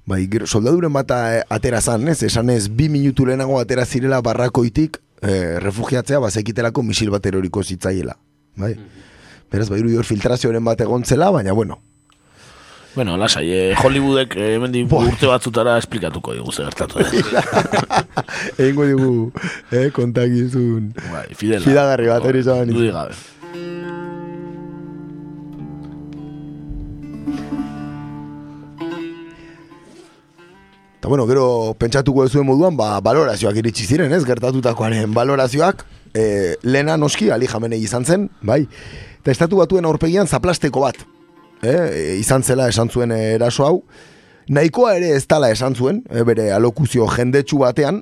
Bai, 0.09 0.23
gero, 0.31 0.47
soldaduren 0.47 0.93
bata 0.93 1.43
atera 1.53 1.81
zan, 1.81 2.07
ez? 2.09 2.23
Esan 2.25 2.49
ez, 2.49 2.67
bi 2.69 2.89
minutu 2.89 3.27
lehenago 3.29 3.59
atera 3.59 3.85
zirela 3.85 4.21
barrakoitik 4.25 4.97
e, 5.21 5.59
refugiatzea 5.61 6.19
bazekitelako 6.23 6.83
misil 6.83 7.11
bat 7.13 7.25
eroriko 7.29 7.63
zitzaiela. 7.63 8.17
Bai? 8.57 8.73
Beraz, 9.51 9.69
bai, 9.69 9.83
hor 9.93 10.09
filtrazioaren 10.09 10.65
bat 10.65 10.81
egontzela, 10.81 11.29
baina, 11.35 11.53
bueno. 11.53 11.81
Bueno, 12.95 13.17
lasai, 13.17 13.45
eh, 13.53 13.75
Hollywoodek 13.77 14.33
eh, 14.35 14.55
hemen 14.55 14.73
urte 14.89 15.27
batzutara 15.29 15.77
esplikatuko 15.77 16.33
digu 16.33 16.51
ze 16.51 16.65
gertatu. 16.65 16.99
Egingo 18.57 18.87
digu, 18.89 19.11
eh, 19.71 19.91
kontakizun. 19.93 20.93
Bai, 21.11 21.27
fidela. 21.35 21.61
Fidagarri 21.63 22.09
bat, 22.09 22.25
eri 22.25 22.41
zaban. 22.43 22.73
Dudi 22.73 22.89
gabe. 22.91 23.13
Eta 30.99 31.07
bueno, 31.07 31.25
gero 31.29 31.77
pentsatuko 31.79 32.25
zuen 32.27 32.43
moduan, 32.43 32.75
ba, 32.75 32.97
balorazioak 32.99 33.55
iritsi 33.61 33.85
ziren, 33.87 34.11
ez? 34.11 34.25
Gertatutakoaren 34.27 35.13
balorazioak, 35.15 35.85
e, 36.11 36.57
lena 36.67 36.97
noski, 36.99 37.29
ali 37.31 37.47
jamenei 37.47 37.79
izan 37.79 38.03
zen, 38.03 38.25
bai? 38.43 38.65
Eta 39.21 39.31
estatu 39.31 39.61
batuen 39.61 39.87
aurpegian 39.87 40.27
zaplasteko 40.27 40.83
bat, 40.83 40.99
e, 41.63 42.17
izan 42.19 42.43
zela 42.43 42.67
esan 42.67 42.91
zuen 42.91 43.15
eraso 43.15 43.63
hau, 43.63 43.77
nahikoa 44.51 44.97
ere 44.97 45.13
ez 45.15 45.23
tala 45.23 45.53
esan 45.55 45.77
zuen, 45.79 46.03
e, 46.11 46.25
bere 46.27 46.49
alokuzio 46.51 47.07
jendetsu 47.15 47.61
batean, 47.63 48.01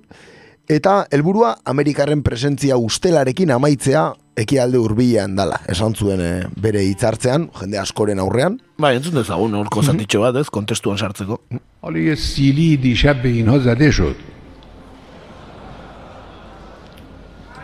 eta 0.66 1.04
helburua 1.14 1.60
Amerikarren 1.70 2.26
presentzia 2.26 2.82
ustelarekin 2.82 3.54
amaitzea 3.54 4.08
ekialde 4.37 4.79
hurbilean 4.79 5.37
dala, 5.37 5.61
esan 5.69 5.95
zuen 5.95 6.21
e, 6.21 6.31
bere 6.57 6.83
hitzartzean, 6.87 7.51
jende 7.61 7.79
askoren 7.79 8.23
aurrean. 8.23 8.61
Bai, 8.79 8.97
entzun 8.97 9.19
dezagun, 9.21 9.55
horko 9.55 9.83
zatitxo 9.83 10.23
bat, 10.25 10.41
ez, 10.41 10.49
kontestuan 10.51 10.99
sartzeko. 10.99 11.41
حالا 11.83 11.99
یه 11.99 12.15
سیلی 12.15 12.77
دیشب 12.77 13.23
به 13.23 13.29
اینها 13.29 13.59
زده 13.59 13.91
شد 13.91 14.17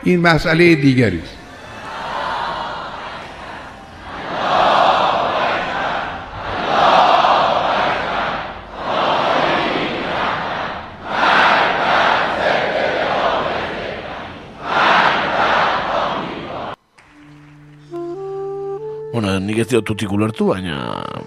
این 0.03 0.21
مسئله 0.21 0.75
دیگری 0.75 1.19
است 1.19 1.42
Bueno, 19.14 19.36
nik 19.46 19.60
ez 19.62 19.68
diot 19.70 19.86
tutik 19.86 20.10
ulertu, 20.10 20.48
baina, 20.50 20.78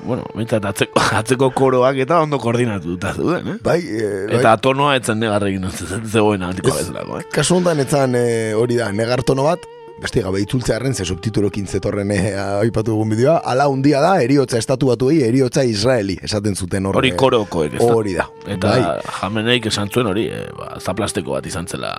bueno, 0.02 0.24
bintzat 0.34 0.64
atzeko, 0.66 0.98
atzeko 1.20 1.52
koroak 1.54 2.00
eta 2.02 2.18
ondo 2.24 2.40
koordinatu 2.42 2.96
dut 2.96 3.06
zuen, 3.14 3.52
eh? 3.52 3.56
Bai, 3.62 3.78
bai. 3.78 4.40
Eta 4.40 4.56
tonoa 4.58 4.96
etzen 4.98 5.20
negarrekin 5.22 5.68
zegoen 6.14 6.42
altiko 6.42 6.74
bezalako, 6.74 7.20
eh? 7.22 7.28
Kasu 7.30 7.60
honetan 7.60 7.84
etzan 7.84 8.18
eh, 8.18 8.54
hori 8.58 8.80
da, 8.80 8.90
negar 8.90 9.22
tono 9.22 9.46
bat, 9.46 9.68
beste 10.02 10.20
gabe 10.24 10.40
itzultzearen, 10.42 10.94
ze 10.98 11.06
subtitulokin 11.06 11.68
zetorren 11.70 12.10
eh, 12.10 12.34
aipatu 12.36 12.90
dugun 12.90 13.14
bideoa, 13.14 13.36
ala 13.52 13.68
hundia 13.70 14.00
da, 14.02 14.16
eriotza 14.24 14.58
estatu 14.58 14.90
batu 14.90 15.12
eriotza 15.14 15.62
Israeli, 15.64 16.18
esaten 16.26 16.56
zuten 16.56 16.90
hori. 16.90 16.98
Hori 17.04 17.12
korokoek, 17.16 17.76
ez 17.78 17.84
da? 17.84 17.92
Hori 17.94 18.16
da. 18.18 18.26
Eta 18.50 18.72
bai. 18.74 18.96
jameneik 19.20 19.70
esan 19.70 19.94
zuen 19.94 20.10
hori, 20.10 20.26
eh, 20.26 20.48
ba, 20.58 20.74
zaplasteko 20.82 21.38
bat 21.38 21.46
izan 21.46 21.70
zela 21.70 21.94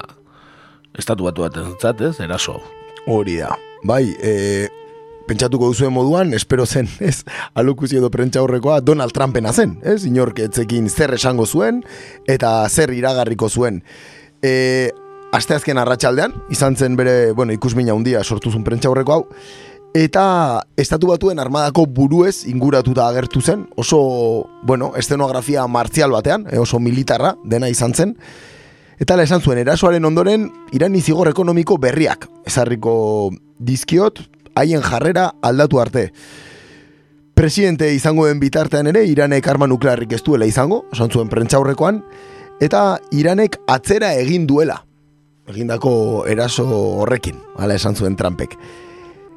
estatu 0.98 1.30
batu 1.30 1.48
bat 1.48 2.02
ez? 2.02 2.20
Eraso. 2.20 2.60
Hori 3.08 3.38
da. 3.40 3.56
Bai, 3.88 4.04
e, 4.20 4.68
pentsatuko 5.28 5.70
duzuen 5.72 5.94
moduan, 5.94 6.34
espero 6.34 6.66
zen, 6.66 6.90
ez, 7.00 7.24
alokuzio 7.54 8.00
edo 8.02 8.12
prentza 8.14 8.42
horrekoa 8.44 8.80
Donald 8.82 9.14
Trumpena 9.16 9.54
zen, 9.54 9.78
ez, 9.84 10.04
inork 10.08 10.40
etzekin 10.48 10.90
zer 10.90 11.14
esango 11.18 11.46
zuen, 11.46 11.84
eta 12.28 12.60
zer 12.70 12.94
iragarriko 12.96 13.50
zuen. 13.50 13.84
E, 14.42 14.90
asteazken 15.36 15.78
arratsaldean 15.78 16.36
izan 16.54 16.78
zen 16.78 16.96
bere, 16.98 17.32
bueno, 17.38 17.54
ikusmina 17.54 17.94
handia 17.94 18.24
sortu 18.24 18.52
zuen 18.54 18.66
prentza 18.68 18.90
horreko 18.90 19.16
hau, 19.16 19.24
eta 19.98 20.26
estatu 20.78 21.10
batuen 21.10 21.40
armadako 21.40 21.88
buruez 21.90 22.46
inguratuta 22.48 23.08
agertu 23.08 23.42
zen, 23.42 23.66
oso, 23.76 24.50
bueno, 24.64 24.94
estenografia 24.96 25.66
martzial 25.68 26.14
batean, 26.16 26.48
e, 26.52 26.60
oso 26.60 26.80
militarra 26.80 27.36
dena 27.44 27.70
izan 27.70 27.94
zen, 27.94 28.16
Eta 28.98 29.14
esan 29.22 29.44
zuen, 29.46 29.60
erasoaren 29.62 30.06
ondoren, 30.10 30.48
irani 30.74 31.04
zigor 31.06 31.30
ekonomiko 31.30 31.76
berriak. 31.78 32.26
Ezarriko 32.50 33.30
dizkiot, 33.62 34.24
haien 34.58 34.82
jarrera 34.82 35.30
aldatu 35.46 35.80
arte. 35.80 36.10
Presidente 37.38 37.92
izango 37.94 38.26
den 38.26 38.40
bitartean 38.42 38.88
ere, 38.90 39.04
Iranek 39.06 39.46
arma 39.48 39.68
nuklearrik 39.70 40.16
ez 40.18 40.24
duela 40.26 40.48
izango, 40.50 40.86
esan 40.94 41.12
zuen 41.14 41.30
prentzaurrekoan, 41.30 42.02
eta 42.66 42.98
Iranek 43.14 43.60
atzera 43.70 44.16
egin 44.18 44.48
duela, 44.50 44.80
egindako 45.48 46.26
eraso 46.28 46.66
horrekin, 47.04 47.38
hala 47.62 47.78
esan 47.78 47.96
zuen 47.96 48.18
Trumpek. 48.18 48.58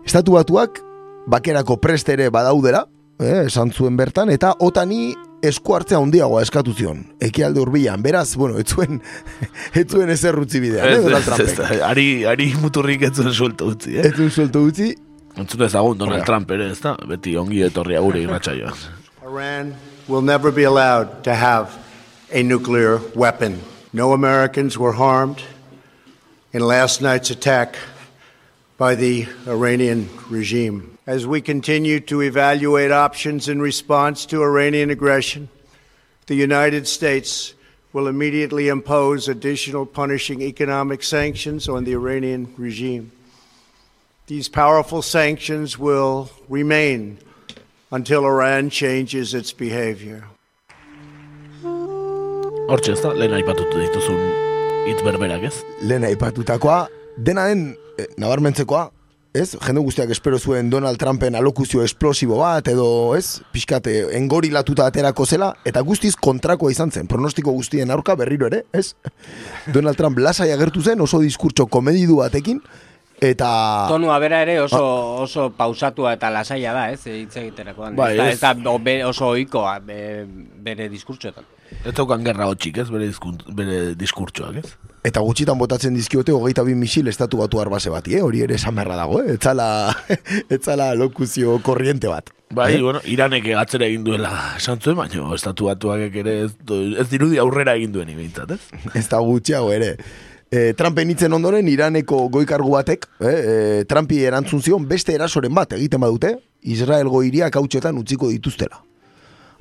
Estatu 0.07 0.33
batuak, 0.39 0.81
bakerako 1.29 1.77
preste 1.77 2.17
ere 2.17 2.31
badaudela, 2.33 2.87
eh, 3.21 3.43
esan 3.51 3.71
zuen 3.71 4.01
bertan, 4.01 4.33
eta 4.33 4.55
otani 4.65 5.11
esku 5.45 5.77
hartzea 5.77 6.01
handiagoa 6.01 6.41
eskatu 6.45 6.73
zion. 6.77 7.05
Ekialde 7.21 7.61
hurbilan, 7.61 8.01
beraz, 8.03 8.35
bueno, 8.37 8.57
ez 8.59 8.67
zuen, 8.73 9.03
ez 9.77 9.85
zuen 9.87 10.09
ezer 10.09 10.41
utzi 10.41 10.61
bidean, 10.65 10.89
eh, 10.89 11.05
Ez, 11.05 11.23
Trumpek. 11.29 11.83
ari, 11.85 12.25
ari 12.25 12.55
muturrik 12.63 13.05
ez 13.11 13.13
zuen 13.13 13.33
suelto 13.37 13.69
utzi, 13.75 13.99
eh? 13.99 14.09
Ez 14.09 14.17
zuen 14.17 14.31
suelto 14.33 14.65
utzi. 14.65 14.95
Entzun 15.37 15.61
ezagun 15.61 15.99
Donald 15.99 16.23
Hola. 16.23 16.25
Trump 16.25 16.51
ere, 16.51 16.71
ez 16.71 16.81
da? 16.81 16.97
Beti 16.97 17.37
ongi 17.39 17.63
etorria 17.65 18.01
gure 18.03 18.21
irratsaioan. 18.25 18.77
Iran 19.23 19.75
will 20.09 20.23
never 20.23 20.51
be 20.51 20.65
allowed 20.65 21.23
to 21.25 21.35
have 21.35 21.79
a 22.33 22.43
nuclear 22.43 23.01
weapon. 23.15 23.61
No 23.93 24.13
Americans 24.13 24.79
were 24.79 24.93
harmed 24.93 25.43
in 26.53 26.63
last 26.63 27.01
night's 27.01 27.31
attack 27.31 27.77
by 28.77 28.95
the 28.95 29.27
Iranian 29.47 30.09
regime. 30.29 30.99
As 31.07 31.27
we 31.27 31.41
continue 31.41 32.01
to 32.01 32.23
evaluate 32.23 32.91
options 32.91 33.49
in 33.49 33.61
response 33.61 34.27
to 34.27 34.43
Iranian 34.43 34.91
aggression, 34.91 35.49
the 36.27 36.35
United 36.35 36.87
States 36.87 37.55
will 37.93 38.07
immediately 38.07 38.69
impose 38.69 39.29
additional 39.29 39.87
punishing 39.87 40.41
economic 40.43 41.03
sanctions 41.03 41.69
on 41.69 41.85
the 41.85 41.93
Iranian 41.93 42.55
regime. 42.57 43.11
These 44.31 44.49
powerful 44.49 45.03
sanctions 45.03 45.77
will 45.77 46.31
remain 46.49 47.19
until 47.91 48.25
Iran 48.25 48.71
changes 48.71 49.35
its 49.35 49.51
behavior. 49.51 50.23
Hortxe 52.71 52.93
ez 52.95 53.01
da, 53.03 53.11
lehen 53.11 53.35
aipatutu 53.35 53.81
dituzun 53.81 54.21
hitz 54.87 55.03
berberak 55.03 55.49
ez? 55.49 55.57
lehen 55.83 56.07
aipatutakoa, 56.07 56.85
dena 57.19 57.49
den 57.51 57.65
eh, 57.99 58.07
nabarmentzekoa, 58.23 58.85
ez? 59.35 59.57
Jende 59.67 59.83
guztiak 59.83 60.13
espero 60.15 60.39
zuen 60.39 60.71
Donald 60.71 61.03
Trumpen 61.03 61.35
alokuzio 61.35 61.83
esplosibo 61.83 62.39
bat, 62.39 62.71
edo, 62.71 63.17
ez? 63.19 63.41
Piskate, 63.51 63.97
engorilatuta 64.15 64.87
aterako 64.87 65.27
zela, 65.27 65.49
eta 65.67 65.83
guztiz 65.83 66.13
kontrakoa 66.15 66.71
izan 66.71 66.95
zen, 66.95 67.11
pronostiko 67.11 67.51
guztien 67.59 67.91
aurka 67.91 68.15
berriro 68.15 68.47
ere, 68.47 68.63
ez? 68.71 68.93
Donald 69.75 69.99
Trump 69.99 70.23
lasai 70.23 70.53
agertu 70.55 70.87
zen, 70.87 71.03
oso 71.03 71.19
diskurtso 71.19 71.67
komedidu 71.67 72.21
batekin, 72.23 72.63
eta... 73.21 73.51
Tonua 73.89 74.19
bera 74.23 74.43
ere 74.43 74.59
oso, 74.61 74.83
oso 75.23 75.51
pausatua 75.57 76.15
eta 76.17 76.31
lasaia 76.33 76.73
da, 76.77 76.89
ez, 76.91 77.01
hitz 77.07 77.37
egiterakoan. 77.37 77.97
Bai, 77.97 78.13
ez, 78.19 78.41
da, 78.41 78.53
ez. 78.55 79.05
oso 79.07 79.33
ohikoa 79.35 79.79
be, 79.85 80.27
bere 80.65 80.89
diskurtsoetan. 80.89 81.45
Ez 81.85 81.95
daukan 81.95 82.25
gerra 82.27 82.49
hotxik 82.51 82.81
ez, 82.83 82.89
bere, 82.91 83.07
diskunt, 83.07 83.45
bere 83.57 83.95
diskurtsoak 83.99 84.57
ez? 84.61 84.73
Eta 85.07 85.23
gutxitan 85.25 85.57
botatzen 85.57 85.95
dizkiote 85.97 86.35
hogeita 86.35 86.65
bi 86.67 86.75
misil 86.77 87.09
estatu 87.09 87.39
batu 87.41 87.61
arbase 87.63 87.93
bati, 87.93 88.19
eh? 88.19 88.23
hori 88.25 88.43
ere 88.45 88.59
esamerra 88.59 88.99
dago, 88.99 89.23
eh? 89.23 89.37
etzala, 89.39 89.95
etzala 90.57 90.91
lokuzio 90.99 91.59
korriente 91.65 92.11
bat. 92.11 92.35
Bai, 92.51 92.75
Eh? 92.75 92.83
bueno, 92.83 93.01
Iranek 93.07 93.47
atzera 93.57 93.87
egin 93.87 94.03
duela 94.05 94.33
esan 94.59 94.81
zuen, 94.83 94.97
baina 94.99 95.31
estatu 95.37 95.71
batuak 95.71 96.17
ere 96.21 96.35
ez, 96.49 96.51
ez 96.99 97.07
dirudi 97.09 97.39
aurrera 97.39 97.77
egin 97.79 97.95
duen 97.95 98.11
ibintzat, 98.11 98.51
ez? 98.59 98.83
ez 98.99 99.07
da 99.09 99.23
gutxiago 99.23 99.71
ere. 99.73 99.95
E, 100.51 100.75
Trumpen 100.75 101.13
hitzen 101.13 101.31
ondoren 101.37 101.69
Iraneko 101.71 102.25
goikargu 102.35 102.73
batek, 102.75 103.05
eh, 103.23 103.29
e, 103.31 103.85
Trumpi 103.87 104.17
erantzun 104.27 104.59
zion 104.59 104.89
beste 104.91 105.15
erasoren 105.15 105.55
bat 105.55 105.77
egiten 105.77 106.03
badute, 106.03 106.33
Israelgo 106.75 107.23
hiriak 107.23 107.55
hautsetan 107.55 108.01
utziko 108.01 108.33
dituztela. 108.33 108.83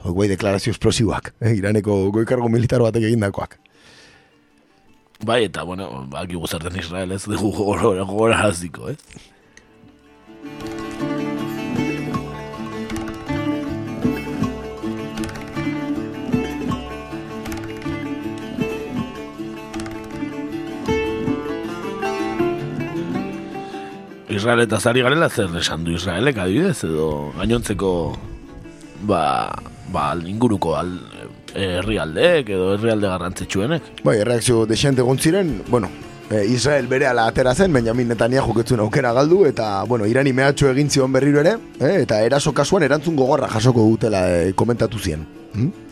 Hoi 0.02 0.16
guai 0.18 0.28
deklarazio 0.32 0.74
esplosiboak, 0.74 1.36
eh, 1.42 1.54
Iraneko 1.60 2.00
goikargo 2.16 2.50
militar 2.50 2.82
batek 2.82 3.06
egindakoak. 3.12 3.60
Bai, 5.30 5.44
eta, 5.44 5.62
bueno, 5.64 6.08
baki 6.10 6.34
guzarten 6.42 6.82
Israel 6.82 7.12
ez 7.12 7.26
dugu 7.28 7.52
gogora, 7.52 8.04
gogora 8.04 8.50
ez? 8.50 8.98
Israel 24.40 24.62
eta 24.64 24.80
zari 24.80 25.02
garela 25.04 25.28
zer 25.30 25.52
esan 25.60 25.84
du 25.84 25.92
Israelek 25.92 26.38
adibidez 26.40 26.78
edo 26.88 27.34
gainontzeko 27.36 27.92
ba, 29.10 29.24
ba 29.92 30.14
inguruko 30.16 30.78
al, 30.80 30.94
herrialdeek 31.56 32.54
edo 32.56 32.74
herrialde 32.76 33.10
garrantzitsuenek. 33.12 33.90
Bai, 34.06 34.20
erreakzio 34.22 34.66
desente 34.70 35.02
gontziren, 35.02 35.64
bueno, 35.68 35.90
e, 36.30 36.46
Israel 36.46 36.88
bere 36.88 37.08
ala 37.08 37.28
atera 37.28 37.56
zen, 37.56 37.74
Benjamin 37.74 38.08
Netanyahu 38.14 38.56
ketzuen 38.62 38.84
aukera 38.86 39.12
galdu, 39.18 39.44
eta, 39.50 39.84
bueno, 39.90 40.08
irani 40.08 40.34
mehatxo 40.34 40.72
egin 40.72 40.90
zion 40.90 41.12
berriro 41.12 41.42
ere, 41.44 41.58
eh, 41.80 41.98
eta 42.06 42.22
eraso 42.24 42.54
kasuan 42.54 42.88
erantzun 42.88 43.20
gogorra 43.20 43.50
jasoko 43.52 43.84
dutela 43.92 44.24
e, 44.38 44.54
komentatu 44.54 45.00
zien. 45.00 45.28
Hm? 45.54 45.89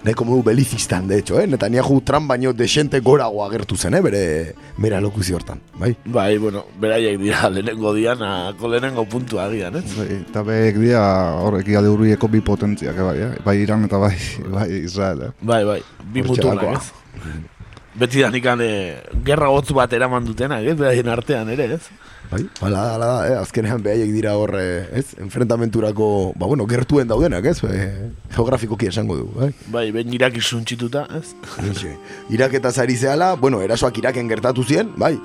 Nahiko 0.00 0.24
modu 0.24 0.42
belizistan, 0.42 1.06
de 1.06 1.18
hecho, 1.18 1.38
eh? 1.38 1.46
Netanyahu 1.46 2.00
Trump 2.00 2.26
baino 2.30 2.54
desente 2.54 3.00
gorago 3.00 3.44
agertu 3.44 3.76
zen, 3.76 3.94
eh? 3.94 4.00
bere, 4.00 4.54
bere 4.78 4.96
alokuzio 4.96 5.36
hortan, 5.36 5.60
bai? 5.76 5.90
Bai, 6.06 6.38
bueno, 6.38 6.64
beraiek 6.80 7.18
dira 7.20 7.50
lehenengo 7.52 7.92
dianako 7.92 8.70
lehenengo 8.72 9.04
puntua 9.04 9.44
agian, 9.44 9.76
ez? 9.76 9.84
Bai, 9.98 10.08
eta 10.22 10.42
beek 10.46 10.78
dira 10.80 11.02
horrek 11.44 11.68
iade 11.68 11.92
hurbieko 11.92 12.30
bi 12.32 12.40
potentziak, 12.40 12.96
eh, 12.96 13.08
bai, 13.10 13.18
eh? 13.26 13.30
bai 13.44 13.56
Iran 13.60 13.84
eta 13.84 14.00
bai, 14.00 14.14
bai 14.56 14.70
Israel. 14.78 15.26
Eh? 15.28 15.30
Bai, 15.52 15.60
bai, 15.68 15.82
bi 16.00 16.24
mutunak, 16.24 16.64
dagoa. 16.64 16.80
ez? 16.80 17.60
Beti 18.00 18.24
danikan 18.24 18.64
eh, 18.64 19.02
gerra 19.26 19.52
hotz 19.52 19.68
bat 19.76 19.92
eraman 19.92 20.24
dutenak, 20.24 20.64
ez? 20.64 20.78
Beraien 20.80 21.12
artean 21.12 21.52
ere, 21.52 21.74
ez? 21.76 22.09
Bai, 22.30 22.44
hala 22.62 22.82
da, 22.94 23.14
eh? 23.26 23.32
azkenean 23.40 23.82
behaiek 23.82 24.12
dira 24.14 24.36
hor, 24.38 24.52
eh, 24.54 24.86
ez? 25.00 25.16
Enfrentamenturako, 25.18 26.32
ba, 26.38 26.46
bueno, 26.46 26.66
gertuen 26.70 27.08
daudenak, 27.10 27.48
ez? 27.50 27.58
Eh, 27.66 28.10
geografikoki 28.36 28.86
esango 28.86 29.16
du, 29.18 29.26
bai? 29.34 29.48
Bai, 29.74 29.88
ben 29.90 30.14
Irak 30.14 30.38
isuntxituta, 30.38 31.08
ez? 31.18 31.34
Hoxe. 31.58 31.96
Irak 32.30 32.54
eta 32.60 32.70
zari 32.70 32.94
zehala, 32.94 33.32
bueno, 33.34 33.64
erasoak 33.66 33.98
Iraken 33.98 34.30
gertatu 34.30 34.62
zien, 34.62 34.94
bai, 34.94 35.16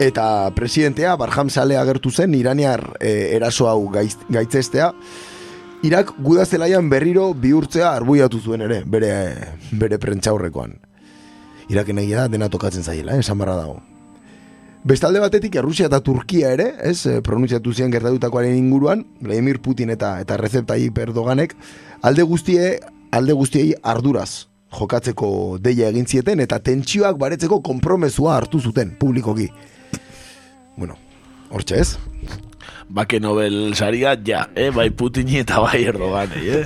eta 0.00 0.48
presidentea 0.56 1.18
Barham 1.20 1.52
Saleh 1.52 1.76
agertu 1.76 2.10
zen 2.10 2.32
iraniar 2.34 2.94
e, 2.98 3.36
eraso 3.36 3.68
hau 3.68 3.90
gaiz, 3.92 4.16
gaitzestea, 4.32 4.94
Irak 5.84 6.14
gudazelaian 6.16 6.88
berriro 6.88 7.34
bihurtzea 7.36 7.92
arbuiatu 7.92 8.40
zuen 8.40 8.64
ere, 8.64 8.80
bere, 8.88 9.10
bere 9.68 10.00
prentxaurrekoan. 10.00 10.78
Iraken 11.68 12.00
egia 12.00 12.24
da 12.24 12.32
dena 12.32 12.48
tokatzen 12.48 12.84
zaiela, 12.84 13.18
eh, 13.18 13.20
esan 13.20 13.36
barra 13.36 13.60
dago. 13.60 13.82
Bestalde 14.84 15.16
batetik 15.16 15.54
Errusia 15.56 15.86
eta 15.88 16.02
Turkia 16.04 16.50
ere, 16.52 16.66
ez, 16.84 17.06
eh, 17.08 17.22
pronunziatu 17.24 17.72
zian 17.72 17.90
gertatutakoaren 17.90 18.52
inguruan, 18.52 19.06
Vladimir 19.24 19.62
Putin 19.64 19.88
eta 19.88 20.18
eta 20.20 20.36
Recep 20.36 20.66
Tayyip 20.68 20.98
Erdoganek 20.98 21.54
alde 22.02 22.22
guztie, 22.28 22.80
alde 23.10 23.32
guztiei 23.32 23.72
arduraz 23.80 24.44
jokatzeko 24.74 25.56
deia 25.64 25.88
egin 25.88 26.04
zieten 26.04 26.42
eta 26.44 26.58
tentsioak 26.60 27.16
baretzeko 27.16 27.62
konpromesua 27.64 28.36
hartu 28.36 28.60
zuten 28.60 28.92
publikoki. 29.00 29.48
Bueno, 30.76 30.98
hortxe 31.48 31.80
ez? 31.80 31.96
Bake 32.88 33.20
Nobel 33.20 33.74
saria, 33.74 34.18
ja, 34.20 34.50
eh? 34.54 34.68
Bai 34.68 34.90
Putini 34.90 35.40
eta 35.40 35.62
bai 35.64 35.80
Erdoganei, 35.88 36.44
eh? 36.58 36.64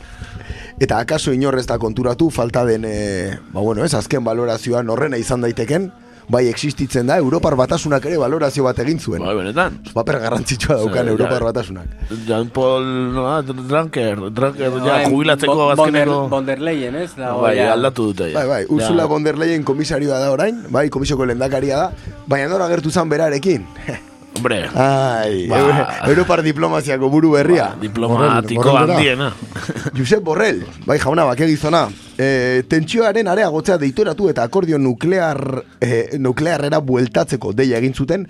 Eta 0.84 0.98
akaso 1.00 1.32
inorrez 1.32 1.66
da 1.68 1.78
konturatu 1.78 2.28
falta 2.28 2.66
den, 2.68 2.84
e, 2.84 3.32
ba 3.52 3.60
bueno, 3.60 3.84
ez, 3.84 3.94
azken 3.94 4.24
valorazioan 4.24 4.88
horrena 4.92 5.16
izan 5.20 5.40
daiteken, 5.44 5.90
bai 6.30 6.46
existitzen 6.48 7.08
da, 7.10 7.16
Europar 7.18 7.56
batasunak 7.58 8.04
ere 8.06 8.18
valorazio 8.20 8.64
bat 8.66 8.78
egin 8.84 9.00
zuen. 9.02 9.22
Bai, 9.24 9.34
benetan. 9.38 9.78
Paper 9.94 10.18
garrantzitsua 10.22 10.76
daukan 10.80 11.00
Zer, 11.02 11.12
Europar 11.14 11.42
ja. 11.42 11.48
batasunak. 11.50 11.96
Jean 12.26 12.50
Paul, 12.54 12.86
no, 13.16 13.24
Drunker, 13.42 14.22
Drunker, 14.30 14.68
ja, 14.68 14.84
Bai, 14.84 15.00
jubilatzeko 15.10 15.54
Bo- 15.54 15.70
azkeneko... 15.74 16.20
von 16.30 16.46
der 16.46 16.62
Leyen, 16.62 16.94
ez? 17.02 17.10
Da, 17.16 17.34
Bai, 17.34 17.56
ja. 17.58 17.72
aldatu 17.74 18.10
dute, 18.12 18.30
ja. 18.30 18.38
Bai, 18.38 18.46
bai, 18.48 18.60
Ursula 18.68 19.06
von 19.10 19.26
der 19.26 19.38
Leyen 19.38 19.64
komisarioa 19.66 20.20
da 20.22 20.30
orain, 20.32 20.62
bai, 20.70 20.88
komisioko 20.90 21.26
lendakaria 21.26 21.82
da, 21.86 22.14
baina 22.30 22.48
nora 22.52 22.68
gertu 22.70 22.90
zan 22.94 23.10
berarekin. 23.10 23.66
Hombre, 24.36 24.68
Ai, 24.74 25.46
Ba. 25.48 25.58
Euro- 25.58 25.86
Europar 26.08 26.42
diplomaziako 26.42 27.10
buru 27.10 27.32
berria. 27.32 27.74
diplomatiko 27.80 28.62
Borrell, 28.62 28.86
Borrell 28.86 28.96
handiena. 28.96 29.32
Josep 29.98 30.22
Borrell, 30.24 30.62
bai 30.86 30.98
jauna, 30.98 31.24
bake 31.28 31.46
gizona. 31.50 31.88
E, 32.16 32.62
tentsioaren 32.68 33.28
areagotzea 33.28 33.76
deitoratu 33.78 34.30
eta 34.30 34.42
akordio 34.48 34.78
nuklear, 34.78 35.64
e, 35.80 36.16
nuklearrera 36.18 36.78
bueltatzeko 36.80 37.52
deia 37.52 37.78
egin 37.82 37.92
zuten, 37.94 38.24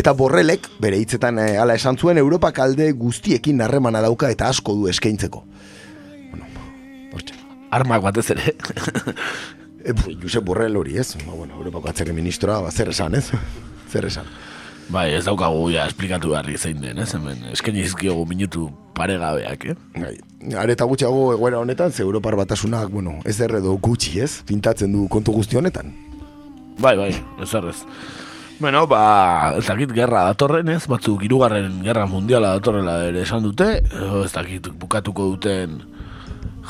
eta 0.00 0.12
Borrellek, 0.16 0.68
bere 0.80 0.96
hitzetan 1.02 1.38
e, 1.42 1.56
hala 1.60 1.74
esan 1.76 1.98
zuen, 1.98 2.16
Europa 2.18 2.52
kalde 2.56 2.92
guztiekin 2.92 3.60
harremana 3.60 4.00
dauka 4.00 4.30
eta 4.30 4.48
asko 4.48 4.74
du 4.78 4.88
eskaintzeko. 4.88 5.44
Armak 7.70 8.02
batez 8.02 8.30
ere. 8.34 8.54
E, 9.84 9.92
bu, 9.96 10.10
Josep 10.22 10.42
Borrell 10.44 10.74
hori 10.76 10.96
ez, 10.98 11.14
ba, 11.26 11.32
bueno, 11.32 11.54
Europako 11.60 11.88
atzerri 11.92 12.12
ministroa, 12.12 12.58
ba, 12.64 12.70
zer 12.72 12.90
esan 12.92 13.14
ez? 13.14 13.26
zer 13.92 14.04
esan? 14.08 14.26
Bai, 14.90 15.12
ez 15.14 15.22
daukagu 15.22 15.68
ja 15.70 15.84
esplikatu 15.86 16.32
beharri 16.32 16.56
zein 16.58 16.80
den, 16.82 16.98
ez? 16.98 17.12
Hemen, 17.14 17.44
eskaini 17.52 17.84
izkiogu 17.86 18.24
minutu 18.26 18.64
paregabeak, 18.98 19.68
eh? 19.70 19.76
Bai. 19.94 20.16
Areta 20.58 20.88
gutxiago 20.90 21.28
egoera 21.36 21.60
honetan, 21.62 21.92
ze 21.92 22.02
Europar 22.02 22.34
batasunak, 22.34 22.88
bueno, 22.90 23.20
ez 23.24 23.36
erredo 23.40 23.76
gutxi 23.78 24.18
ez, 24.24 24.42
pintatzen 24.48 24.90
du 24.90 25.06
kontu 25.08 25.30
guzti 25.36 25.60
honetan. 25.60 25.94
Bai, 26.80 26.96
bai, 26.98 27.12
ez 27.14 27.54
errez. 27.54 27.76
Bueno, 28.58 28.82
ba, 28.90 29.54
ez 29.60 29.64
dakit 29.68 29.94
gerra 29.94 30.24
datorren 30.32 30.68
ez, 30.74 30.82
batzuk 30.90 31.22
hirugarren 31.22 31.78
gerra 31.86 32.08
mundiala 32.10 32.56
datorrela 32.58 32.98
ere 33.12 33.22
esan 33.22 33.46
dute, 33.46 33.70
ez 34.24 34.32
dakit 34.34 34.72
bukatuko 34.74 35.30
duten 35.36 35.78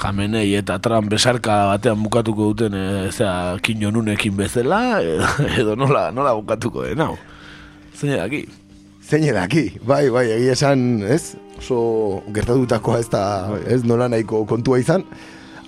Jamenei 0.01 0.55
eta 0.61 0.77
Trump 0.79 1.09
besarka 1.11 1.65
batean 1.73 2.05
bukatuko 2.05 2.53
duten 2.53 2.77
e, 2.77 2.87
zera, 3.11 3.57
Kim 3.65 3.81
Jong-unekin 3.81 4.37
bezala, 4.37 5.01
edo, 5.01 5.27
edo 5.57 5.75
nola, 5.77 6.11
nola 6.13 6.37
bukatuko 6.37 6.85
den, 6.85 7.09
hau. 7.09 7.17
Zein 8.01 8.17
daki. 8.17 8.47
Zein 9.05 9.25
edaki, 9.29 9.67
bai, 9.85 10.09
bai, 10.13 10.25
egia 10.33 10.55
esan, 10.57 11.03
ez? 11.05 11.35
Oso 11.59 12.23
gertatutakoa 12.33 13.01
ez 13.03 13.09
da, 13.13 13.23
ez 13.69 13.83
nola 13.85 14.09
nahiko 14.09 14.45
kontua 14.49 14.79
izan. 14.81 15.05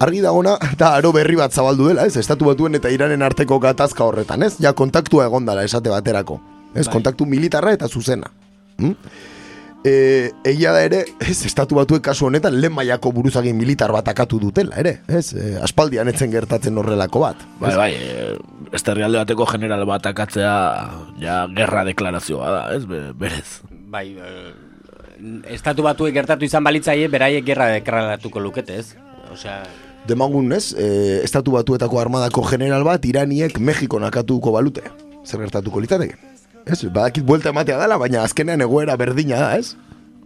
Argi 0.02 0.22
dagona, 0.24 0.54
eta 0.72 0.94
aro 0.96 1.12
berri 1.12 1.36
bat 1.36 1.52
zabaldu 1.52 1.90
dela, 1.90 2.06
ez? 2.08 2.16
Estatu 2.16 2.48
batuen 2.48 2.78
eta 2.78 2.90
iranen 2.90 3.22
arteko 3.22 3.58
gatazka 3.62 4.06
horretan, 4.06 4.46
ez? 4.46 4.56
Ja, 4.62 4.72
kontaktua 4.72 5.26
egon 5.28 5.44
dela 5.46 5.64
esate 5.68 5.92
baterako. 5.92 6.40
Ez, 6.72 6.86
Bai. 6.86 6.94
kontaktu 6.94 7.26
militarra 7.28 7.74
eta 7.76 7.88
zuzena. 7.88 8.30
Hm? 8.80 8.94
E, 9.84 10.30
egia 10.46 10.70
da 10.70 10.82
ere, 10.86 11.00
ez, 11.30 11.40
estatu 11.48 11.74
batuek 11.74 12.04
kasu 12.06 12.28
honetan 12.28 12.54
lehen 12.60 12.74
mailako 12.76 13.10
buruzagin 13.12 13.56
militar 13.58 13.90
bat 13.94 14.06
akatu 14.12 14.38
dutela, 14.38 14.76
ere, 14.78 15.00
ez? 15.10 15.32
E, 15.34 15.56
aspaldian 15.62 16.08
etzen 16.12 16.30
gertatzen 16.30 16.78
horrelako 16.78 17.24
bat. 17.24 17.42
Bai, 17.58 17.70
ez? 17.72 17.76
bai, 17.80 17.92
e, 17.94 18.26
este 18.72 18.92
herrialde 18.94 19.18
bateko 19.24 19.46
general 19.50 19.84
bat 19.90 20.06
akatzea, 20.06 20.54
ja, 21.20 21.40
gerra 21.56 21.82
deklarazioa 21.88 22.50
da, 22.54 22.62
ez, 22.76 22.84
Be- 22.86 23.08
berez. 23.18 23.60
Bai, 23.92 24.06
eh, 24.16 24.52
estatu 25.52 25.82
batuek 25.84 26.14
gertatu 26.14 26.46
izan 26.46 26.64
balitzaie, 26.64 27.08
beraiek 27.12 27.44
gerra 27.44 27.72
deklaratuko 27.74 28.40
lukete, 28.40 28.78
ez? 28.78 28.94
Osea, 29.32 29.64
Demagun, 30.06 30.50
ez, 30.52 30.72
e, 30.74 31.20
estatu 31.22 31.52
batuetako 31.54 32.00
armadako 32.00 32.42
general 32.48 32.82
bat 32.86 33.04
iraniek 33.06 33.58
Mexikon 33.58 34.02
akatuko 34.02 34.50
balute. 34.54 34.82
Zer 35.22 35.38
gertatuko 35.44 35.78
litzateke? 35.78 36.16
Ez, 36.66 36.84
badakit 36.84 37.24
buelta 37.26 37.50
ematea 37.50 37.78
dela, 37.80 37.98
baina 37.98 38.22
azkenean 38.22 38.62
egoera 38.62 38.96
berdina 38.96 39.40
da, 39.40 39.56
ez? 39.58 39.74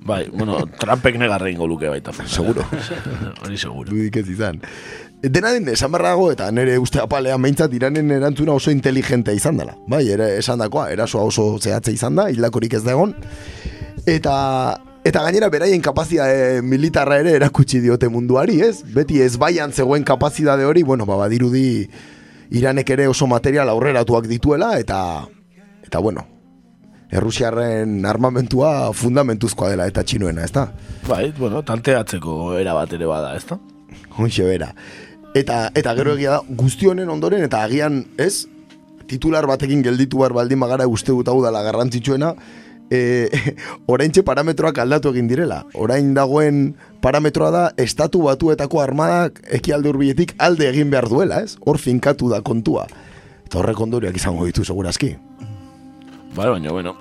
Bai, 0.07 0.29
bueno, 0.31 0.61
Trumpek 0.79 1.17
negarra 1.19 1.51
ingo 1.51 1.67
luke 1.67 1.89
baita. 1.89 2.13
Seguro. 2.27 2.63
Hori 3.43 3.59
seguro. 3.59 3.91
Dudik 3.91 4.17
ez 4.21 4.29
izan. 4.31 4.61
Dena 5.23 5.51
den, 5.51 5.67
esan 5.73 5.91
barra 5.91 6.15
eta 6.31 6.51
nire 6.53 6.79
uste 6.79 7.01
apalean 7.01 7.41
meintzat 7.41 7.73
iranen 7.75 8.11
erantzuna 8.11 8.53
oso 8.53 8.71
inteligente 8.71 9.35
izan 9.35 9.57
dela. 9.57 9.75
Bai, 9.89 10.07
ere, 10.09 10.37
esan 10.39 10.59
dakoa, 10.59 10.91
erasoa 10.93 11.25
oso 11.25 11.59
zehatze 11.59 11.93
izan 11.93 12.15
da, 12.15 12.29
hilakorik 12.31 12.75
ez 12.75 12.85
da 12.85 12.93
egon. 12.93 13.17
Eta, 14.07 14.35
eta 15.05 15.23
gainera 15.25 15.49
beraien 15.51 15.83
kapazidade 15.83 16.63
militarra 16.63 17.19
ere 17.19 17.33
erakutsi 17.41 17.81
diote 17.81 18.09
munduari, 18.09 18.61
ez? 18.63 18.85
Beti 18.85 19.21
ez 19.23 19.35
baian 19.37 19.73
zegoen 19.73 20.05
kapazidade 20.05 20.65
hori, 20.65 20.85
bueno, 20.85 21.07
ba, 21.07 21.17
badirudi 21.17 21.89
Iranek 22.55 22.91
ere 22.95 23.09
oso 23.11 23.27
material 23.27 23.69
aurreratuak 23.73 24.29
dituela, 24.31 24.77
eta, 24.79 25.27
eta 25.87 26.03
bueno, 26.03 26.27
Errusiarren 27.07 28.01
armamentua 28.03 28.91
fundamentuzkoa 28.91 29.71
dela 29.71 29.87
eta 29.87 30.03
txinuena, 30.03 30.43
ez 30.43 30.51
da? 30.51 30.67
Bai, 31.07 31.31
bueno, 31.39 31.63
tanteatzeko 31.63 32.57
era 32.59 32.75
bat 32.75 32.93
ere 32.97 33.07
bada, 33.07 33.31
ez 33.39 33.45
da? 33.47 33.61
Honxe 34.19 34.43
bera. 34.49 34.73
Eta, 35.39 35.69
eta 35.79 35.95
gero 35.95 36.17
egia 36.17 36.35
da, 36.35 36.57
guzti 36.59 36.91
honen 36.91 37.11
ondoren, 37.13 37.45
eta 37.47 37.63
agian, 37.63 38.03
ez, 38.19 38.49
titular 39.07 39.47
batekin 39.47 39.85
gelditu 39.87 40.19
behar 40.19 40.35
baldin 40.35 40.59
bagara 40.59 40.89
uste 40.91 41.15
dut 41.15 41.31
hau 41.31 41.39
dela 41.45 41.63
garrantzitsuena, 41.63 42.33
e, 42.91 43.31
oraintxe 43.93 44.25
parametroak 44.27 44.83
aldatu 44.83 45.15
egin 45.15 45.31
direla. 45.31 45.63
Orain 45.79 46.11
dagoen 46.17 46.73
parametroa 47.05 47.53
da, 47.55 47.65
estatu 47.79 48.25
batuetako 48.27 48.83
armadak 48.83 49.39
ekialde 49.61 49.93
hurbiletik 49.93 50.35
alde 50.43 50.67
egin 50.73 50.91
behar 50.91 51.07
duela, 51.13 51.43
ez? 51.47 51.55
Hor 51.63 51.79
finkatu 51.79 52.33
da 52.35 52.43
kontua. 52.43 52.89
Eta 53.47 53.61
horrek 53.61 53.79
ondoriak 53.79 54.17
izango 54.19 54.49
ditu, 54.49 54.67
segurazki. 54.67 55.15
Bai, 56.37 56.51
baina, 56.53 56.69
bueno, 56.71 56.93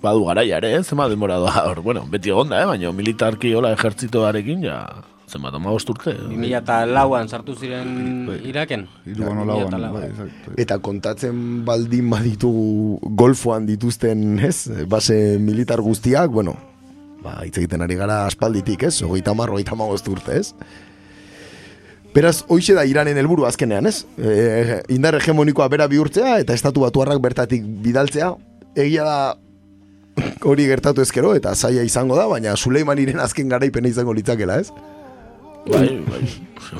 badu 0.00 0.22
garaia 0.24 0.56
ere, 0.56 0.70
eh? 0.78 0.80
zema 0.82 1.04
demora 1.12 1.36
da, 1.42 1.66
hor, 1.68 1.82
bueno, 1.84 2.06
beti 2.08 2.32
egonda, 2.32 2.62
eh? 2.62 2.68
baina 2.70 2.92
militarki 2.96 3.50
hola 3.52 3.74
ejertzitoarekin, 3.76 4.62
ja, 4.64 4.78
zema 5.28 5.52
toma 5.52 5.74
urte. 5.76 6.14
2004an 6.30 7.28
sartu 7.28 7.52
ziren 7.58 7.92
Iraken. 8.48 8.86
Hiruan 9.04 9.42
olauan, 9.44 9.76
bai, 9.92 10.06
exacto. 10.08 10.56
Eta 10.64 10.78
kontatzen 10.80 11.42
baldin 11.68 12.08
baditu 12.08 12.50
golfoan 13.20 13.68
dituzten, 13.68 14.38
ez, 14.40 14.70
base 14.88 15.36
militar 15.44 15.84
guztiak, 15.84 16.32
bueno, 16.32 16.56
ba, 17.20 17.42
hitz 17.44 17.58
egiten 17.60 17.84
ari 17.84 18.00
gara 18.00 18.22
aspalditik, 18.30 18.88
ez, 18.88 19.02
hogeita 19.04 19.36
mar, 19.36 19.52
hogeita 19.52 19.76
urte, 19.76 20.40
ez. 20.40 20.54
Beraz, 22.14 22.44
hoixe 22.48 22.74
da 22.74 22.84
Iranen 22.88 23.18
helburu 23.20 23.44
azkenean, 23.46 23.86
ez? 23.86 24.02
E, 24.16 24.80
indar 24.94 25.18
hegemonikoa 25.18 25.68
bera 25.68 25.86
bihurtzea 25.90 26.38
eta 26.42 26.56
estatu 26.56 26.82
batuarrak 26.86 27.20
bertatik 27.22 27.66
bidaltzea, 27.84 28.32
egia 28.78 29.04
da 29.04 29.18
hori 30.48 30.66
gertatu 30.66 31.04
ezkero 31.04 31.34
eta 31.38 31.54
zaila 31.54 31.84
izango 31.86 32.16
da, 32.18 32.26
baina 32.30 32.56
Suleimaniren 32.56 33.20
azken 33.22 33.52
garaipena 33.52 33.90
izango 33.92 34.14
litzakela, 34.16 34.58
ez? 34.62 34.72
Bai, 35.68 36.00
bai, 36.08 36.22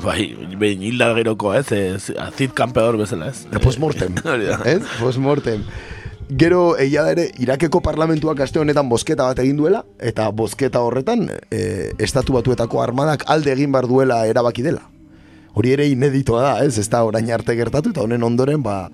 bai, 0.03 0.23
behin 0.57 0.81
hilda 0.89 1.11
geroko, 1.13 1.53
ez, 1.53 1.67
ez 1.77 2.15
azit 2.17 2.55
kampeador 2.57 2.97
bezala, 2.97 3.29
ez? 3.29 3.45
Postmortem, 3.61 4.17
Hori 4.33 4.49
da. 4.49 4.59
ez? 4.65 4.81
Postmortem. 4.97 5.63
Gero, 6.29 6.75
egia 6.77 7.03
da 7.05 7.13
ere, 7.13 7.29
Irakeko 7.41 7.81
parlamentuak 7.85 8.41
aste 8.45 8.61
honetan 8.61 8.89
bozketa 8.89 9.29
bat 9.29 9.39
egin 9.41 9.57
duela, 9.57 9.83
eta 9.97 10.27
bozketa 10.33 10.81
horretan, 10.85 11.25
e, 11.49 11.91
estatu 12.01 12.35
batuetako 12.37 12.83
armadak 12.83 13.25
alde 13.29 13.53
egin 13.53 13.71
bar 13.73 13.87
duela 13.89 14.23
erabaki 14.29 14.65
dela. 14.65 14.83
Hori 15.59 15.73
ere 15.75 15.89
ineditoa 15.91 16.41
da, 16.45 16.51
ez? 16.63 16.77
Ez 16.79 16.87
da 16.87 17.01
orain 17.03 17.27
arte 17.35 17.51
gertatu, 17.57 17.91
eta 17.91 18.05
honen 18.05 18.23
ondoren, 18.23 18.61
ba, 18.63 18.85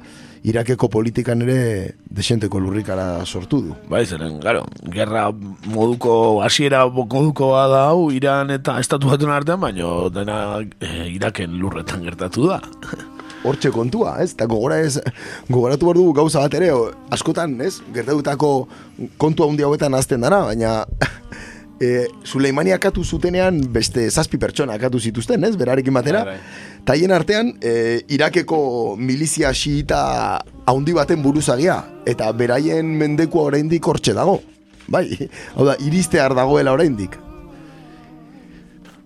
Irakeko 0.45 0.87
politikan 0.93 1.41
ere 1.41 1.93
desenteko 2.13 2.59
lurrikara 2.61 3.25
sortu 3.25 3.59
du. 3.65 3.75
Bai, 3.89 4.03
zeren, 4.05 4.39
garo, 4.41 4.63
gerra 4.93 5.27
moduko, 5.73 6.41
hasiera 6.45 6.83
moduko 6.89 7.51
da 7.69 7.83
hau, 7.91 8.11
Iran 8.13 8.53
eta 8.53 8.79
estatu 8.81 9.09
batuen 9.09 9.33
artean, 9.33 9.61
baino 9.61 10.09
dena 10.13 10.37
e, 10.61 11.09
Iraken 11.15 11.57
lurretan 11.61 12.05
gertatu 12.05 12.49
da. 12.49 12.59
Hortxe 13.45 13.69
kontua, 13.73 14.15
ez? 14.21 14.31
Eta 14.33 14.45
gogora 14.49 14.79
ez, 14.81 14.99
gogoratu 15.49 15.89
behar 15.89 16.01
dugu 16.01 16.13
gauza 16.17 16.45
bat 16.45 16.57
ere, 16.57 16.71
askotan, 17.13 17.57
ez? 17.61 17.75
Gertatutako 17.93 18.53
kontu 19.21 19.45
handi 19.45 19.65
hauetan 19.65 19.97
azten 19.97 20.25
dara, 20.25 20.43
baina 20.49 20.79
e, 21.81 22.07
Suleimani 22.23 22.71
akatu 22.75 23.03
zutenean 23.03 23.59
beste 23.73 24.05
zazpi 24.09 24.37
pertsona 24.37 24.73
akatu 24.79 24.99
zituzten, 24.99 25.43
ez? 25.43 25.55
Berarekin 25.59 25.93
batera. 25.93 26.23
Bai, 26.25 26.35
bai. 26.37 26.81
Taien 26.85 27.11
artean, 27.11 27.53
e, 27.61 28.01
Irakeko 28.13 28.95
milizia 28.97 29.51
xiita 29.53 30.41
haundi 30.65 30.93
baten 30.93 31.21
buruzagia, 31.23 31.79
eta 32.05 32.31
beraien 32.31 32.85
mendekua 32.97 33.49
oraindik 33.51 33.85
hortxe 33.87 34.13
dago. 34.13 34.39
Bai, 34.87 35.07
hau 35.55 35.65
da, 35.65 35.75
iristear 35.81 36.35
dagoela 36.37 36.73
oraindik. 36.77 37.17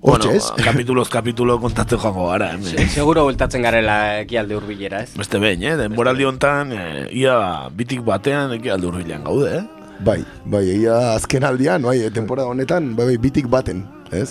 Hortxe, 0.01 0.35
ez? 0.37 0.45
kapituloz 0.67 1.09
kapitulo 1.11 1.57
kontatzen 1.59 1.99
joango 1.99 2.29
gara. 2.29 2.53
Se- 2.63 2.85
Seguro 2.93 3.25
bueltatzen 3.27 3.63
garela 3.65 3.97
ekialde 4.21 4.55
hurbilera, 4.55 5.01
ez? 5.03 5.11
Beste 5.19 5.39
behin, 5.43 5.63
eh? 5.67 5.75
Denboraldi 5.79 6.27
hontan, 6.27 6.71
e, 6.71 6.85
ia 7.19 7.35
bitik 7.75 8.03
batean 8.07 8.53
ekialde 8.59 8.87
hurbilean 8.87 9.23
gaude, 9.27 9.57
eh? 9.57 9.65
Bai, 9.99 10.21
bai, 10.47 10.63
egia 10.63 10.95
azken 11.11 11.43
aldian, 11.43 11.83
bai, 11.83 11.97
temporada 12.15 12.47
honetan, 12.47 12.93
bai, 12.95 13.09
bai, 13.09 13.17
bitik 13.19 13.49
baten, 13.51 13.81
ez? 14.15 14.29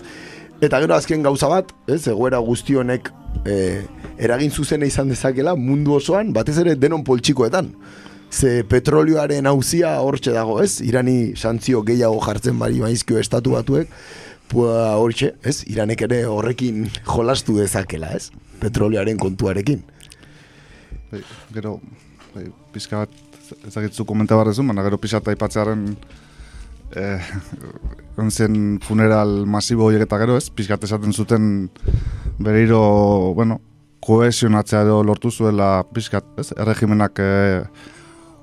Eta 0.64 0.80
gero 0.80 0.94
azken 0.96 1.22
gauza 1.22 1.50
bat, 1.52 1.74
ez, 1.92 2.06
egoera 2.08 2.40
guzti 2.40 2.78
honek 2.80 3.10
e, 3.44 3.84
eragin 4.16 4.48
zuzena 4.50 4.88
izan 4.88 5.12
dezakela 5.12 5.52
mundu 5.60 5.92
osoan, 5.98 6.32
batez 6.32 6.56
ere 6.64 6.72
denon 6.80 7.04
poltsikoetan. 7.04 7.68
Ze 8.32 8.62
petrolioaren 8.68 9.46
hauzia 9.48 9.92
hortxe 10.00 10.32
dago, 10.32 10.56
ez? 10.64 10.80
Irani 10.84 11.34
santzio 11.36 11.84
gehiago 11.84 12.18
jartzen 12.24 12.58
bari 12.58 12.80
maizkio 12.80 13.20
estatu 13.20 13.52
batuek, 13.58 13.92
pua 14.48 14.96
hortxe, 14.96 15.34
ez? 15.44 15.60
Iranek 15.68 16.08
ere 16.08 16.24
horrekin 16.32 16.86
jolastu 17.04 17.60
dezakela, 17.60 18.14
ez? 18.16 18.30
Petrolioaren 18.64 19.20
kontuarekin. 19.20 19.84
Bai, 21.12 21.22
gero, 21.52 21.76
bai, 22.32 22.48
bat, 22.72 23.24
ezagitzu 23.68 24.04
komenta 24.08 24.36
barrezu, 24.38 24.64
baina 24.66 24.84
gero 24.86 24.98
pixka 25.00 25.20
eta 25.22 25.32
aipatzearen 25.34 25.84
eh, 26.96 27.20
zen 28.30 28.78
funeral 28.84 29.44
masibo 29.46 29.86
horiek 29.88 30.06
eta 30.06 30.18
gero 30.18 30.36
ez, 30.36 30.48
pixka 30.50 30.78
esaten 30.82 31.12
zuten 31.12 31.68
beriro, 32.38 33.34
bueno, 33.34 33.60
kohesionatzea 34.04 34.82
edo 34.86 35.02
lortu 35.04 35.30
zuela 35.30 35.84
pixka, 35.92 36.22
ez, 36.38 36.50
erregimenak 36.56 37.18
eh, 37.22 37.62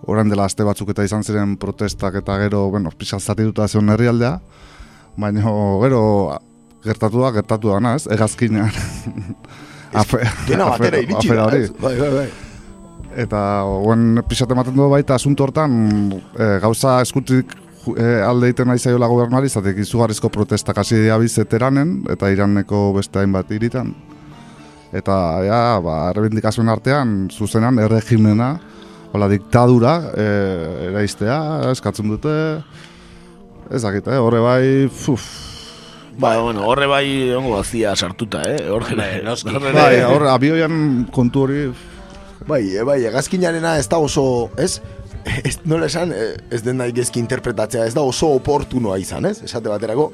orain 0.06 0.30
dela 0.30 0.46
aste 0.46 0.64
batzuk 0.64 0.92
eta 0.94 1.04
izan 1.08 1.24
ziren 1.24 1.56
protestak 1.58 2.20
eta 2.22 2.38
gero, 2.44 2.70
bueno, 2.70 2.92
pixka 2.98 3.20
zatituta 3.20 3.68
zeon 3.68 3.90
herrialdea, 3.90 4.40
baina 5.18 5.42
gero 5.84 6.04
gertatu 6.86 7.24
da, 7.24 7.32
gertatu 7.34 7.72
da, 7.74 7.96
ez, 7.96 8.06
egazkinean. 8.12 8.72
Afe, 9.96 10.18
Dena 10.48 10.66
batera 10.68 10.98
afera- 10.98 11.04
iritsi 11.06 11.30
afera 11.32 12.44
Eta 13.16 13.40
guen 13.84 14.20
pixat 14.28 14.52
ematen 14.52 14.76
du 14.76 14.90
baita 14.92 15.16
asunto 15.16 15.46
hortan 15.46 15.76
e, 16.36 16.48
gauza 16.60 16.98
eskutik 17.02 17.54
e, 17.96 18.08
alde 18.28 18.50
egiten 18.50 18.68
nahi 18.68 18.82
zaiola 18.82 19.08
gobernari, 19.08 19.48
zatek 19.48 19.78
izugarrizko 19.86 20.28
protestak 20.34 20.78
hasi 20.82 20.98
dira 21.06 21.16
zeteranen, 21.28 22.02
eta 22.12 22.28
iraneko 22.34 22.90
beste 22.98 23.20
hainbat 23.22 23.52
iritan. 23.56 23.94
Eta, 24.96 25.16
ja, 25.48 25.62
ba, 25.84 26.10
errebindikazioen 26.12 26.70
artean, 26.72 27.16
zuzenan, 27.32 27.80
erregimena, 27.84 28.54
hola, 29.14 29.28
diktadura, 29.32 29.96
e, 30.16 30.28
eraistea, 30.92 31.40
eskatzen 31.72 32.12
dute, 32.12 32.36
ez 33.72 33.82
dakit, 33.84 34.08
eh, 34.12 34.20
horre 34.20 34.40
bai, 34.44 34.64
fuf, 34.92 35.26
Ba, 36.16 36.38
bueno, 36.40 36.62
horre 36.64 36.86
bai 36.88 37.34
ongo 37.36 37.58
gazia 37.58 37.92
sartuta, 37.96 38.40
eh? 38.48 38.70
Horre, 38.72 38.96
Bai, 38.96 39.18
noski. 39.26 39.50
horre- 39.52 39.74
Bai, 39.76 39.98
hor, 40.08 40.24
abioian 40.32 41.08
kontu 41.12 41.42
hori, 41.44 41.66
Bai, 42.46 42.76
e, 42.78 42.84
bai, 42.86 43.00
egazkinarena 43.10 43.78
ez 43.82 43.88
da 43.90 43.98
oso, 43.98 44.52
ez? 44.62 44.80
Ez, 45.50 45.58
nola 45.66 45.88
esan, 45.90 46.12
eh, 46.14 46.36
ez 46.54 46.60
den 46.62 46.78
nahi 46.78 46.92
gezki 46.94 47.18
interpretatzea, 47.18 47.88
ez 47.90 47.96
da 47.96 48.04
oso 48.06 48.28
oportunoa 48.38 49.00
izan, 49.02 49.26
ez? 49.26 49.40
Esate 49.48 49.72
baterako, 49.72 50.12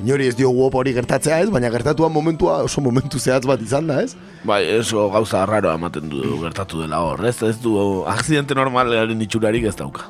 inori 0.00 0.30
ez 0.30 0.38
diogu 0.38 0.70
hori 0.72 0.94
gertatzea, 0.96 1.42
ez? 1.44 1.50
Baina 1.52 1.68
gertatuan 1.74 2.12
momentua 2.14 2.62
oso 2.64 2.80
momentu 2.80 3.20
zehatz 3.20 3.44
bat 3.44 3.60
izan 3.60 3.92
da, 3.92 4.00
ez? 4.00 4.16
Bai, 4.48 4.62
eso 4.78 5.10
gauza 5.12 5.44
raroa 5.44 5.76
ematen 5.76 6.08
du 6.08 6.38
gertatu 6.40 6.80
dela 6.80 7.02
hor, 7.04 7.20
ez? 7.28 7.36
Ez 7.44 7.58
du 7.60 7.76
akzidente 8.08 8.56
normalaren 8.56 9.20
itxurarik 9.20 9.68
ez 9.68 9.76
dauka. 9.76 10.08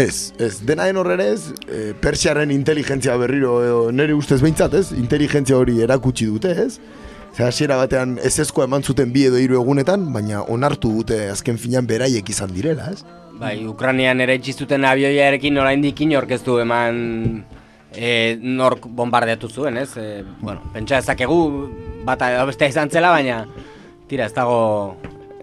Ez, 0.00 0.32
ez, 0.40 0.54
denaen 0.64 0.96
horrere 0.96 1.28
ez, 1.34 1.52
e, 1.68 1.92
Persiaren 2.00 2.50
inteligentzia 2.50 3.18
berriro, 3.20 3.58
e, 3.60 3.92
nire 3.92 4.16
ustez 4.16 4.40
behintzat, 4.40 4.80
ez? 4.80 4.86
Inteligentzia 4.96 5.60
hori 5.60 5.82
erakutsi 5.84 6.32
dute, 6.32 6.56
ez? 6.64 6.78
Zer 7.32 7.46
hasiera 7.48 7.78
batean 7.80 8.18
ez 8.20 8.34
eman 8.64 8.82
zuten 8.82 9.12
bi 9.12 9.24
edo 9.24 9.38
hiru 9.40 9.56
egunetan, 9.56 10.12
baina 10.12 10.42
onartu 10.42 10.90
dute 10.92 11.30
azken 11.30 11.56
finean 11.56 11.86
beraiek 11.86 12.28
izan 12.28 12.52
direla, 12.52 12.90
ez? 12.92 13.04
Bai, 13.40 13.66
Ukranian 13.66 14.20
ere 14.20 14.34
itxizuten 14.36 14.84
abioiarekin 14.84 15.56
oraindik 15.58 16.00
inork 16.04 16.30
ez 16.30 16.42
du 16.44 16.58
eman 16.60 17.44
e, 17.96 18.36
nork 18.36 18.84
bombardeatu 18.84 19.48
zuen, 19.48 19.78
ez? 19.80 19.96
E, 19.96 20.22
bueno, 20.42 20.60
pentsa 20.74 21.00
ezakegu 21.00 21.38
bata 22.04 22.28
edo 22.34 22.44
bestea 22.50 22.68
izan 22.68 22.92
zela, 22.92 23.14
baina 23.16 23.46
tira, 24.10 24.26
ez 24.28 24.36
dago 24.36 24.98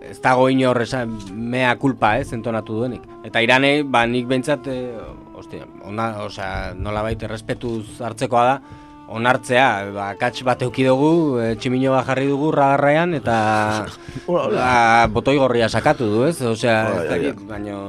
ez 0.09 0.19
dago 0.21 0.45
inor 0.49 0.81
esan 0.81 1.17
mea 1.33 1.73
kulpa, 1.81 2.17
ez, 2.21 2.29
entonatu 2.37 2.77
duenik. 2.83 3.01
Eta 3.25 3.41
iranei, 3.41 3.81
ba, 3.81 4.05
nik 4.05 4.29
behintzat, 4.29 4.69
e, 4.69 4.93
ostia, 5.41 5.65
ona, 5.89 6.11
osea, 6.27 6.75
nola 6.77 7.01
baita 7.05 7.25
errespetuz 7.25 7.97
hartzekoa 8.05 8.45
da, 8.45 8.78
onartzea, 9.09 9.69
ba, 9.95 10.09
katx 10.19 10.43
bat 10.47 10.61
euki 10.65 10.85
dugu, 10.87 11.39
e, 11.41 11.53
tximino 11.59 11.95
bat 11.95 12.07
jarri 12.09 12.27
dugu 12.29 12.51
ragarraian, 12.55 13.15
eta 13.17 13.39
ba, 14.27 15.07
botoi 15.13 15.39
gorria 15.39 15.69
sakatu 15.69 16.11
du, 16.11 16.21
ez? 16.29 16.37
Osea, 16.41 16.83
ez 17.01 17.09
dakit, 17.09 17.41
baino... 17.49 17.81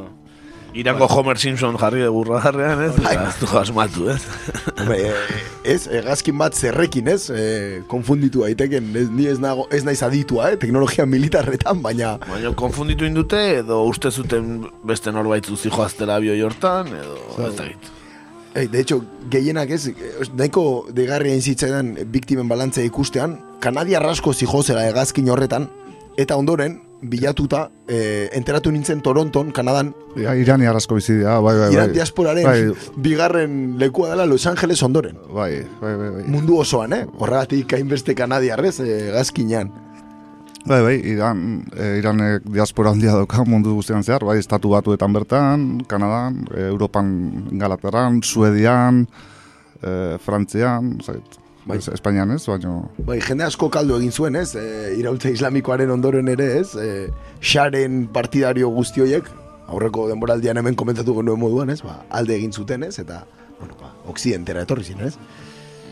Irango 0.70 1.08
Homer 1.10 1.34
Simpson 1.34 1.74
jarri 1.80 2.04
dugu 2.04 2.22
radarrean, 2.28 2.84
ez? 2.84 2.92
Eta 3.00 3.26
ez 3.26 3.34
du 3.40 3.48
asmatu, 3.58 4.06
ez? 4.12 4.20
Hombre, 4.76 4.98
e, 5.08 5.38
ez, 5.74 5.80
egazkin 6.00 6.38
bat 6.38 6.54
zerrekin, 6.54 7.10
ez? 7.10 7.24
E, 7.34 7.44
konfunditu 7.90 8.44
daiteken, 8.46 8.92
ez, 9.02 9.08
ni 9.10 9.26
ez, 9.30 9.38
nago, 9.42 9.66
ez 9.74 9.82
naiz 9.86 9.98
aditua, 10.06 10.52
eh? 10.52 10.60
teknologia 10.62 11.08
militarretan, 11.10 11.82
baina... 11.82 12.14
Baina 12.28 12.54
konfunditu 12.58 13.08
indute, 13.08 13.42
edo 13.64 13.82
uste 13.90 14.14
zuten 14.14 14.60
beste 14.86 15.10
norbait 15.14 15.50
zuzi 15.50 15.74
joaztela 15.74 16.20
abioi 16.20 16.38
hortan, 16.46 16.94
edo 17.02 17.18
ez 17.48 17.56
dakit. 17.58 17.96
Ei, 18.54 18.66
de 18.66 18.80
hecho, 18.80 19.04
gehienak 19.30 19.70
ez, 19.70 19.86
eh, 19.88 19.94
nahiko 20.34 20.86
degarria 20.92 21.34
inzitzaidan 21.34 21.94
biktimen 22.10 22.48
balantzea 22.48 22.84
ikustean, 22.84 23.38
Kanadia 23.60 24.00
rasko 24.00 24.32
zihozela 24.32 24.88
egazkin 24.88 25.28
horretan, 25.30 25.68
eta 26.16 26.36
ondoren, 26.36 26.80
bilatuta, 27.00 27.70
e, 27.88 28.28
enteratu 28.36 28.72
nintzen 28.72 29.00
Toronton, 29.00 29.52
Kanadan, 29.56 29.94
ja, 30.20 30.34
irani 30.36 30.66
arazko 30.68 30.98
bizi 30.98 31.14
dira, 31.20 31.38
bai, 31.40 31.54
bai, 31.54 31.66
bai. 31.68 31.74
Iran 31.74 31.92
diasporaren 31.94 32.44
Bai, 32.44 32.72
bigarren 32.96 33.54
lekua 33.78 34.10
dela 34.10 34.26
Los 34.26 34.46
Angeles 34.46 34.82
ondoren. 34.82 35.16
bai, 35.32 35.62
bai, 35.80 35.94
bai, 35.96 36.10
bai. 36.10 36.24
Mundu 36.26 36.58
osoan, 36.60 36.92
eh? 36.92 37.06
Horregatik 37.18 37.72
hainbeste 37.72 38.14
kanadiarrez, 38.14 38.80
eh, 38.80 39.10
gazkinean. 39.14 39.72
Bai, 40.66 40.82
bai, 40.82 40.96
Iran, 41.08 41.64
e, 41.72 41.96
Iranek 41.98 42.44
diaspora 42.52 42.90
handia 42.92 43.14
dauka 43.16 43.44
mundu 43.48 43.72
guztian 43.78 44.04
zehar, 44.04 44.24
bai, 44.28 44.36
estatu 44.38 44.74
batuetan 44.74 45.12
bertan, 45.12 45.66
Kanadan, 45.88 46.44
e, 46.52 46.66
Europan 46.68 47.48
Galateran, 47.58 48.20
Suedian, 48.22 49.06
e, 49.80 50.18
Frantzian, 50.20 50.98
zait, 51.00 51.40
Bai. 51.64 51.78
ez, 51.78 51.88
Espainian 51.88 52.30
ez, 52.36 52.42
baina... 52.46 52.76
Bai, 53.08 53.18
jende 53.24 53.44
asko 53.44 53.70
kaldu 53.72 53.96
egin 53.96 54.12
zuen, 54.12 54.36
ez? 54.36 54.52
E, 54.54 54.94
iraultza 55.00 55.32
islamikoaren 55.32 55.90
ondoren 55.96 56.28
ere, 56.28 56.50
ez? 56.60 56.74
E, 56.76 57.08
xaren 57.40 58.04
partidario 58.12 58.68
guzti 58.74 59.04
horiek, 59.04 59.28
aurreko 59.70 60.08
denboraldian 60.10 60.60
hemen 60.60 60.76
komentatu 60.76 61.16
genuen 61.16 61.40
moduan, 61.40 61.72
ez? 61.72 61.80
Ba, 61.86 62.02
alde 62.20 62.36
egin 62.36 62.52
zuten, 62.52 62.84
ez? 62.84 62.98
Eta, 63.00 63.22
bueno, 63.58 63.80
ba, 63.80 63.94
oksidentera 64.12 64.66
etorri 64.68 64.88
ziren, 64.92 65.08
ez? 65.08 65.16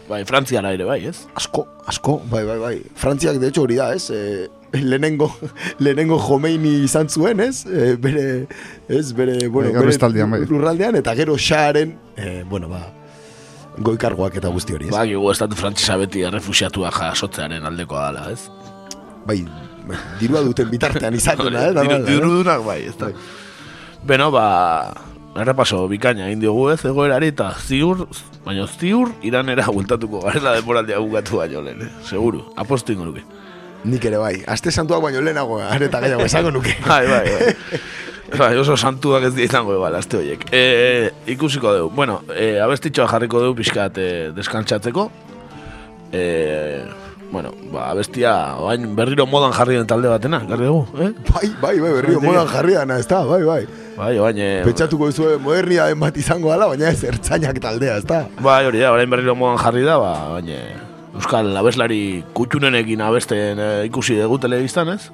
Bai, 0.08 0.22
Frantziara 0.24 0.70
ere 0.72 0.86
bai, 0.88 1.02
ez? 1.10 1.26
Asko, 1.36 1.66
asko, 1.86 2.14
bai, 2.32 2.40
bai, 2.48 2.56
bai. 2.58 2.76
Frantziak, 2.96 3.36
de 3.42 3.48
hecho, 3.50 3.62
hori 3.66 3.76
da, 3.76 3.90
ez? 3.92 4.08
E, 4.10 4.48
lehenengo, 4.72 5.28
lehenengo 5.84 6.16
Jomeini 6.22 6.78
izan 6.86 7.10
zuen, 7.12 7.42
ez? 7.44 7.66
E, 7.66 7.90
bere, 8.00 8.46
ez? 8.88 9.12
Bere, 9.12 9.36
bueno, 9.48 9.72
Bai, 9.76 9.84
bestaldean, 9.90 10.30
bai. 10.32 10.40
lurraldean, 10.48 10.96
eta 11.02 11.12
gero 11.18 11.36
xaren, 11.36 11.92
e, 12.16 12.42
bueno, 12.48 12.70
ba, 12.72 12.86
goikargoak 13.84 14.40
eta 14.40 14.48
guzti 14.54 14.78
hori, 14.78 14.88
ez? 14.88 14.94
Ba, 14.96 15.04
gigu 15.10 15.28
estatu 15.34 15.58
frantzisa 15.60 15.98
beti 16.00 16.24
errefusiatua 16.24 16.94
jasotzearen 16.96 17.68
aldekoa 17.68 18.06
dala, 18.08 18.24
ez? 18.32 18.48
Bai, 19.28 19.42
bai, 19.90 20.00
dirua 20.22 20.40
duten 20.46 20.72
bitartean 20.72 21.20
izatena, 21.20 21.66
eh? 21.68 21.74
Diru, 21.74 21.84
normala, 21.84 22.00
eh? 22.00 22.08
dirudunak 22.14 22.64
bai, 22.64 22.80
ez 22.88 22.96
da. 22.96 23.12
Beno, 24.08 24.32
ba, 24.32 24.46
errepaso 25.42 25.84
bikaina 25.90 26.26
egin 26.28 26.42
diogu 26.42 26.68
ez, 26.72 26.80
egoerari 26.88 27.30
eta 27.32 27.50
ziur, 27.58 28.06
baina 28.44 28.66
ziur 28.66 29.12
iranera 29.26 29.68
bueltatuko 29.72 30.22
garela 30.26 30.54
demoraldia 30.56 30.98
bukatu 31.04 31.42
baino 31.42 31.62
lehen, 31.64 31.86
eh? 31.86 31.92
seguru, 32.08 32.44
apostu 32.56 32.94
ingo 32.94 33.08
nuke. 33.08 33.24
Nik 33.88 34.04
ere 34.10 34.18
bai, 34.18 34.34
aste 34.50 34.72
santuak 34.74 35.02
baino 35.04 35.22
lehenago, 35.22 35.60
areta 35.62 36.00
gehiago 36.02 36.26
esango 36.26 36.50
nuke. 36.54 36.74
Bai, 36.88 37.04
bai, 37.06 37.24
bai. 37.30 37.80
Bai, 38.36 38.50
oso 38.60 38.74
santuak 38.76 39.24
ez 39.30 39.32
izango 39.40 39.72
igual, 39.72 39.94
azte 39.96 40.18
horiek. 40.18 40.42
E, 40.52 41.10
ikusiko 41.32 41.70
dugu. 41.72 41.94
Bueno, 41.96 42.18
e, 42.34 42.58
abestitxoa 42.60 43.06
jarriko 43.08 43.40
dugu 43.40 43.56
pixkat 43.62 43.96
e, 44.02 44.08
deskantsatzeko. 44.36 45.06
E, 46.12 46.24
bueno, 47.30 47.52
ba, 47.72 47.90
abestia 47.90 48.54
bain 48.60 48.94
berriro 48.96 49.26
modan 49.26 49.52
jarri 49.52 49.76
den 49.76 49.86
talde 49.86 50.08
batena, 50.08 50.40
garri 50.48 50.66
dugu, 50.66 50.86
eh? 51.04 51.12
Bai, 51.28 51.48
bai, 51.60 51.76
bai, 51.80 51.92
berrio 51.98 52.20
modan 52.24 52.48
jarri 52.48 52.74
dana, 52.74 52.98
ez 52.98 53.06
da, 53.06 53.22
bai, 53.28 53.42
bai. 53.44 53.62
Bai, 53.98 54.12
baina... 54.18 54.48
Pentsatuko 54.64 55.10
duzu 55.10 55.30
modernia 55.44 55.88
bat 55.98 56.16
izango 56.16 56.52
dala, 56.54 56.68
baina 56.72 56.92
ez 56.92 57.04
ertzainak 57.04 57.60
taldea, 57.60 57.98
ez 58.00 58.06
da. 58.08 58.24
Bai, 58.40 58.64
hori 58.70 58.80
da, 58.80 58.92
orain 58.96 59.10
berriro 59.10 59.34
modan 59.36 59.60
jarri 59.60 59.84
da, 59.84 59.98
ba, 60.02 60.14
baina... 60.36 60.60
Euskal 61.18 61.50
abeslari 61.58 62.22
kutxunenekin 62.36 63.00
abesten 63.02 63.58
eh, 63.58 63.86
ikusi 63.88 64.14
dugu 64.20 64.36
telebistan, 64.44 64.92
ez? 64.92 65.08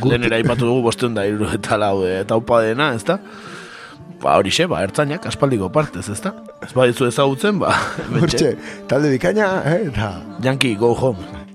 Lehenera 0.00 0.38
ipatu 0.40 0.64
dugu 0.64 0.86
bosteun 0.86 1.18
da 1.18 1.26
iru 1.28 1.50
eta 1.52 1.76
lau 1.76 2.06
eh, 2.06 2.22
eta 2.22 2.38
upa 2.40 2.62
dena, 2.64 2.94
ez 2.96 3.04
da? 3.04 3.18
Ba, 4.22 4.36
hori 4.40 4.52
xe, 4.54 4.66
ba, 4.70 4.82
ertzainak 4.86 5.26
aspaldiko 5.28 5.68
partez, 5.72 6.06
ez 6.12 6.20
da? 6.24 6.32
Ez 6.64 6.72
badizu 6.76 7.10
ezagutzen, 7.10 7.60
ba, 7.62 7.74
Hortxe, 8.22 8.54
talde 8.90 9.12
bikaina, 9.12 9.50
eh, 9.68 9.82
eta... 9.90 10.14
Yankee, 10.44 10.74
go 10.80 10.94
home. 10.94 11.45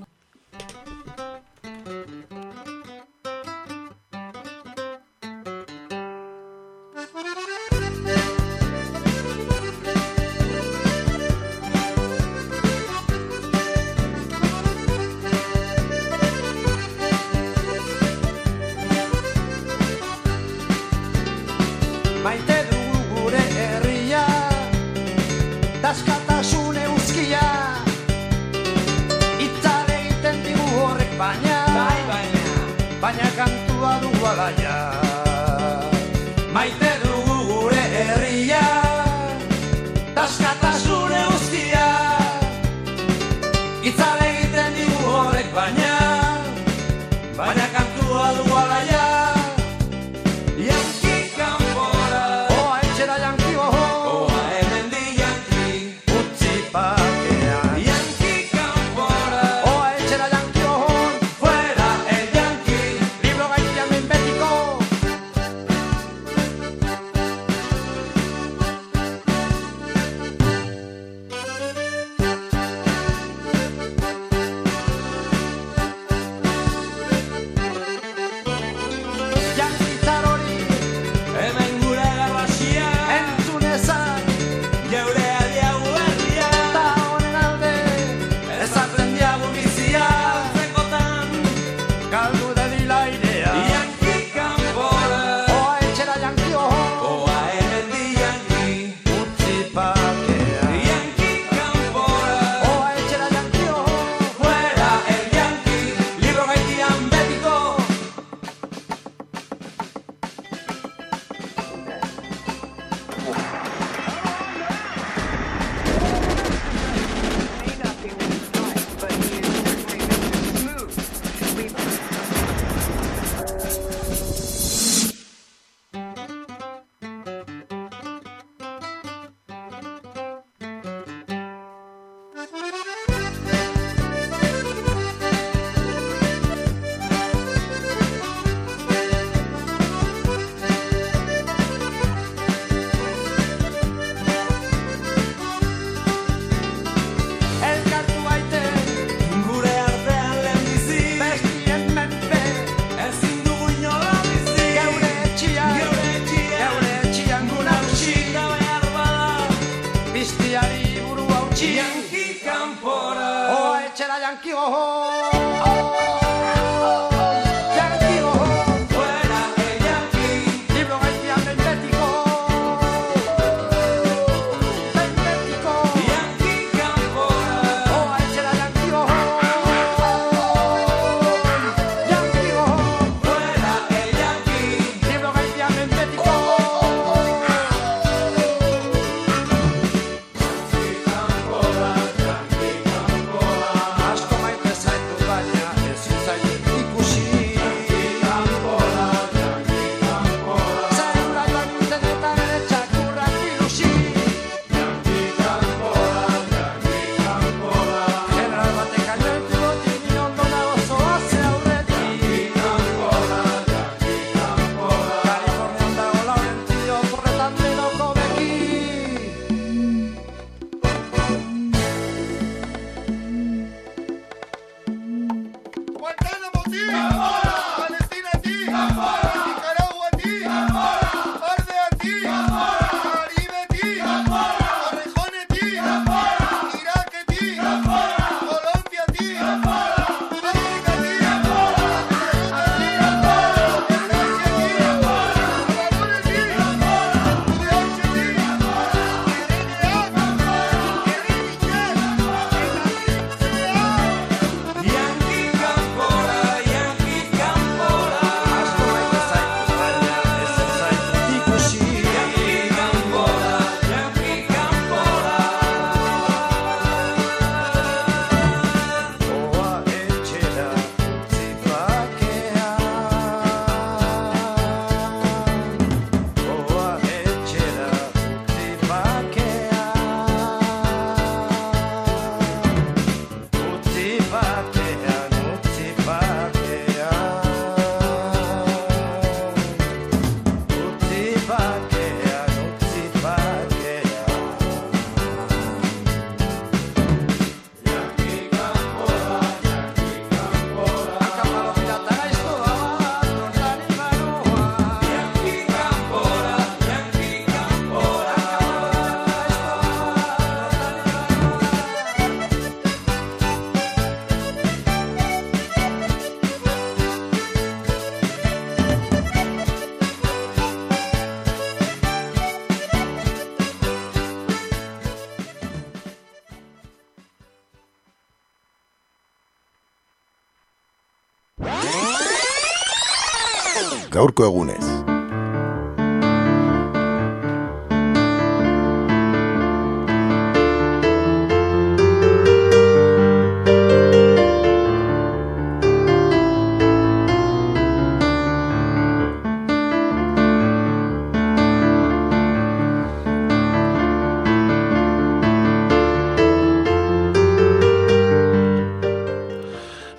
Gaurko 334.41 334.45
egunez. 334.45 334.85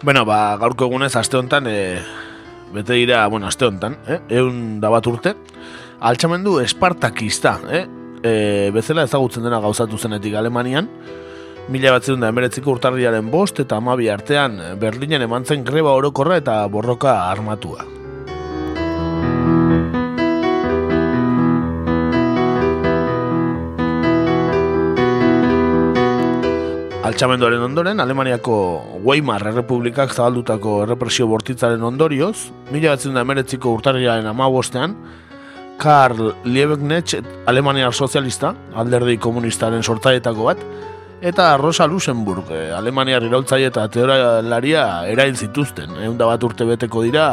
Bueno, 0.02 0.24
ba, 0.26 0.56
gaurko 0.58 0.84
egunez 0.84 1.14
aste 1.16 1.38
honetan 1.38 1.66
e, 1.70 2.02
bete 2.72 2.96
dira, 2.98 3.26
bueno, 3.28 3.46
aste 3.46 3.66
honetan, 3.66 3.96
eh? 4.08 4.20
eun 4.38 4.80
da 4.80 4.90
bat 4.92 5.06
urte, 5.06 5.34
altxamendu 6.00 6.58
espartakista, 6.62 7.58
eh? 7.70 7.84
E, 8.22 8.34
bezala 8.74 9.06
ezagutzen 9.08 9.42
dena 9.42 9.58
gauzatu 9.62 9.98
zenetik 9.98 10.36
Alemanian, 10.38 10.88
mila 11.72 11.94
batzen 11.96 12.22
da 12.22 12.30
emeretziko 12.32 12.74
urtarriaren 12.74 13.30
bost 13.30 13.60
eta 13.62 13.78
amabi 13.78 14.08
artean 14.10 14.58
Berlinen 14.80 15.26
eman 15.28 15.46
zen 15.46 15.64
greba 15.66 15.94
orokorra 15.98 16.38
eta 16.42 16.60
borroka 16.70 17.18
armatua. 17.30 18.01
Altxamenduaren 27.12 27.60
ondoren, 27.60 28.00
Alemaniako 28.00 28.54
Weimar 29.04 29.42
Errepublikak 29.50 30.14
zabaldutako 30.14 30.78
errepresio 30.86 31.26
bortitzaren 31.28 31.84
ondorioz, 31.84 32.46
mila 32.72 32.94
batzen 32.94 33.18
da 33.18 33.20
emeretziko 33.26 33.74
urtarriaren 33.76 34.30
amabostean, 34.30 34.94
Karl 35.82 36.30
Liebknecht, 36.48 37.28
Alemaniar 37.52 37.92
sozialista, 37.92 38.54
alderdi 38.72 39.18
komunistaren 39.20 39.84
sortzaietako 39.84 40.48
bat, 40.48 40.64
eta 41.20 41.52
Rosa 41.60 41.84
Luxemburg, 41.84 42.48
eh, 42.48 42.70
Alemaniar 42.72 43.28
iraultzaile 43.28 43.68
eta 43.68 43.84
teoralaria 43.92 44.86
erail 45.12 45.36
zituzten, 45.36 45.92
egun 46.00 46.16
bat 46.16 46.48
urte 46.48 46.64
beteko 46.64 47.04
dira, 47.04 47.32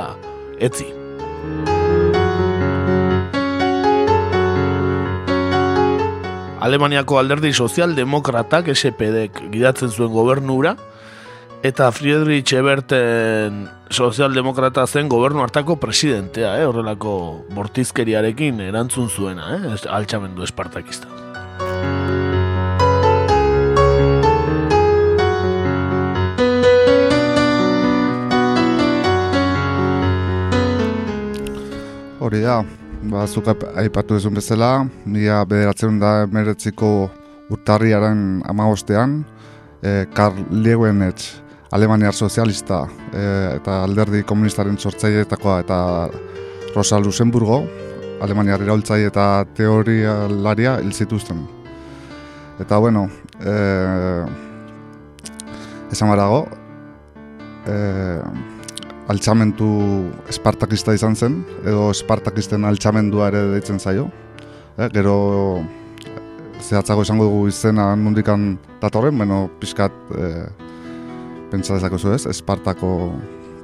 etzi. 0.59 0.91
Alemaniako 6.60 7.16
alderdi 7.16 7.53
sozialdemokratak 7.55 8.68
SPD 8.74 9.30
gidatzen 9.53 9.93
zuen 9.95 10.12
gobernura, 10.12 10.74
eta 11.64 11.88
Friedrich 11.95 12.51
Eberten 12.55 13.62
sozialdemokrata 13.89 14.84
zen 14.88 15.07
gobernu 15.12 15.43
hartako 15.43 15.78
presidentea, 15.80 16.57
eh? 16.60 16.68
horrelako 16.68 17.45
bortizkeriarekin 17.55 18.60
erantzun 18.68 19.07
zuena, 19.07 19.55
eh? 19.55 19.80
Altxamendu 19.88 20.43
espartakista. 20.43 21.07
Hori 32.20 32.43
da, 32.43 32.60
ba, 33.10 33.26
zuk 33.28 33.47
aip- 33.51 33.68
aipatu 33.84 34.18
duzun 34.18 34.38
bezala, 34.38 34.86
mila 35.05 35.43
bederatzen 35.49 35.99
da 36.01 36.24
emeretziko 36.28 37.10
urtarriaren 37.49 38.41
amabostean, 38.49 39.24
e, 39.82 40.05
Karl 40.14 40.45
Liebenetz, 40.51 41.41
Alemaniar 41.72 42.14
sozialista 42.14 42.88
e, 43.14 43.24
eta 43.60 43.84
alderdi 43.86 44.24
komunistaren 44.26 44.78
sortzaileetakoa 44.78 45.60
eta 45.62 45.80
Rosa 46.76 46.99
Luxemburgo, 46.99 47.64
Alemaniar 48.22 48.62
iraultzaile 48.66 49.10
eta 49.12 49.45
teorialaria 49.55 50.80
hil 50.82 50.93
zituzten. 50.93 51.45
Eta 52.60 52.78
bueno, 52.78 53.07
e, 53.39 53.53
esan 55.93 56.10
barago, 56.12 56.47
e, 57.66 57.78
altxamentu 59.10 59.68
espartakista 60.30 60.93
izan 60.93 61.16
zen, 61.18 61.39
edo 61.66 61.89
espartakisten 61.93 62.66
altxamendua 62.70 63.30
ere 63.32 63.45
deitzen 63.55 63.80
zaio. 63.82 64.07
Eh, 64.78 64.89
gero 64.93 65.64
zehatzago 66.62 67.01
esango 67.01 67.26
dugu 67.26 67.47
izena 67.49 67.95
nundikan 67.97 68.51
datorren, 68.82 69.18
beno 69.18 69.47
pixkat 69.60 69.95
eh, 70.18 70.45
pentsa 71.49 71.80
dezakezu 71.80 72.14
ez, 72.14 72.26
espartako 72.30 72.91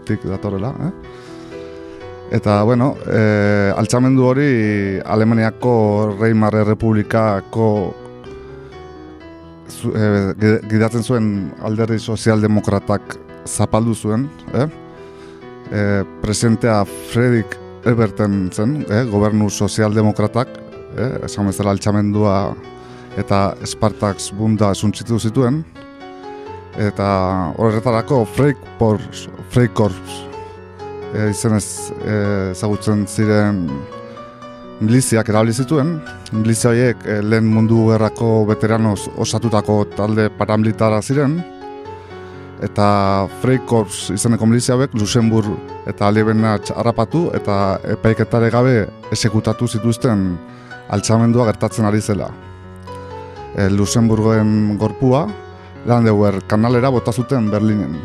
tik 0.08 0.26
datorrela. 0.26 0.72
Eh? 0.88 0.91
Eta, 2.39 2.64
bueno, 2.66 2.96
eh, 3.06 3.70
altxamendu 3.78 4.26
hori 4.26 4.48
Alemaniako 5.06 6.16
Reimar 6.20 6.56
Errepublikako 6.58 7.68
zu, 9.70 9.91
gi- 10.41 10.58
gidatzen 10.72 11.06
zuen 11.06 11.30
alderdi 11.62 12.00
sozialdemokratak 12.02 13.20
zapaldu 13.46 13.93
zuen, 13.93 14.26
eh? 14.58 14.66
E, 15.72 16.03
presidentea 16.22 16.84
Fredrik 17.11 17.57
Eberten 17.86 18.49
zen, 18.53 18.86
eh, 18.89 19.03
gobernu 19.05 19.49
sozialdemokratak, 19.49 20.47
eh, 20.97 21.26
esan 21.26 21.47
bezala 21.47 21.72
altxamendua 21.76 22.55
eta 23.18 23.55
Spartax 23.63 24.32
bunda 24.34 24.74
suntzitu 24.74 25.20
zituen, 25.20 25.63
eta 26.78 27.07
horretarako 27.57 28.26
Freikorps, 28.36 29.28
Freikorps 29.49 30.26
e, 31.13 31.30
izenez 31.32 31.91
e, 32.03 32.16
ezagutzen 32.51 33.05
ziren 33.07 33.66
miliziak 34.82 35.30
erabili 35.32 35.55
zituen. 35.55 35.95
Milizia 36.36 36.72
horiek 36.74 37.05
e, 37.07 37.20
lehen 37.24 37.47
mundu 37.47 37.86
gerrako 37.91 38.32
veteranoz 38.49 39.05
osatutako 39.24 39.84
talde 39.95 40.28
paramilitara 40.39 41.01
ziren, 41.01 41.39
eta 42.64 43.28
Freikorps 43.41 44.10
izeneko 44.16 44.47
milizia 44.47 44.76
hauek 44.76 44.93
Luxemburg 44.95 45.51
eta 45.89 46.10
Liebenatz 46.12 46.72
harrapatu 46.72 47.30
eta 47.36 47.80
epaiketare 47.95 48.51
gabe 48.53 48.76
esekutatu 49.12 49.68
zituzten 49.68 50.28
altxamendua 50.95 51.47
gertatzen 51.51 51.86
ari 51.86 52.01
zela. 52.01 52.30
E, 53.56 53.70
Luxemburgoen 53.70 54.78
gorpua 54.80 55.26
Landauer 55.86 56.41
kanalera 56.49 56.89
bota 56.89 57.12
zuten 57.14 57.51
Berlinen. 57.51 57.99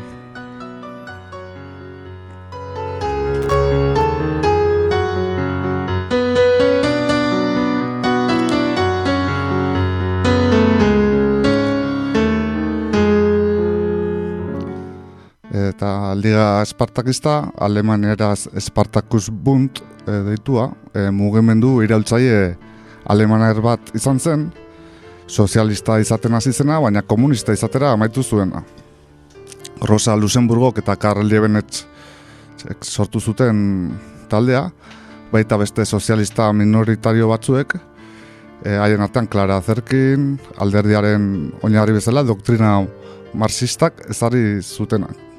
Eta 15.80 16.14
Liga 16.14 16.60
Espartakista, 16.60 17.48
Alemaneraz 17.56 18.50
Espartakus 18.52 19.30
Bund 19.32 19.80
e, 20.04 20.12
deitua, 20.26 20.66
e, 20.92 21.06
mugimendu 21.08 21.78
iraultzaile 21.80 22.58
alemaner 23.08 23.62
bat 23.64 23.88
izan 23.96 24.20
zen, 24.20 24.42
sozialista 25.24 25.96
izaten 26.02 26.36
hasi 26.36 26.52
zena, 26.52 26.76
baina 26.84 27.00
komunista 27.00 27.56
izatera 27.56 27.94
amaitu 27.94 28.20
zuena. 28.22 28.60
Rosa 29.88 30.18
Luxemburgok 30.20 30.82
eta 30.82 30.98
Karl 31.00 31.24
Liebenetz 31.24 31.86
sortu 32.82 33.20
zuten 33.20 33.94
taldea, 34.28 34.66
baita 35.32 35.56
beste 35.56 35.88
sozialista 35.88 36.50
minoritario 36.52 37.30
batzuek, 37.32 37.72
e, 38.66 38.76
haien 38.76 39.00
artean 39.00 39.32
Clara 39.32 39.56
Zerkin, 39.64 40.36
alderdiaren 40.60 41.24
oinarri 41.64 41.96
bezala, 41.96 42.26
doktrina 42.34 42.76
marxistak 43.32 44.04
ezarri 44.10 44.60
zutenak. 44.60 45.29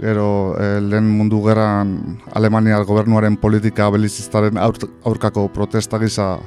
Gero, 0.00 0.56
eh, 0.56 0.80
lehen 0.80 1.04
mundu 1.12 1.42
gerran 1.44 1.90
Alemaniar 2.32 2.86
gobernuaren 2.88 3.36
politika 3.36 3.90
belizistaren 3.92 4.56
aur- 4.56 4.88
aurkako 5.04 5.48
protesta 5.52 5.98
gisa 6.00 6.38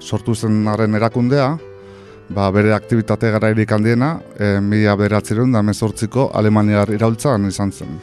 sortu 0.00 0.34
zenaren 0.34 0.94
erakundea, 0.94 1.54
ba, 2.28 2.50
bere 2.52 2.74
aktivitate 2.74 3.30
garairik 3.32 3.72
handiena, 3.72 4.18
e, 4.38 4.60
mila 4.60 4.96
beratzerun 5.00 5.52
da 5.52 5.62
mezortziko 5.62 6.30
Alemaniar 6.34 6.90
iraultzan 6.92 7.46
izan 7.48 7.72
zen. 7.72 7.96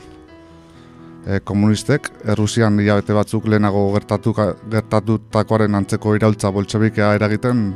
E, 1.27 1.39
komunistek, 1.45 2.09
Errusian 2.25 2.79
hilabete 2.79 3.13
batzuk 3.13 3.45
lehenago 3.45 3.83
gertatu, 3.93 4.33
gertatutakoaren 4.71 5.75
antzeko 5.77 6.15
iraultza 6.17 6.49
boltsebikea 6.49 7.13
eragiten 7.19 7.75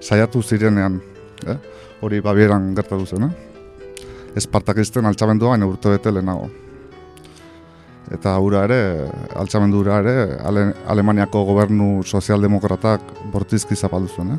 saiatu 0.00 0.42
zirenean. 0.42 1.02
Eh? 1.46 1.58
Hori 2.00 2.20
babieran 2.24 2.74
gertatu 2.74 3.04
zen, 3.06 3.28
eh? 3.28 3.45
Espartakisten 4.36 5.06
altxamendua 5.08 5.54
baina 5.54 5.66
urte 5.68 5.90
bete 5.94 6.12
lehenago. 6.12 6.50
Eta 8.12 8.36
hura 8.38 8.62
ere, 8.68 8.80
altxamendu 9.34 9.80
hura 9.80 9.98
ere, 10.02 10.16
Ale, 10.46 10.68
Alemaniako 10.86 11.42
gobernu 11.48 12.04
sozialdemokratak 12.06 13.02
bortizki 13.32 13.74
zapaldu 13.74 14.12
zuen. 14.14 14.36
Eh? 14.36 14.38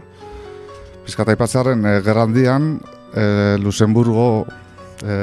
Piskata 1.04 1.36
ipatzearen, 1.36 1.84
e, 1.86 1.98
gerrandian, 2.06 2.78
e, 3.12 3.58
Luxemburgo 3.60 4.46
e, 5.04 5.18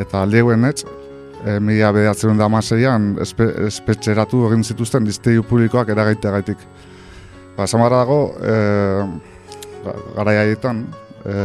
eta 0.00 0.24
Liebenetz 0.24 0.84
e, 1.44 1.58
mila 1.60 1.90
behatzen 1.92 2.38
da 2.40 2.46
amaseian 2.48 3.16
espe, 3.20 3.48
espetxeratu 3.66 4.46
egin 4.48 4.64
zituzten 4.64 5.04
dizteiu 5.04 5.44
publikoak 5.44 5.92
eragaiteagaitik. 5.92 6.64
Ba, 7.58 7.66
dago, 7.66 8.20
e, 8.40 8.56
ga- 9.84 9.98
garai 10.16 10.36
haietan, 10.46 10.86
e, 11.24 11.36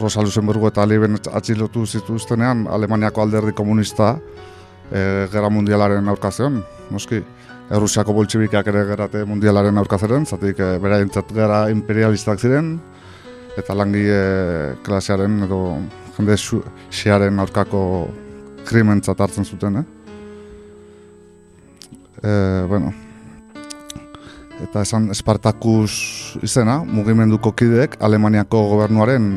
Rosa 0.00 0.22
Luxemburgo 0.22 0.68
eta 0.68 0.84
Liben 0.86 1.18
atxilotu 1.32 1.84
zituztenean 1.86 2.66
Alemaniako 2.70 3.22
alderdi 3.22 3.52
komunista 3.52 4.16
e, 4.90 5.28
Gerra 5.32 5.50
Mundialaren 5.50 6.08
aurkazion, 6.08 6.62
noski. 6.90 7.22
Errusiako 7.72 8.12
boltxibikak 8.12 8.66
ere 8.68 8.82
gerate 8.84 9.22
mundialaren 9.24 9.78
aurkazeren, 9.80 10.26
zatik 10.26 10.58
e, 10.60 10.74
beraientzat 10.82 11.30
gara 11.32 11.62
imperialistak 11.72 12.40
ziren, 12.40 12.74
eta 13.56 13.76
langile 13.76 14.76
klasearen 14.84 15.46
edo 15.46 15.60
jende 16.16 16.36
xearen 16.92 17.40
aurkako 17.40 17.82
krimentzat 18.68 19.20
hartzen 19.20 19.44
zuten, 19.44 19.80
eh? 19.80 19.86
E, 22.22 22.32
bueno, 22.68 22.92
eta 24.62 24.84
esan 24.84 25.10
Espartakus 25.14 26.36
izena, 26.44 26.82
mugimenduko 26.84 27.54
kideek 27.56 27.96
Alemaniako 28.00 28.66
gobernuaren 28.74 29.34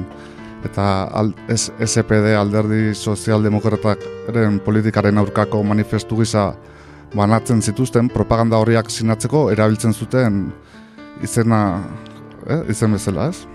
eta 0.66 1.06
al, 1.14 1.34
SPD 1.54 2.34
alderdi 2.38 2.94
sozialdemokrataren 2.98 4.60
politikaren 4.66 5.18
aurkako 5.22 5.62
manifestu 5.64 6.18
gisa 6.22 6.54
banatzen 7.16 7.62
zituzten 7.62 8.10
propaganda 8.10 8.58
horriak 8.58 8.90
sinatzeko 8.92 9.50
erabiltzen 9.54 9.94
zuten 9.94 10.48
izena, 11.24 11.80
eh, 12.48 12.64
izen 12.74 12.92
bezala, 12.98 13.30
ez? 13.30 13.46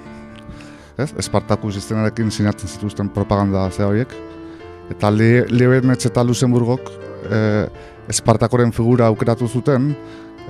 Ez? 1.01 1.11
Espartakus 1.19 1.77
izenarekin 1.77 2.31
sinatzen 2.31 2.69
zituzten 2.69 3.09
propaganda 3.09 3.71
ze 3.71 3.85
horiek. 3.85 4.09
Eta 4.91 5.11
Li- 5.11 5.47
Liebenetz 5.49 6.07
eta 6.07 6.25
Luxemburgok 6.25 6.91
eh, 7.31 7.67
Espartakoren 8.11 8.73
figura 8.73 9.07
aukeratu 9.07 9.47
zuten 9.49 9.95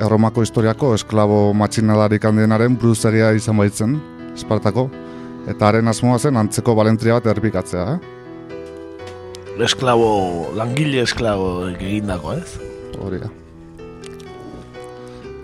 Erromako 0.00 0.40
historiako 0.42 0.94
esklabo 0.94 1.52
matxinadarik 1.52 2.24
handienaren 2.24 2.76
buruzaria 2.78 3.32
izan 3.36 3.58
baitzen, 3.60 3.98
Espartako, 4.34 4.86
eta 5.48 5.68
haren 5.68 5.88
asmoa 5.88 6.18
zen 6.18 6.36
antzeko 6.36 6.74
balentria 6.74 7.16
bat 7.18 7.30
errepikatzea, 7.32 7.94
eh? 7.94 8.16
Esklabo, 9.60 10.52
langile 10.56 11.02
esklabo 11.04 11.68
egindako, 11.68 12.32
ez? 12.32 12.56
Hori 13.00 13.18
da. 13.20 13.28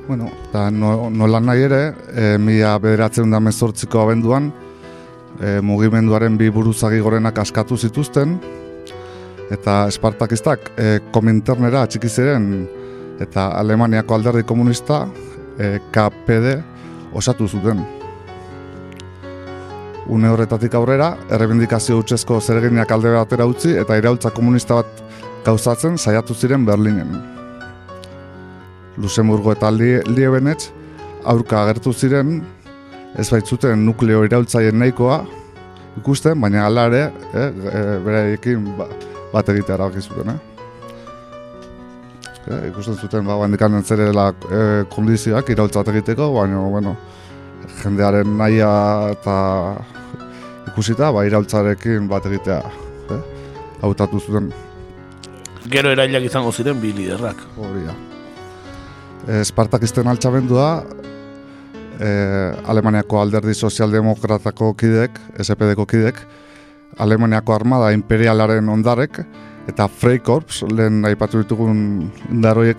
Bueno, 0.07 0.31
eta 0.47 0.69
no, 0.71 1.11
nola 1.11 1.41
nahi 1.43 1.67
ere, 1.67 1.81
e, 2.15 2.37
mila 2.39 2.77
bederatzen 2.79 3.33
da 3.33 3.41
mezortziko 3.43 4.01
abenduan, 4.05 4.53
e, 5.41 5.59
mugimenduaren 5.61 6.39
bi 6.39 6.49
buruzagi 6.55 7.03
gorenak 7.03 7.41
askatu 7.43 7.77
zituzten, 7.77 8.39
eta 9.53 9.83
espartakistak 9.91 10.71
e, 10.79 10.89
kominternera 11.13 11.83
atxiki 11.87 12.09
ziren, 12.09 12.49
eta 13.21 13.51
Alemaniako 13.59 14.15
alderdi 14.17 14.47
komunista, 14.47 15.05
e, 15.59 15.77
KPD, 15.93 16.57
osatu 17.17 17.49
zuten. 17.49 17.83
Une 20.09 20.29
horretatik 20.31 20.75
aurrera, 20.79 21.17
errebindikazio 21.35 21.97
hutsezko 21.99 22.39
zereginak 22.41 22.93
alde 22.95 23.11
batera 23.17 23.47
utzi 23.51 23.73
eta 23.81 23.97
iraultza 23.99 24.31
komunista 24.31 24.79
bat 24.79 25.01
gauzatzen 25.47 25.99
saiatu 25.99 26.35
ziren 26.35 26.67
Berlinen. 26.67 27.17
Luxemburgo 29.03 29.53
eta 29.53 29.71
Li- 29.75 30.03
Liebenetz 30.07 30.71
aurka 31.27 31.65
agertu 31.65 31.93
ziren 31.93 32.39
ez 33.19 33.27
baitzuten 33.33 33.83
nukleo 33.85 34.23
iraultzaien 34.25 34.79
nahikoa 34.79 35.25
ikusten, 35.99 36.41
baina 36.41 36.67
hala 36.67 36.87
ere, 36.91 37.03
eh, 37.33 37.49
e, 37.49 37.83
beraiekin 38.05 38.65
ba, 38.79 38.87
bat 39.33 39.49
egitea 39.49 39.75
erabaki 39.79 40.03
zuten, 40.05 40.29
eh? 40.35 40.39
Eh, 42.47 42.69
ikusten 42.71 42.95
zuten 42.95 43.25
ba 43.27 43.41
handikan 43.43 43.75
entzerela 43.75 44.29
eh, 44.53 44.85
kondizioak 44.93 45.49
iraultzat 45.51 45.89
egiteko, 45.95 46.29
baina 46.37 46.61
bueno, 46.71 46.97
jendearen 47.83 48.37
nahia 48.39 48.71
eta 49.15 49.37
ikusita 50.71 51.13
ba 51.13 51.25
iraultzarekin 51.27 52.09
bat 52.09 52.27
egitea, 52.27 52.61
eh? 53.15 53.23
Hautatu 53.83 54.21
zuten. 54.21 54.51
Gero 55.71 55.91
erailak 55.91 56.27
izango 56.29 56.53
ziren 56.53 56.81
bi 56.81 56.93
liderrak. 56.95 57.41
Hori 57.57 57.87
da. 57.87 57.95
Espartakisten 59.41 60.07
altxamendua, 60.07 60.69
eh, 61.99 62.69
Alemaniako 62.71 63.21
alderdi 63.21 63.55
sozialdemokratako 63.55 64.75
kidek, 64.75 65.19
SPD-ko 65.43 65.87
kidek, 65.87 66.21
Alemaniako 66.99 67.55
armada 67.55 67.91
imperialaren 67.93 68.69
ondarek, 68.69 69.21
eta 69.69 69.89
Freikorps, 69.89 70.63
lehen 70.71 71.05
aipatu 71.05 71.43
ditugun 71.43 72.11
indaroiek 72.31 72.79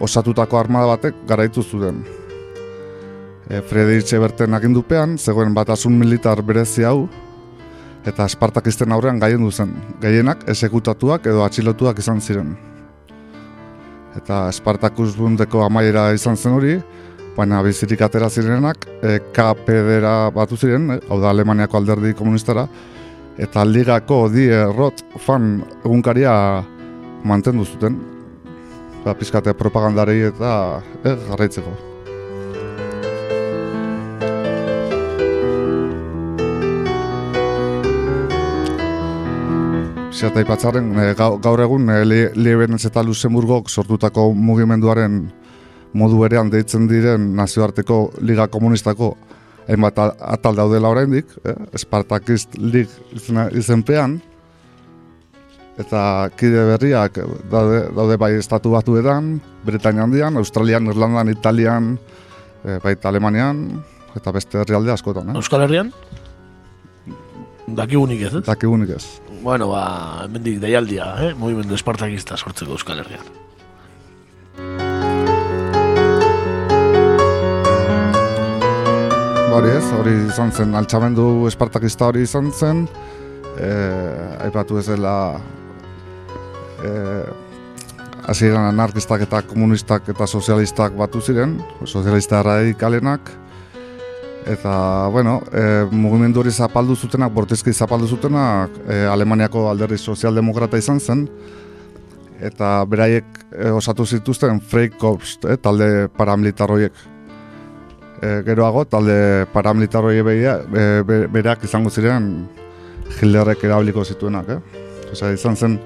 osatutako 0.00 0.58
armada 0.58 0.86
batek 0.86 1.14
garaitu 1.26 1.62
zuten. 1.62 2.04
E, 3.48 3.62
Friedrich 3.64 4.12
Eberten 4.12 4.52
agindupean, 4.54 5.16
zegoen 5.18 5.54
batasun 5.56 5.94
militar 5.96 6.42
berezi 6.44 6.84
hau, 6.84 7.08
eta 8.06 8.26
Espartakisten 8.28 8.92
aurrean 8.92 9.18
gaien 9.20 9.50
zen. 9.50 9.72
Gehienak 10.02 10.44
esekutatuak 10.48 11.26
edo 11.26 11.44
atxilotuak 11.44 11.98
izan 11.98 12.20
ziren. 12.20 12.56
Eta 14.16 14.48
Espartakus 14.48 15.16
bundeko 15.16 15.64
amaiera 15.64 16.12
izan 16.12 16.36
zen 16.36 16.52
hori, 16.52 16.78
baina 17.36 17.62
bizirik 17.62 18.00
atera 18.02 18.28
zirenak 18.28 18.86
e, 19.02 19.18
KPD-ra 19.32 20.30
batu 20.34 20.56
ziren, 20.56 20.90
e, 20.90 21.00
hau 21.08 21.20
da 21.20 21.30
Alemaniako 21.30 21.78
alderdi 21.78 22.14
komunistara, 22.14 22.66
eta 23.38 23.64
ligako 23.64 24.26
Die 24.34 24.64
Rot 24.74 25.04
fan 25.24 25.62
egunkaria 25.84 26.64
mantendu 27.24 27.64
zuten. 27.64 27.96
Ba, 29.04 29.14
pizkate 29.14 29.54
propagandari 29.54 30.20
eta 30.26 30.50
eh, 31.04 31.14
jarraitzeko. 31.30 31.97
Zerta 40.18 40.42
ipatzaren, 40.42 40.88
e, 40.98 41.10
gaur 41.14 41.60
egun 41.62 41.92
e, 41.94 42.00
Liebenetz 42.34 42.88
eta 42.88 43.04
Luxemburgok 43.06 43.68
sortutako 43.70 44.32
mugimenduaren 44.34 45.20
modu 45.94 46.18
berean 46.18 46.50
deitzen 46.50 46.88
diren 46.90 47.28
nazioarteko 47.38 47.98
Liga 48.26 48.48
Komunistako 48.50 49.12
hainbat 49.68 50.00
atal 50.02 50.58
daudela 50.58 50.90
oraindik, 50.90 51.30
eh? 51.46 51.54
Spartakist 51.78 52.56
Lig 52.58 52.90
izenpean, 53.60 54.16
eta 55.78 56.02
kide 56.40 56.66
berriak 56.72 57.20
daude, 57.52 57.84
daude 57.94 58.18
bai 58.18 58.32
estatu 58.40 58.74
batuetan, 58.74 59.36
Britania 59.68 60.02
handian, 60.08 60.40
Australian, 60.40 60.90
Irlandan, 60.90 61.30
Italian, 61.30 61.92
eh, 62.64 62.80
baita 62.82 63.12
Alemanian, 63.12 63.68
eta 64.18 64.34
beste 64.34 64.64
herrialde 64.64 64.96
askotan. 64.96 65.30
Eh? 65.30 65.38
Euskal 65.38 65.68
Herrian? 65.68 65.94
Dakigunik 67.68 68.26
ez, 68.26 68.34
ez? 68.40 68.46
Dakigunik 68.48 68.96
ez. 68.96 69.04
Bueno, 69.42 69.68
ba, 69.68 70.24
hemendik 70.24 70.58
deialdia, 70.58 71.12
eh? 71.22 71.34
Movimendu 71.38 71.76
espartakista 71.76 72.36
sortzeko 72.36 72.74
Euskal 72.74 72.98
Herrian. 73.04 73.28
Hori 79.54 79.70
ez, 79.74 79.84
hori 79.94 80.14
izan 80.26 80.50
zen, 80.52 80.74
altxamendu 80.78 81.46
espartakista 81.50 82.10
hori 82.10 82.24
izan 82.26 82.50
zen, 82.52 82.84
eh, 83.58 84.44
aipatu 84.46 84.78
ez 84.78 84.86
dela 84.90 85.14
eh, 86.82 87.26
hasieran 88.28 88.68
anarkistak 88.68 89.22
eta 89.26 89.42
komunistak 89.46 90.10
eta 90.10 90.26
sozialistak 90.26 90.98
batu 90.98 91.22
ziren, 91.22 91.56
sozialista 91.86 92.42
radikalenak, 92.42 93.30
eta, 94.48 95.08
bueno, 95.12 95.42
eh, 95.52 95.84
mugimendu 95.90 96.40
hori 96.40 96.50
zapaldu 96.50 96.96
zutenak, 96.96 97.32
bortizki 97.32 97.72
zapaldu 97.72 98.06
zutenak, 98.08 98.70
eh, 98.88 99.04
Alemaniako 99.12 99.66
alderdi 99.70 99.98
sozialdemokrata 99.98 100.78
izan 100.80 101.00
zen, 101.00 101.26
eta 102.40 102.84
beraiek 102.88 103.24
eh, 103.52 103.70
osatu 103.74 104.06
zituzten 104.06 104.60
Freikorps, 104.60 105.38
eh, 105.44 105.56
talde 105.56 106.08
paramilitar 106.16 106.70
horiek. 106.70 106.92
E, 108.18 108.42
geroago, 108.42 108.82
talde 108.90 109.46
paramilitar 109.52 110.02
hori 110.02 110.22
behia, 110.26 110.56
e, 110.74 111.02
be- 111.06 111.28
bereak 111.30 111.62
izango 111.62 111.86
ziren 111.88 112.48
Hitlerrek 113.12 113.62
erabiliko 113.62 114.02
zituenak, 114.04 114.48
eh? 114.50 114.56
Osea, 115.12 115.30
izan 115.36 115.54
zen 115.54 115.76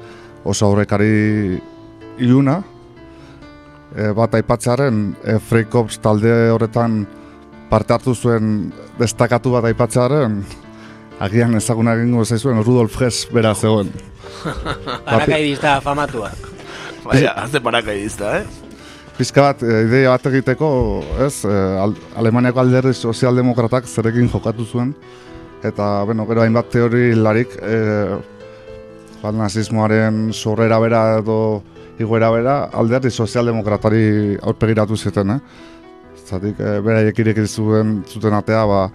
oso 0.49 0.65
aurrekari 0.71 1.59
iluna, 2.25 2.55
e, 3.95 4.07
bat 4.17 4.33
aipatzearen 4.39 5.03
e, 5.29 5.37
Freikorps 5.45 6.01
talde 6.01 6.33
horretan 6.55 7.03
parte 7.73 7.95
hartu 7.97 8.13
zuen 8.13 8.73
destakatu 8.99 9.55
bat 9.55 9.65
aipatzearen 9.71 10.43
agian 11.25 11.57
ezaguna 11.57 11.95
egingo 11.97 12.25
zaizuen 12.25 12.61
Rudolf 12.61 12.99
Hess 13.01 13.29
bera 13.33 13.55
zegoen. 13.55 13.89
Parakaidista 15.07 15.79
famatua. 15.81 16.33
Baina, 17.07 17.33
haze 17.43 17.61
parakaidista, 17.65 18.35
eh? 18.43 18.45
Pizka 19.17 19.45
bat, 19.47 19.63
e, 19.65 19.81
ideia 19.87 20.13
bat 20.13 20.29
egiteko, 20.29 20.69
ez, 21.25 21.45
e, 21.49 21.57
Al- 21.81 21.97
Alemaniako 22.21 22.61
alderdi 22.63 22.93
sozialdemokratak 22.95 23.89
zerekin 23.89 24.29
jokatu 24.33 24.67
zuen, 24.67 24.93
eta, 25.65 25.89
bueno, 26.09 26.27
gero 26.29 26.45
hainbat 26.45 26.71
teori 26.73 27.13
larik 27.17 27.57
e, 27.57 27.81
ba, 29.23 29.33
nazismoaren 29.33 30.29
sorrera 30.33 30.81
bera 30.83 31.03
edo 31.21 31.39
igoera 32.01 32.31
bera 32.35 32.57
alderdi 32.73 33.11
sozialdemokratari 33.11 34.39
aurpegiratu 34.43 34.97
zuten, 34.97 35.37
eh? 35.39 35.71
Zatik, 36.33 36.61
e, 36.61 36.79
beraiek 36.81 37.19
ireki 37.21 37.45
zuen 37.45 37.99
zuten 38.09 38.33
atea, 38.33 38.63
ba, 38.69 38.87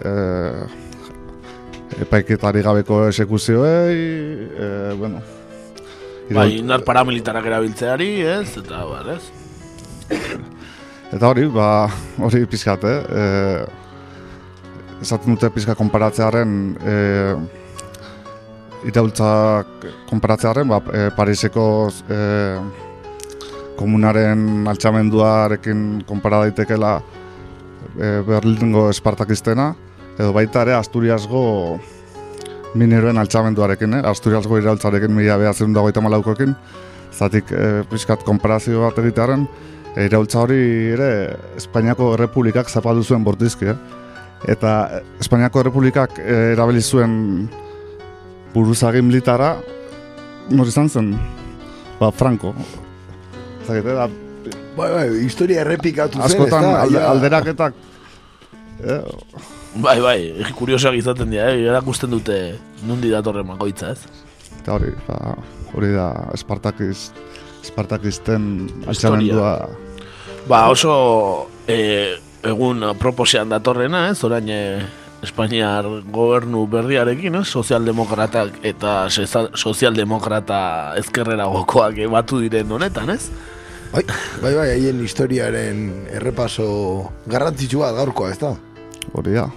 e, 0.00 0.12
epaiketari 2.06 2.62
gabeko 2.64 3.02
esekuzioei, 3.10 3.98
e, 4.56 4.70
bueno, 4.96 5.20
Bai, 6.30 6.60
indar 6.60 6.84
paramilitarak 6.86 7.46
erabiltzeari, 7.48 8.08
ez? 8.22 8.54
Eta, 8.60 8.84
bar, 8.86 9.08
ez? 9.16 9.24
Eta 11.10 11.26
hori, 11.26 11.48
ba, 11.50 11.88
hori 12.22 12.44
pizkat, 12.46 12.86
eh? 12.86 13.00
E, 13.02 13.24
esaten 15.02 15.34
dute 15.34 15.50
pizka 15.50 15.74
konparatzearen 15.74 16.52
e, 16.78 16.94
iraultzak 18.92 19.88
konparatzearen, 20.12 20.70
ba, 20.70 20.78
e, 20.94 21.08
Pariseko 21.16 21.66
e, 22.06 22.20
komunaren 23.80 24.68
altxamenduarekin 24.68 26.04
konpara 26.08 26.44
daitekela 26.44 26.98
e, 27.96 28.20
Berlingo 28.26 28.88
Espartakistena, 28.92 29.72
edo 30.18 30.34
baita 30.36 30.66
ere 30.66 30.76
Asturiasgo 30.76 31.42
mineroen 32.78 33.18
altxamenduarekin, 33.18 33.98
eh? 33.98 34.02
Asturiasgo 34.06 34.60
iraultzarekin 34.60 35.12
mila 35.16 35.38
behatzen 35.40 35.72
dago 35.74 35.88
eta 35.88 36.04
zatik 37.10 37.50
e, 37.52 37.82
pizkat 37.90 38.22
konparazio 38.24 38.84
bat 38.84 38.98
egitearen, 38.98 39.46
e, 39.96 40.06
iraultza 40.06 40.40
hori 40.44 40.92
ere 40.94 41.36
Espainiako 41.56 42.14
Errepublikak 42.14 42.68
zapaldu 42.68 43.02
zuen 43.02 43.24
bortizki, 43.24 43.66
eh? 43.66 43.76
Eta 44.48 44.88
eh, 44.88 45.02
Espainiako 45.20 45.60
Errepublikak 45.60 46.18
e, 46.18 46.52
erabili 46.54 46.80
zuen 46.80 47.48
buruzagi 48.54 49.02
militara, 49.02 49.56
nor 50.50 50.70
izan 50.70 50.88
zen? 50.88 51.12
Ba, 52.00 52.10
Franco. 52.10 52.54
Zagite, 53.70 53.94
da, 53.94 54.08
Bai, 54.76 54.88
bai, 54.94 55.06
historia 55.22 55.60
errepikatu 55.62 56.18
zen, 56.18 56.26
askotan 56.26 56.64
alde, 56.72 56.98
Ja. 56.98 57.10
alderaketak 57.12 57.74
eh, 58.82 59.02
Bai, 59.78 60.00
bai, 60.02 60.18
kuriosoak 60.58 60.96
izaten 60.98 61.30
dira, 61.30 61.50
eh? 61.52 61.60
erakusten 61.70 62.10
dute 62.10 62.38
nundi 62.88 63.10
datorren 63.12 63.46
makoitza, 63.46 63.92
ez? 63.94 64.00
eta 64.60 64.74
hori, 64.74 64.90
ba, 65.06 65.36
hori 65.76 65.92
da 65.94 66.08
Espartakiz, 66.34 67.12
Espartakisten 67.62 68.48
Historia. 68.66 68.88
altxamendua 68.88 69.52
Ba, 70.48 70.64
oso 70.72 70.94
e, 71.68 72.16
egun 72.42 72.82
proposean 72.98 73.52
datorrena, 73.52 74.08
ez? 74.10 74.18
Orain 74.26 74.48
e, 74.50 74.62
Espainiar 75.22 75.84
gobernu 76.10 76.64
berriarekin, 76.72 77.34
ez? 77.42 77.46
Sozialdemokratak 77.52 78.62
eta 78.64 78.94
sozialdemokrata 79.12 80.60
ezkerrera 80.96 81.44
gokoak 81.52 82.00
batu 82.10 82.40
diren 82.40 82.72
honetan, 82.72 83.12
ez? 83.12 83.28
Bai, 83.90 84.04
bai, 84.38 84.52
bai, 84.54 84.68
haien 84.70 85.00
historiaren 85.02 85.80
errepaso 86.14 86.66
garrantzitsua 87.26 87.88
gaurkoa, 87.96 88.28
ez 88.30 88.38
da? 88.38 88.52
Hori 89.18 89.34
da. 89.34 89.48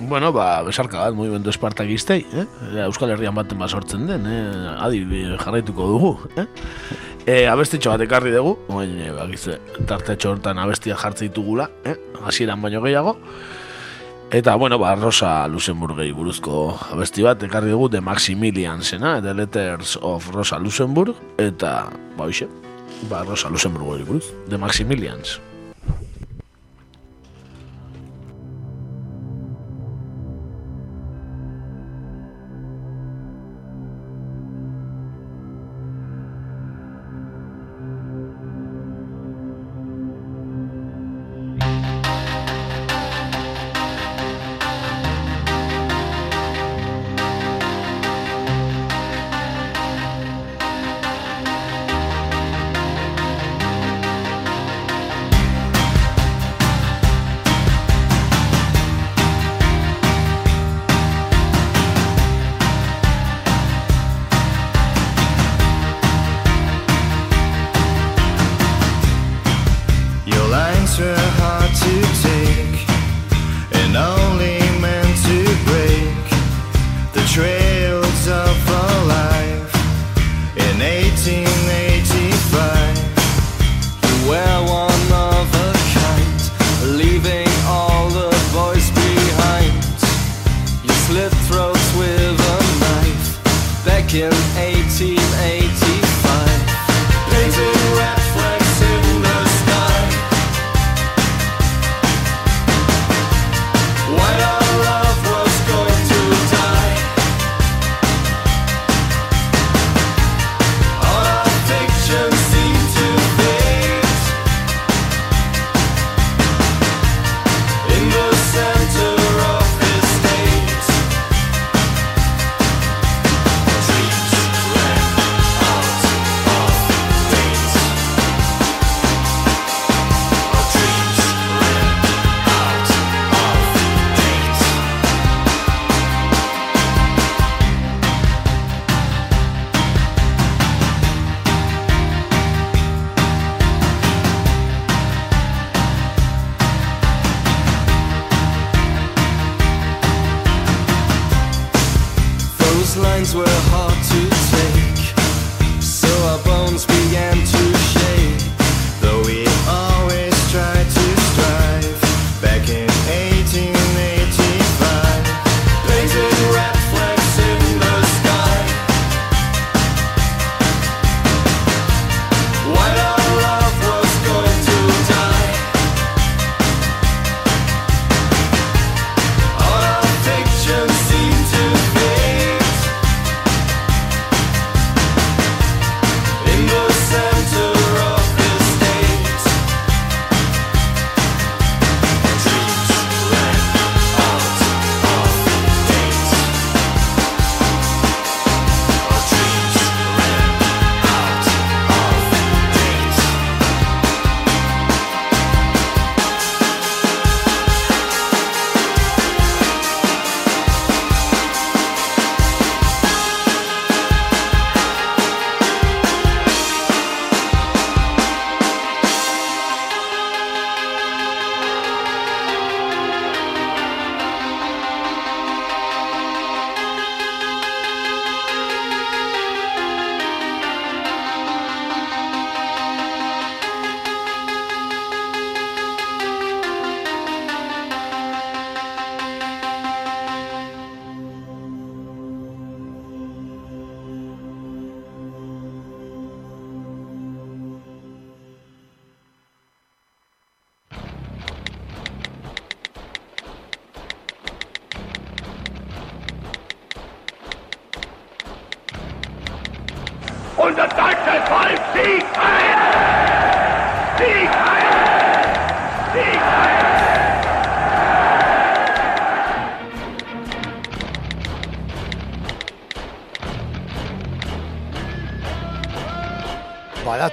Bueno, 0.00 0.32
ba, 0.34 0.64
besarka 0.66 0.98
bat, 1.04 1.14
movimendu 1.14 1.52
espartakistei, 1.52 2.24
eh? 2.34 2.44
Euskal 2.88 3.14
Herrian 3.14 3.38
baten 3.38 3.58
bat 3.62 3.70
sortzen 3.70 4.08
den, 4.10 4.26
eh? 4.26 4.74
Adi, 4.82 5.04
eh, 5.20 5.38
jarraituko 5.38 5.86
dugu, 5.92 6.12
eh? 6.42 6.48
E, 7.22 7.38
abestitxo 7.46 7.94
bat 7.94 8.02
ekarri 8.02 8.34
dugu, 8.34 8.56
oin, 8.74 8.98
e, 8.98 9.12
bakize, 9.14 9.60
tartetxo 9.86 10.34
hortan 10.34 10.58
abestia 10.58 10.98
jartze 10.98 11.28
ditugula, 11.28 11.70
eh? 11.86 11.94
Hasieran 12.26 12.62
baino 12.62 12.82
gehiago. 12.82 13.14
Eta, 14.34 14.56
bueno, 14.58 14.80
ba, 14.82 14.96
Rosa 14.98 15.46
Luxemburgei 15.46 16.10
buruzko 16.12 16.72
abesti 16.90 17.22
bat 17.22 17.46
ekarri 17.46 17.70
dugu 17.70 17.92
The 17.94 18.02
Maximilian 18.02 18.82
zena, 18.82 19.20
The 19.22 19.34
Letters 19.34 20.00
of 20.02 20.32
Rosa 20.34 20.58
Luxemburg, 20.58 21.14
eta, 21.38 21.92
ba, 22.16 22.26
hoxe, 22.26 22.50
ba, 23.08 23.24
Rosa 23.24 23.48
Luxemburgei 23.48 24.04
buruz, 24.04 24.32
The 24.48 24.58
Maximilians. 24.58 25.40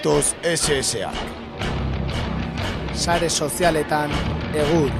Datoz 0.05 0.35
SSA. 0.45 1.09
Sare 2.93 3.25
sozialetan 3.25 4.11
egur. 4.53 4.91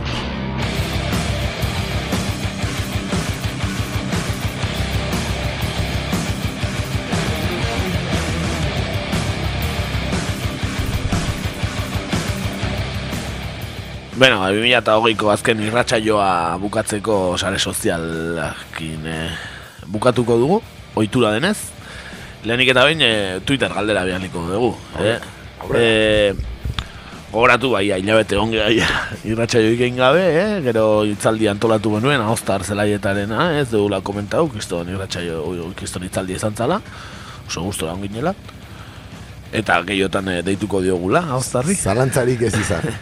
Bueno, 14.18 14.42
2008ko 14.42 15.30
azken 15.30 15.62
irratsaioa 15.68 16.58
bukatzeko 16.58 17.38
sare 17.38 17.62
sozialakin 17.62 19.06
eh, 19.06 19.32
bukatuko 19.86 20.42
dugu, 20.42 20.62
ohitura 20.98 21.38
denez. 21.38 21.75
Lehenik 22.46 22.70
eta 22.70 22.84
behin 22.86 23.02
eh, 23.02 23.40
Twitter 23.46 23.74
galdera 23.74 24.04
bialiko 24.06 24.44
dugu. 24.46 24.74
Eh? 25.02 25.16
Eh, 25.80 26.36
gogoratu 27.32 27.72
bai, 27.74 27.88
hilabete 27.90 28.38
onge 28.38 28.60
gai 28.62 28.76
irratsaio 29.32 29.72
egin 29.74 29.98
gabe, 29.98 30.24
eh? 30.30 30.60
gero 30.66 31.04
itzaldi 31.10 31.50
antolatu 31.50 31.96
genuen, 31.98 32.22
ahostar 32.22 32.64
zelaietaren, 32.64 33.34
ez 33.60 33.70
dugula 33.72 34.02
komentau, 34.06 34.46
kiston 34.54 34.94
irratsaio, 34.94 35.42
kiston 35.80 36.06
itzaldi 36.06 36.38
izan 36.38 36.56
zala, 36.56 36.80
oso 37.48 37.66
gustora 37.66 37.98
onginela. 37.98 38.36
Eta 39.56 39.80
gehiotan 39.88 40.30
eh, 40.30 40.42
deituko 40.46 40.84
diogula, 40.86 41.24
ahostarri. 41.32 41.76
Zalantzarik 41.76 42.46
ez 42.50 42.56
izan. 42.60 42.92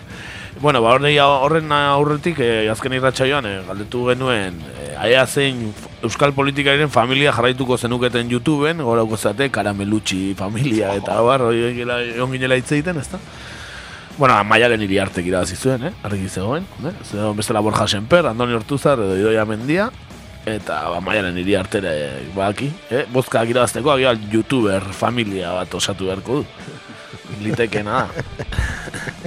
Bueno, 0.64 0.84
ba, 0.86 0.94
horren 0.94 1.72
aurretik, 1.74 2.38
eh, 2.40 2.70
azken 2.72 2.94
irratsaioan 2.95 3.48
eh, 3.49 3.56
galdetu 3.68 4.03
genuen, 4.11 4.61
aia 5.04 5.26
zein 5.28 5.66
euskal 6.04 6.32
politikaren 6.36 6.90
familia 6.92 7.34
jarraituko 7.36 7.76
zenuketen 7.78 8.30
YouTubeen, 8.32 8.80
gorauko 8.88 9.18
zate, 9.20 9.50
karamelutxi 9.52 10.34
familia, 10.40 10.94
eta 10.96 11.18
bar, 11.22 11.44
hori 11.50 11.74
gila- 11.82 12.00
egon 12.16 12.32
ginela 12.32 12.56
hitz 12.60 12.72
egiten, 12.72 12.98
ezta? 13.02 13.20
Bueno, 14.18 14.38
maialen 14.48 14.82
iri 14.86 15.00
hartek 15.02 15.26
irabazi 15.26 15.56
zuen, 15.58 15.88
eh? 15.90 15.94
argi 16.06 16.30
zegoen, 16.30 16.64
eh? 16.86 16.94
Zegoen 17.04 17.36
bestela 17.36 17.60
Borja 17.66 17.88
Senper, 17.90 18.28
Andoni 18.30 18.54
Hortuzar 18.54 19.00
edo 19.02 19.16
Idoia 19.18 19.44
Mendia, 19.50 19.90
eta 20.46 20.84
ba, 20.94 21.00
maialen 21.02 21.38
iri 21.42 21.56
artere 21.60 21.94
baki, 22.36 22.70
eh? 22.94 23.04
Bozkak 23.12 23.50
irabazteko, 23.50 23.92
agial 23.98 24.22
YouTuber 24.32 24.86
familia 24.94 25.52
bat 25.58 25.74
osatu 25.82 26.12
beharko 26.12 26.44
du. 26.44 26.46
Litekena. 27.44 28.06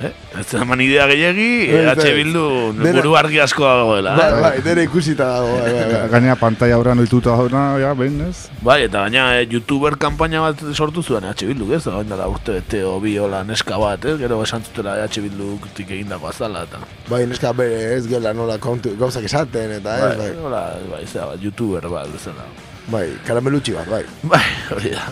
Eh? 0.00 0.10
Ez 0.40 0.54
eman 0.56 0.80
idea 0.80 1.04
gehiagi, 1.10 1.68
Bai, 1.68 1.80
H 1.92 1.96
bai. 2.00 2.12
Bildu 2.16 2.44
buru 2.72 3.10
argi 3.20 3.36
asko 3.44 3.66
dagoela. 3.66 4.14
Bai, 4.16 4.28
eh? 4.32 4.40
bai, 4.40 4.52
dere 4.64 4.84
ikusita 4.86 5.26
dago, 5.28 5.50
bai, 5.60 5.72
bai, 5.76 5.82
bai. 5.92 6.08
Gainera 6.14 6.36
pantalla 6.40 6.78
aurrean 6.78 7.02
ohituta 7.02 7.34
dauna, 7.36 7.64
ja, 7.82 7.90
behin 7.98 8.16
ez? 8.24 8.48
Bai, 8.64 8.78
eta 8.86 9.02
baina 9.04 9.26
eh, 9.36 9.44
youtuber 9.52 9.98
kanpaina 10.00 10.40
bat 10.46 10.64
sortu 10.72 11.04
zuen 11.04 11.28
H 11.28 11.44
Bildu, 11.44 11.68
ez? 11.76 11.82
Oin 11.92 12.08
dela 12.08 12.30
urte 12.32 12.56
bete 12.56 12.80
o 12.88 12.96
bi 13.04 13.18
hola 13.20 13.42
neska 13.44 13.76
bat, 13.82 14.08
ez? 14.08 14.16
Gero 14.24 14.40
esan 14.46 14.64
zutela 14.64 14.96
H 15.04 15.20
Bildutik 15.20 15.92
egindako 15.92 16.32
azala, 16.32 16.64
eta... 16.64 16.80
Bai, 17.10 17.26
neska 17.28 17.52
bere 17.52 17.94
ez 17.98 18.06
gela 18.08 18.32
nola 18.32 18.56
kontu, 18.56 18.96
gauzak 18.96 19.28
esaten, 19.28 19.76
eta 19.82 19.98
ez, 20.00 20.10
Bai, 20.16 20.16
bai. 20.16 20.34
hola, 20.48 20.66
bai, 20.96 21.04
zera 21.04 21.28
bat, 21.34 21.44
youtuber 21.44 21.84
bat, 21.92 22.08
bezala. 22.16 22.48
Bai, 22.88 23.10
karamelutxi 23.28 23.76
bat, 23.76 23.92
bai. 23.98 24.04
Bai, 24.24 24.44
hori 24.72 24.96
da. 24.96 25.10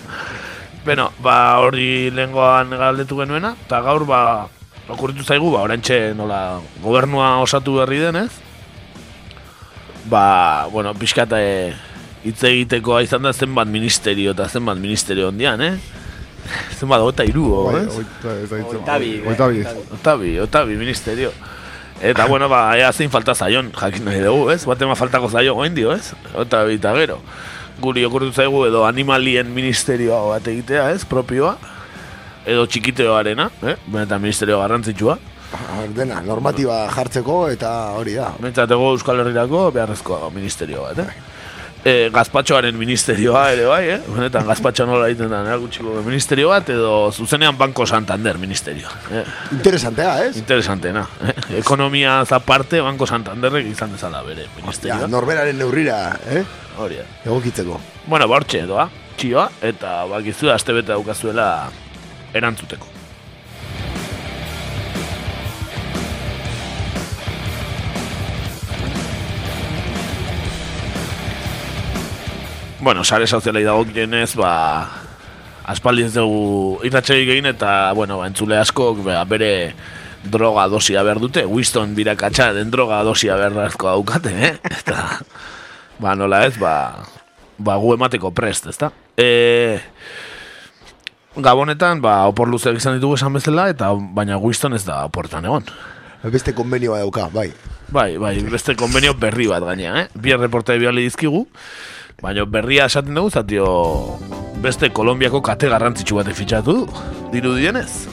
Beno, 0.89 1.11
ba, 1.21 1.59
hori 1.61 2.09
lehengoan 2.09 2.73
galdetu 2.73 3.21
genuena, 3.21 3.53
eta 3.67 3.83
gaur, 3.85 4.09
ba, 4.09 4.23
okurritu 4.89 5.25
zaigu, 5.25 5.51
ba, 5.53 5.63
orantxe 5.67 6.15
nola 6.17 6.61
gobernua 6.83 7.39
osatu 7.45 7.77
berri 7.81 7.99
denez, 8.01 8.31
ba, 10.09 10.67
bueno, 10.73 10.95
pixkat 10.97 11.33
eh, 11.37 11.75
hitz 12.25 12.43
egitekoa 12.45 13.03
izan 13.05 13.23
da 13.27 13.33
zenbat 13.33 13.69
ministerio 13.69 14.33
eta 14.37 14.49
zenbat 14.49 14.79
ministerio 14.81 15.29
ondian, 15.29 15.61
eh? 15.61 15.75
zenbat, 16.81 17.01
ota 17.05 17.25
iru, 17.29 17.67
Bai, 17.69 17.83
ez? 17.85 17.99
oita- 18.01 18.37
hitz- 18.41 18.75
Oitabi, 18.81 19.13
Oitabi. 19.29 19.65
Otabi, 19.99 20.33
otabi, 20.41 20.77
ministerio. 20.81 21.33
Eta, 22.01 22.27
bueno, 22.31 22.47
ba, 22.49 22.77
ea 22.79 22.93
zein 22.95 23.11
falta 23.11 23.35
zaion, 23.35 23.73
jakin 23.75 24.05
nahi 24.07 24.21
dugu, 24.23 24.51
ez? 24.55 24.63
Batema 24.65 24.95
faltako 24.95 25.29
zaio 25.29 25.55
goen 25.59 25.75
dio, 25.75 25.93
ez? 25.93 26.13
Otabi 26.39 26.79
eta 26.79 26.93
gero. 26.95 27.19
Guri 27.83 28.05
okurritu 28.07 28.33
zaigu 28.39 28.65
edo 28.69 28.85
animalien 28.87 29.51
ministerioa 29.55 30.21
bat 30.31 30.47
egitea, 30.51 30.93
ez? 30.95 31.03
Propioa. 31.05 31.57
Edo 32.49 32.65
txikiteoarena, 32.67 33.51
eh? 33.69 33.75
Benetan 33.93 34.23
ministerio 34.25 34.59
garrantzitsua. 34.63 35.19
Ah, 35.53 35.83
Dena, 35.97 36.21
normatiba 36.25 36.83
jartzeko 36.93 37.43
eta 37.53 37.71
hori 37.97 38.15
da. 38.17 38.31
Bentsatego 38.41 38.93
Euskal 38.95 39.21
Herrirako 39.23 39.67
beharrezko 39.75 40.31
ministerio 40.35 40.87
bat, 40.87 41.03
eh? 41.05 41.35
E, 41.89 41.93
gazpatxoaren 42.13 42.75
ministerioa 42.77 43.43
ere 43.55 43.67
bai, 43.69 43.83
eh? 43.95 43.99
Benetan 44.11 44.49
gazpatxo 44.49 44.87
nola 44.89 45.07
egiten 45.09 45.31
da, 45.31 45.43
nera 45.47 45.57
gutxiko 45.63 46.03
ministerio 46.05 46.51
bat, 46.51 46.69
edo 46.75 46.93
zuzenean 47.13 47.57
Banko 47.57 47.87
Santander 47.87 48.37
ministerio. 48.41 48.89
Eh? 49.13 49.23
Interesantea, 49.55 50.15
ez? 50.27 50.37
Interesantena. 50.41 51.05
Eh? 51.29 51.35
Ekonomia 51.61 52.19
zaparte 52.27 52.81
Banko 52.85 53.07
Santanderrek 53.07 53.69
izan 53.71 53.93
dezala 53.95 54.23
bere 54.27 54.49
Ja, 54.49 54.55
ministerioa. 54.63 55.07
norberaren 55.07 55.57
neurrira, 55.59 56.01
eh? 56.29 56.43
Hori 56.79 56.97
da. 57.01 57.05
Egokitzeko. 57.25 57.81
Bueno, 58.07 58.27
hortxe 58.27 58.65
doa, 58.67 58.89
txioa, 59.17 59.51
eta 59.63 60.01
bakizu 60.11 60.51
aste 60.51 60.73
bete 60.73 60.93
daukazuela 60.97 61.69
erantzuteko. 62.35 62.99
Bueno, 72.81 73.03
sare 73.05 73.27
sozialei 73.27 73.65
dagokionez, 73.67 74.37
ba, 74.39 74.53
aspaldi 75.69 76.05
ez 76.07 76.13
dugu 76.15 76.79
irratxegik 76.87 77.33
egin 77.35 77.51
eta, 77.51 77.93
bueno, 77.99 78.21
ba, 78.21 78.29
entzule 78.31 78.57
askok 78.57 79.03
ba, 79.05 79.19
bere 79.29 79.75
droga 80.23 80.69
dosia 80.71 81.03
behar 81.03 81.21
dute, 81.21 81.43
Winston 81.45 81.97
birakatsa 81.99 82.53
den 82.57 82.71
droga 82.71 83.03
dosia 83.07 83.37
beharrezko 83.37 83.91
daukate, 83.91 84.33
eh? 84.33 84.55
Eta, 84.79 85.19
ba, 85.99 86.15
nola 86.19 86.45
ez, 86.47 86.55
ba, 86.61 87.03
ba 87.59 87.77
gu 87.83 87.97
emateko 87.99 88.31
prest, 88.31 88.71
ezta? 88.71 88.93
E, 89.19 89.79
Gabonetan, 91.39 92.01
ba, 92.03 92.25
opor 92.27 92.49
luzeak 92.51 92.81
izan 92.81 92.97
ditugu 92.97 93.15
esan 93.15 93.37
bezala, 93.37 93.69
eta 93.71 93.93
baina 93.95 94.39
Winston 94.43 94.75
ez 94.75 94.83
da 94.83 95.05
oportan 95.07 95.47
egon. 95.47 95.69
Beste 96.35 96.51
konbenioa 96.51 96.99
dauka, 97.05 97.29
bai. 97.31 97.53
Bai, 97.95 98.17
bai, 98.19 98.35
beste 98.51 98.75
konbenio 98.77 99.15
berri 99.15 99.47
bat 99.47 99.63
gaina, 99.63 100.03
eh? 100.03 100.09
Bi 100.19 100.35
erreportai 100.35 100.81
bihali 100.83 101.07
dizkigu, 101.07 101.45
baina 102.21 102.43
berria 102.43 102.89
esaten 102.91 103.15
dugu, 103.15 103.31
zatio 103.31 103.69
beste 104.65 104.91
Kolombiako 104.91 105.39
kate 105.47 105.71
garrantzitsu 105.71 106.19
batek 106.19 106.35
fitxatu 106.41 106.75
du, 106.75 107.03
diru 107.31 107.55
dienez. 107.55 108.09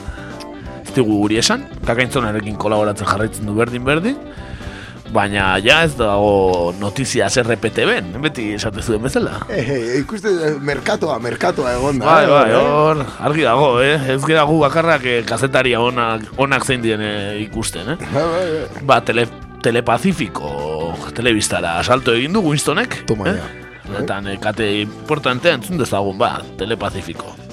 Ez 0.84 0.94
digu 0.94 1.18
guri 1.24 1.40
esan, 1.42 1.66
kakaintzonarekin 1.88 2.54
kolaboratzen 2.62 3.10
jarraitzen 3.10 3.50
du 3.50 3.58
berdin-berdin, 3.58 4.22
baina 5.12 5.56
ja 5.62 5.82
ez 5.86 5.94
dago 5.98 6.72
notiziaz 6.80 7.32
RPTB-en, 7.42 8.12
beti 8.22 8.48
esate 8.56 8.82
zuen 8.82 9.02
bezala. 9.06 9.40
Eh, 9.48 9.62
eh, 9.62 9.98
ikuste, 10.00 10.32
eh, 10.48 10.54
merkatoa, 10.60 11.18
merkatoa 11.22 11.76
egon 11.78 12.00
da. 12.02 12.06
Bai, 12.06 12.24
eh, 12.24 12.30
bai, 12.34 12.50
eh? 12.50 12.62
hor, 12.76 13.04
argi 13.30 13.46
dago, 13.46 13.70
eh? 13.82 13.96
Ez 14.16 14.20
gera 14.26 14.46
gu 14.48 14.58
bakarrak 14.64 15.06
eh, 15.06 15.18
kazetaria 15.28 15.80
onak, 15.80 16.26
onak 16.36 16.66
zein 16.66 16.82
dien 16.84 17.02
eh, 17.02 17.42
ikusten, 17.46 17.94
eh? 17.94 17.98
Bai, 18.12 18.26
bai, 18.34 18.46
bai. 18.52 18.84
Ba, 18.86 19.00
tele, 19.06 19.28
telepazifiko 19.62 20.52
telebistara 21.16 21.78
asalto 21.80 22.14
egin 22.14 22.36
du 22.36 22.44
Winstonek. 22.44 23.02
Toma 23.08 23.30
eh? 23.32 23.40
Eta 24.02 24.20
eh, 24.26 24.38
kate 24.42 24.68
importantea 24.82 25.56
entzun 25.56 25.80
dezagun, 25.80 26.18
ba, 26.18 26.36
telepazifiko. 26.58 27.45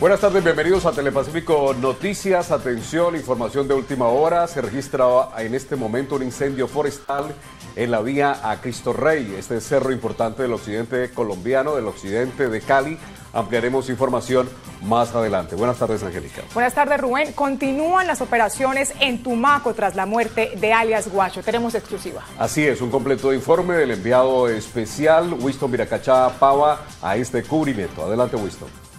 Buenas 0.00 0.20
tardes, 0.20 0.42
bienvenidos 0.42 0.86
a 0.86 0.92
Telepacífico 0.92 1.74
Noticias. 1.78 2.50
Atención, 2.50 3.16
información 3.16 3.68
de 3.68 3.74
última 3.74 4.06
hora. 4.06 4.46
Se 4.46 4.62
registra 4.62 5.04
en 5.36 5.54
este 5.54 5.76
momento 5.76 6.14
un 6.14 6.22
incendio 6.22 6.66
forestal 6.68 7.34
en 7.76 7.90
la 7.90 8.00
vía 8.00 8.40
a 8.42 8.62
Cristo 8.62 8.94
Rey, 8.94 9.34
este 9.38 9.60
cerro 9.60 9.92
importante 9.92 10.40
del 10.40 10.54
occidente 10.54 11.10
colombiano, 11.10 11.76
del 11.76 11.86
occidente 11.86 12.48
de 12.48 12.62
Cali. 12.62 12.98
Ampliaremos 13.34 13.90
información 13.90 14.48
más 14.80 15.14
adelante. 15.14 15.54
Buenas 15.54 15.76
tardes, 15.76 16.02
Angélica. 16.02 16.44
Buenas 16.54 16.72
tardes, 16.72 16.98
Rubén. 16.98 17.34
Continúan 17.34 18.06
las 18.06 18.22
operaciones 18.22 18.94
en 19.00 19.22
Tumaco 19.22 19.74
tras 19.74 19.96
la 19.96 20.06
muerte 20.06 20.52
de 20.56 20.72
alias 20.72 21.10
Guacho. 21.12 21.42
Tenemos 21.42 21.74
exclusiva. 21.74 22.24
Así 22.38 22.66
es, 22.66 22.80
un 22.80 22.90
completo 22.90 23.34
informe 23.34 23.74
del 23.74 23.90
enviado 23.90 24.48
especial 24.48 25.34
Winston 25.38 25.70
Viracachá 25.70 26.30
Pava 26.38 26.86
a 27.02 27.16
este 27.16 27.42
cubrimiento. 27.42 28.02
Adelante, 28.02 28.36
Winston. 28.36 28.89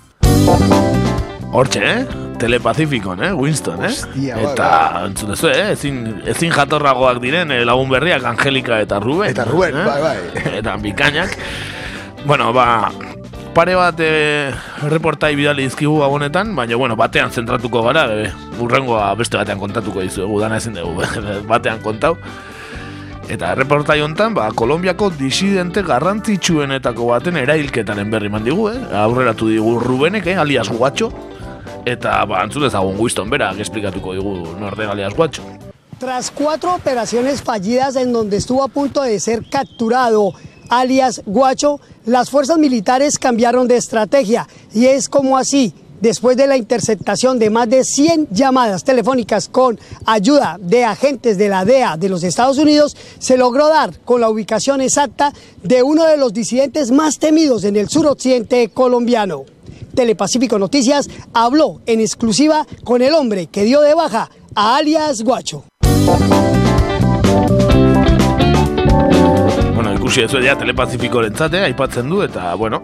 Hortxe, 1.52 1.82
eh? 1.84 2.06
Telepazifikon, 2.40 3.24
eh? 3.24 3.34
Winston, 3.34 3.84
eh? 3.84 3.92
Hostia, 3.92 4.38
eta, 4.40 4.70
entzun 5.06 5.34
dezu, 5.34 5.50
eh? 5.52 5.74
Ezin, 5.76 6.00
ezin 6.32 6.54
jatorragoak 6.56 7.20
diren 7.22 7.52
eh, 7.52 7.62
lagun 7.68 7.92
berriak 7.92 8.24
Angelika 8.26 8.80
eta 8.82 9.02
Ruben. 9.04 9.30
Eta 9.30 9.46
Ruben, 9.46 9.76
eh? 9.78 9.86
bai, 9.86 10.00
bai. 10.02 10.18
Eta 10.62 10.78
bikainak. 10.82 11.36
Bueno, 12.26 12.54
ba, 12.56 12.90
pare 13.54 13.76
bat 13.76 14.00
eh, 14.00 14.54
reportai 14.88 15.36
bidali 15.36 15.68
dizkigu 15.68 16.00
gabonetan, 16.00 16.56
baina, 16.56 16.80
bueno, 16.80 16.96
batean 16.96 17.32
zentratuko 17.36 17.84
gara, 17.84 18.08
eh, 18.16 18.32
urrengoa 18.64 19.12
beste 19.20 19.38
batean 19.38 19.60
kontatuko 19.60 20.02
dizuegu, 20.02 20.40
dana 20.40 20.58
ezin 20.62 20.80
dugu, 20.80 21.04
batean 21.52 21.84
kontau. 21.84 22.16
Eta 23.30 23.54
reportai 23.56 24.02
hontan, 24.02 24.34
ba, 24.34 24.50
Kolombiako 24.56 25.10
disidente 25.20 25.84
garrantzitsuenetako 25.84 27.12
baten 27.14 27.38
erailketaren 27.38 28.10
berri 28.12 28.32
eman 28.32 28.44
digu, 28.44 28.70
eh? 28.70 28.80
Aurreratu 29.04 29.50
digu 29.50 29.78
Rubenek, 29.80 30.28
eh? 30.28 30.38
alias 30.38 30.70
Guatxo. 30.70 31.12
Eta, 31.86 32.26
ba, 32.26 32.42
antzun 32.42 32.66
ezagun 32.68 33.00
Winston 33.00 33.30
berak 33.30 33.60
esplikatuko 33.60 34.16
digu 34.18 34.36
norden 34.60 34.90
alias 34.90 35.16
Guatxo. 35.16 35.46
Tras 36.02 36.32
cuatro 36.32 36.74
operaciones 36.74 37.44
fallidas 37.44 37.96
en 37.96 38.12
donde 38.12 38.38
estuvo 38.38 38.64
a 38.64 38.68
punto 38.68 39.04
de 39.04 39.20
ser 39.20 39.48
capturado 39.48 40.34
alias 40.72 41.22
Guacho, 41.26 41.80
las 42.06 42.32
fuerzas 42.32 42.58
militares 42.58 43.20
cambiaron 43.20 43.68
de 43.68 43.78
estrategia 43.78 44.48
y 44.74 44.88
es 44.88 45.08
como 45.08 45.38
así. 45.38 45.76
Después 46.02 46.36
de 46.36 46.48
la 46.48 46.58
interceptación 46.58 47.38
de 47.38 47.52
más 47.52 47.70
de 47.70 47.84
100 47.84 48.30
llamadas 48.32 48.84
telefónicas 48.84 49.48
con 49.48 49.80
ayuda 50.06 50.58
de 50.60 50.84
agentes 50.84 51.38
de 51.38 51.48
la 51.48 51.64
DEA 51.64 51.96
de 51.96 52.10
los 52.10 52.24
Estados 52.24 52.58
Unidos, 52.58 52.98
se 53.20 53.38
logró 53.38 53.68
dar 53.68 54.00
con 54.00 54.20
la 54.20 54.30
ubicación 54.30 54.82
exacta 54.82 55.32
de 55.62 55.84
uno 55.84 56.06
de 56.06 56.18
los 56.18 56.34
disidentes 56.34 56.90
más 56.90 57.20
temidos 57.20 57.64
en 57.66 57.76
el 57.76 57.88
suroccidente 57.88 58.70
colombiano. 58.70 59.46
Telepacífico 59.94 60.58
Noticias 60.58 61.08
habló 61.34 61.82
en 61.86 62.00
exclusiva 62.00 62.66
con 62.84 63.04
el 63.04 63.14
hombre 63.14 63.46
que 63.46 63.64
dio 63.64 63.82
de 63.82 63.94
baja 63.94 64.32
a 64.56 64.78
alias 64.78 65.22
Guacho. 65.22 65.66
Bueno, 69.76 69.94
ikusi 69.94 70.24
ez 70.26 70.32
ja 70.32 70.56
telepazifiko 70.58 71.22
lentzate, 71.22 71.62
aipatzen 71.66 72.10
du, 72.10 72.22
eta, 72.22 72.54
bueno, 72.56 72.82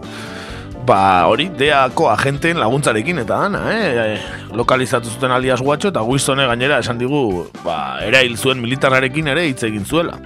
ba, 0.88 1.26
hori, 1.28 1.48
deako 1.58 2.08
agenteen 2.12 2.58
laguntzarekin, 2.60 3.20
eta 3.24 3.42
dana, 3.44 3.60
eh? 3.74 4.16
Lokalizatu 4.56 5.12
zuten 5.12 5.34
alias 5.34 5.60
guatxo, 5.64 5.92
eta 5.92 6.04
guizone 6.06 6.46
gainera 6.48 6.80
esan 6.82 7.00
digu, 7.00 7.46
ba, 7.64 7.98
erail 8.06 8.38
zuen 8.38 8.62
militarrarekin 8.62 9.28
ere 9.34 9.46
hitz 9.50 9.62
egin 9.68 9.84
zuela. 9.84 10.18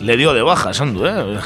Le 0.00 0.16
dio 0.16 0.32
de 0.34 0.42
baja, 0.46 0.72
esan 0.74 0.94
du, 0.96 1.04
eh? 1.06 1.38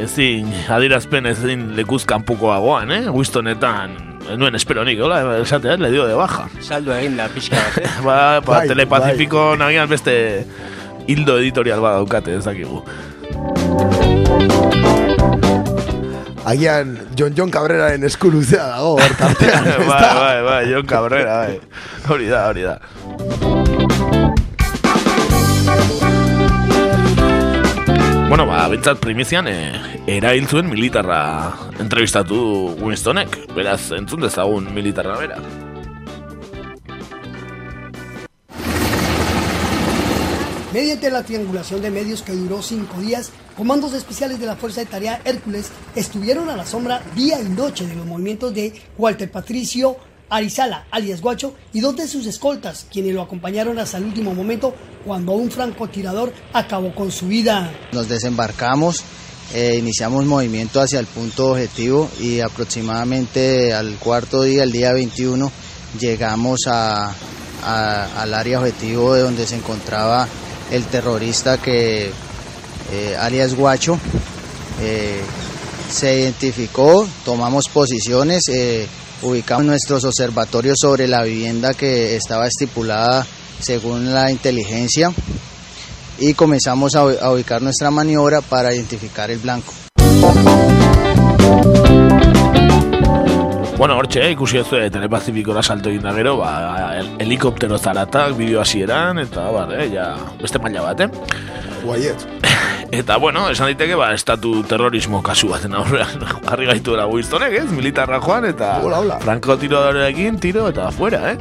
Ezin, 0.00 0.48
adirazpen 0.72 1.26
ezin 1.32 1.72
lekuz 1.76 2.04
kanpukoagoan, 2.08 2.92
eh? 2.94 3.02
Guistonetan, 3.12 3.96
ez 4.30 4.38
nuen 4.40 4.56
espero 4.58 4.84
nik, 4.86 5.00
hola, 5.02 5.20
esatea, 5.42 5.76
le 5.82 5.92
dio 5.92 6.06
de 6.08 6.16
baja. 6.16 6.48
Saldo 6.64 6.94
egin 6.96 7.18
da 7.20 7.28
pixka 7.32 7.60
bat, 7.60 7.80
eh? 7.82 7.92
ba, 8.06 8.16
ba, 8.40 8.60
Bai, 8.60 8.66
telepazifiko 8.72 9.52
nagian 9.60 9.92
beste 9.92 10.16
hildo 11.06 11.38
editorial 11.42 11.84
bat 11.84 12.00
daukate, 12.00 12.38
ez 12.40 12.44
dakigu. 12.48 12.82
Agian 16.46 16.94
John 17.18 17.34
John 17.34 17.50
Cabreraren 17.50 18.06
esku 18.06 18.30
luzea 18.30 18.68
dago 18.70 18.94
hor 19.00 19.14
tartean. 19.18 19.66
ez 19.66 19.82
bai, 19.90 19.98
da? 19.98 20.12
bai, 20.14 20.42
bai, 20.46 20.62
John 20.70 20.86
Cabrera, 20.86 21.34
bai. 21.42 21.58
Hori 22.06 22.30
da, 22.30 22.46
hori 22.46 22.62
da. 22.62 22.78
Bueno, 28.30 28.46
ba, 28.46 28.68
bintzat 28.70 29.02
primizian, 29.02 29.50
e, 29.50 29.74
erail 30.06 30.46
zuen 30.46 30.70
militarra 30.70 31.20
entrevistatu 31.82 32.38
Winstonek. 32.78 33.40
Beraz, 33.54 33.90
entzun 33.98 34.22
dezagun 34.22 34.70
militarra 34.74 35.18
bera. 35.18 35.42
Mediante 40.76 41.10
la 41.10 41.22
triangulación 41.22 41.80
de 41.80 41.90
medios 41.90 42.20
que 42.20 42.32
duró 42.32 42.60
cinco 42.60 43.00
días, 43.00 43.30
comandos 43.56 43.94
especiales 43.94 44.38
de 44.38 44.44
la 44.44 44.56
Fuerza 44.56 44.80
de 44.80 44.86
Tarea 44.86 45.22
Hércules 45.24 45.68
estuvieron 45.94 46.50
a 46.50 46.56
la 46.58 46.66
sombra 46.66 47.02
día 47.14 47.40
y 47.40 47.48
noche 47.48 47.86
de 47.86 47.94
los 47.94 48.04
movimientos 48.04 48.52
de 48.52 48.74
Walter 48.98 49.30
Patricio 49.30 49.96
Arizala, 50.28 50.86
alias 50.90 51.22
Guacho, 51.22 51.54
y 51.72 51.80
dos 51.80 51.96
de 51.96 52.06
sus 52.06 52.26
escoltas, 52.26 52.86
quienes 52.92 53.14
lo 53.14 53.22
acompañaron 53.22 53.78
hasta 53.78 53.96
el 53.96 54.04
último 54.04 54.34
momento 54.34 54.74
cuando 55.06 55.32
un 55.32 55.50
francotirador 55.50 56.30
acabó 56.52 56.94
con 56.94 57.10
su 57.10 57.26
vida. 57.26 57.72
Nos 57.92 58.06
desembarcamos, 58.10 59.02
eh, 59.54 59.76
iniciamos 59.78 60.26
movimiento 60.26 60.82
hacia 60.82 61.00
el 61.00 61.06
punto 61.06 61.52
objetivo 61.52 62.10
y 62.20 62.40
aproximadamente 62.40 63.72
al 63.72 63.94
cuarto 63.94 64.42
día, 64.42 64.64
el 64.64 64.72
día 64.72 64.92
21, 64.92 65.50
llegamos 65.98 66.66
al 66.66 68.34
área 68.34 68.58
objetivo 68.58 69.14
de 69.14 69.22
donde 69.22 69.46
se 69.46 69.56
encontraba 69.56 70.28
el 70.70 70.84
terrorista 70.86 71.58
que, 71.58 72.10
eh, 72.92 73.16
alias 73.18 73.54
Guacho, 73.54 73.98
eh, 74.80 75.20
se 75.90 76.20
identificó, 76.20 77.06
tomamos 77.24 77.68
posiciones, 77.68 78.48
eh, 78.48 78.86
ubicamos 79.22 79.64
nuestros 79.64 80.04
observatorios 80.04 80.78
sobre 80.80 81.08
la 81.08 81.22
vivienda 81.22 81.74
que 81.74 82.16
estaba 82.16 82.46
estipulada 82.46 83.26
según 83.60 84.12
la 84.12 84.30
inteligencia 84.30 85.12
y 86.18 86.34
comenzamos 86.34 86.94
a, 86.94 87.04
ubicar 87.30 87.62
nuestra 87.62 87.90
maniobra 87.90 88.40
para 88.40 88.74
identificar 88.74 89.30
el 89.30 89.38
blanco. 89.38 89.72
Bueno, 93.76 93.96
hortxe, 93.98 94.22
eh, 94.24 94.30
ikusi 94.32 94.56
ez 94.56 94.68
telepazifikora 94.92 95.62
salto 95.62 95.90
egin 95.90 96.02
da 96.02 96.12
gero, 96.16 96.38
ba, 96.38 96.94
hel- 96.96 97.10
helikoptero 97.20 97.76
zaratak, 97.78 98.32
bideo 98.38 98.62
hasieran, 98.62 99.18
eta, 99.20 99.50
bar, 99.52 99.72
eh, 99.76 99.90
ja, 99.92 100.14
beste 100.40 100.58
maila 100.58 100.80
bat, 100.82 101.00
eh? 101.00 101.08
Guaiet. 101.84 102.24
Eta, 102.90 103.16
bueno, 103.18 103.50
esan 103.50 103.66
daiteke, 103.66 103.94
ba, 103.98 104.12
estatu 104.14 104.62
terrorismo 104.64 105.20
kasu 105.22 105.48
baten 105.50 105.74
aurrean 105.74 106.22
jarri 106.48 106.66
gaituela 106.70 107.04
Winstonek, 107.10 107.52
ez? 107.52 107.66
Militarra 107.70 108.20
joan, 108.22 108.46
eta 108.48 108.78
Hola, 108.82 109.00
hola. 109.02 109.18
franko 109.20 109.56
tiroarekin 109.60 110.38
tiro, 110.40 110.68
eta 110.72 110.88
fuera, 110.94 111.32
eh? 111.32 111.36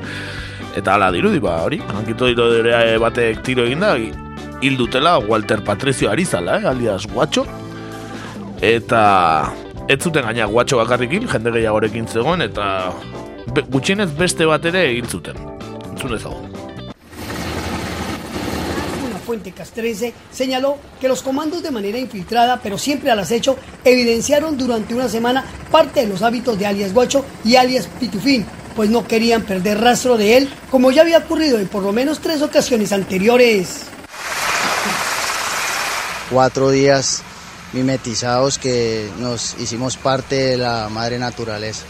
Eta 0.75 0.95
ala 0.97 1.11
dirudi, 1.15 1.39
ba, 1.39 1.61
hori, 1.63 1.79
frankito 1.87 2.27
tiroare 2.27 2.97
batek 2.99 3.43
tiro 3.47 3.63
egin 3.63 3.79
da, 3.79 3.93
hil 3.95 4.75
dutela 4.75 5.19
Walter 5.19 5.63
Patricio 5.63 6.11
Arizala, 6.11 6.59
eh? 6.59 6.67
alias 6.67 7.07
Guatxo. 7.07 7.45
Eta 8.59 9.53
ez 9.87 10.01
zuten 10.01 10.25
gaina 10.25 10.45
Guatxo 10.45 10.77
bakarrik 10.79 11.11
hil, 11.13 11.27
jende 11.29 11.51
gehiagorekin 11.53 12.07
zegoen, 12.07 12.41
eta 12.41 12.91
be, 13.53 13.61
gutxienez 13.69 14.09
beste 14.17 14.47
bat 14.49 14.65
ere 14.65 14.87
hil 14.95 15.07
zuten. 15.07 15.37
Entzun 15.91 16.15
ezagun. 16.17 16.49
Una 19.05 19.19
fuente 19.25 19.51
castrense 19.51 20.13
señaló 20.31 20.77
que 20.99 21.07
los 21.07 21.21
comandos 21.21 21.61
de 21.61 21.71
manera 21.71 21.99
infiltrada, 21.99 22.59
pero 22.61 22.77
siempre 22.77 23.11
al 23.11 23.19
acecho, 23.19 23.57
evidenciaron 23.83 24.57
durante 24.57 24.95
una 24.95 25.07
semana 25.09 25.45
parte 25.71 26.01
de 26.01 26.07
los 26.07 26.21
hábitos 26.21 26.57
de 26.57 26.65
alias 26.65 26.93
Guacho 26.93 27.23
y 27.43 27.55
alias 27.55 27.87
Pitufín, 27.99 28.45
pues 28.75 28.89
no 28.89 29.07
querían 29.07 29.43
perder 29.43 29.79
rastro 29.81 30.17
de 30.17 30.37
él, 30.37 30.49
como 30.71 30.91
ya 30.91 31.03
había 31.03 31.19
ocurrido 31.19 31.59
en 31.59 31.67
por 31.67 31.83
lo 31.83 31.91
menos 31.91 32.19
tres 32.19 32.41
ocasiones 32.41 32.91
anteriores. 32.91 33.83
Cuatro 36.31 36.71
días 36.71 37.23
mimetizados 37.75 38.57
que 38.57 39.09
nos 39.19 39.55
hicimos 39.59 39.97
parte 39.97 40.35
de 40.35 40.57
la 40.57 40.89
madre 40.89 41.19
naturaleza. 41.19 41.83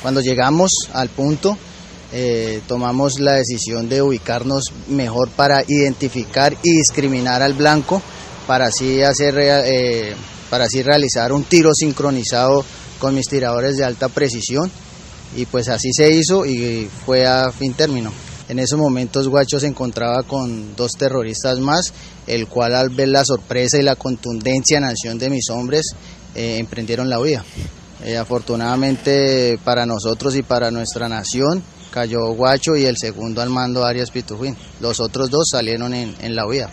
Cuando 0.00 0.20
llegamos 0.20 0.70
al 0.92 1.08
punto, 1.08 1.58
eh, 2.12 2.62
tomamos 2.68 3.18
la 3.18 3.32
decisión 3.32 3.88
de 3.88 4.02
ubicarnos 4.02 4.72
mejor 4.88 5.28
para 5.30 5.62
identificar 5.66 6.56
y 6.62 6.76
discriminar 6.76 7.42
al 7.42 7.54
blanco, 7.54 8.00
para 8.46 8.66
así, 8.66 9.02
hacer, 9.02 9.34
eh, 9.38 10.14
para 10.48 10.64
así 10.64 10.82
realizar 10.82 11.32
un 11.32 11.44
tiro 11.44 11.74
sincronizado 11.74 12.64
con 12.98 13.14
mis 13.14 13.28
tiradores 13.28 13.76
de 13.76 13.84
alta 13.84 14.08
precisión. 14.08 14.70
Y 15.34 15.46
pues 15.46 15.68
así 15.68 15.92
se 15.92 16.10
hizo 16.10 16.44
y 16.46 16.88
fue 17.04 17.26
a 17.26 17.50
fin 17.50 17.72
término. 17.72 18.12
En 18.48 18.58
esos 18.58 18.78
momentos 18.78 19.28
Guacho 19.28 19.60
se 19.60 19.66
encontraba 19.66 20.22
con 20.22 20.74
dos 20.76 20.92
terroristas 20.92 21.58
más, 21.58 21.92
el 22.26 22.46
cual 22.48 22.74
al 22.74 22.90
ver 22.90 23.08
la 23.08 23.24
sorpresa 23.24 23.78
y 23.78 23.82
la 23.82 23.96
contundencia 23.96 24.78
en 24.78 25.18
de 25.18 25.30
mis 25.30 25.48
hombres, 25.50 25.94
eh, 26.34 26.56
emprendieron 26.58 27.08
la 27.08 27.20
huida. 27.20 27.44
Eh, 28.04 28.16
afortunadamente 28.16 29.58
para 29.64 29.86
nosotros 29.86 30.34
y 30.34 30.42
para 30.42 30.72
nuestra 30.72 31.08
nación 31.08 31.62
cayó 31.92 32.32
Guacho 32.34 32.74
y 32.76 32.84
el 32.84 32.96
segundo 32.96 33.42
al 33.42 33.50
mando 33.50 33.84
Arias 33.84 34.10
Pitujín. 34.10 34.56
Los 34.80 34.98
otros 34.98 35.30
dos 35.30 35.48
salieron 35.50 35.94
en, 35.94 36.14
en 36.20 36.34
la 36.34 36.46
huida. 36.46 36.70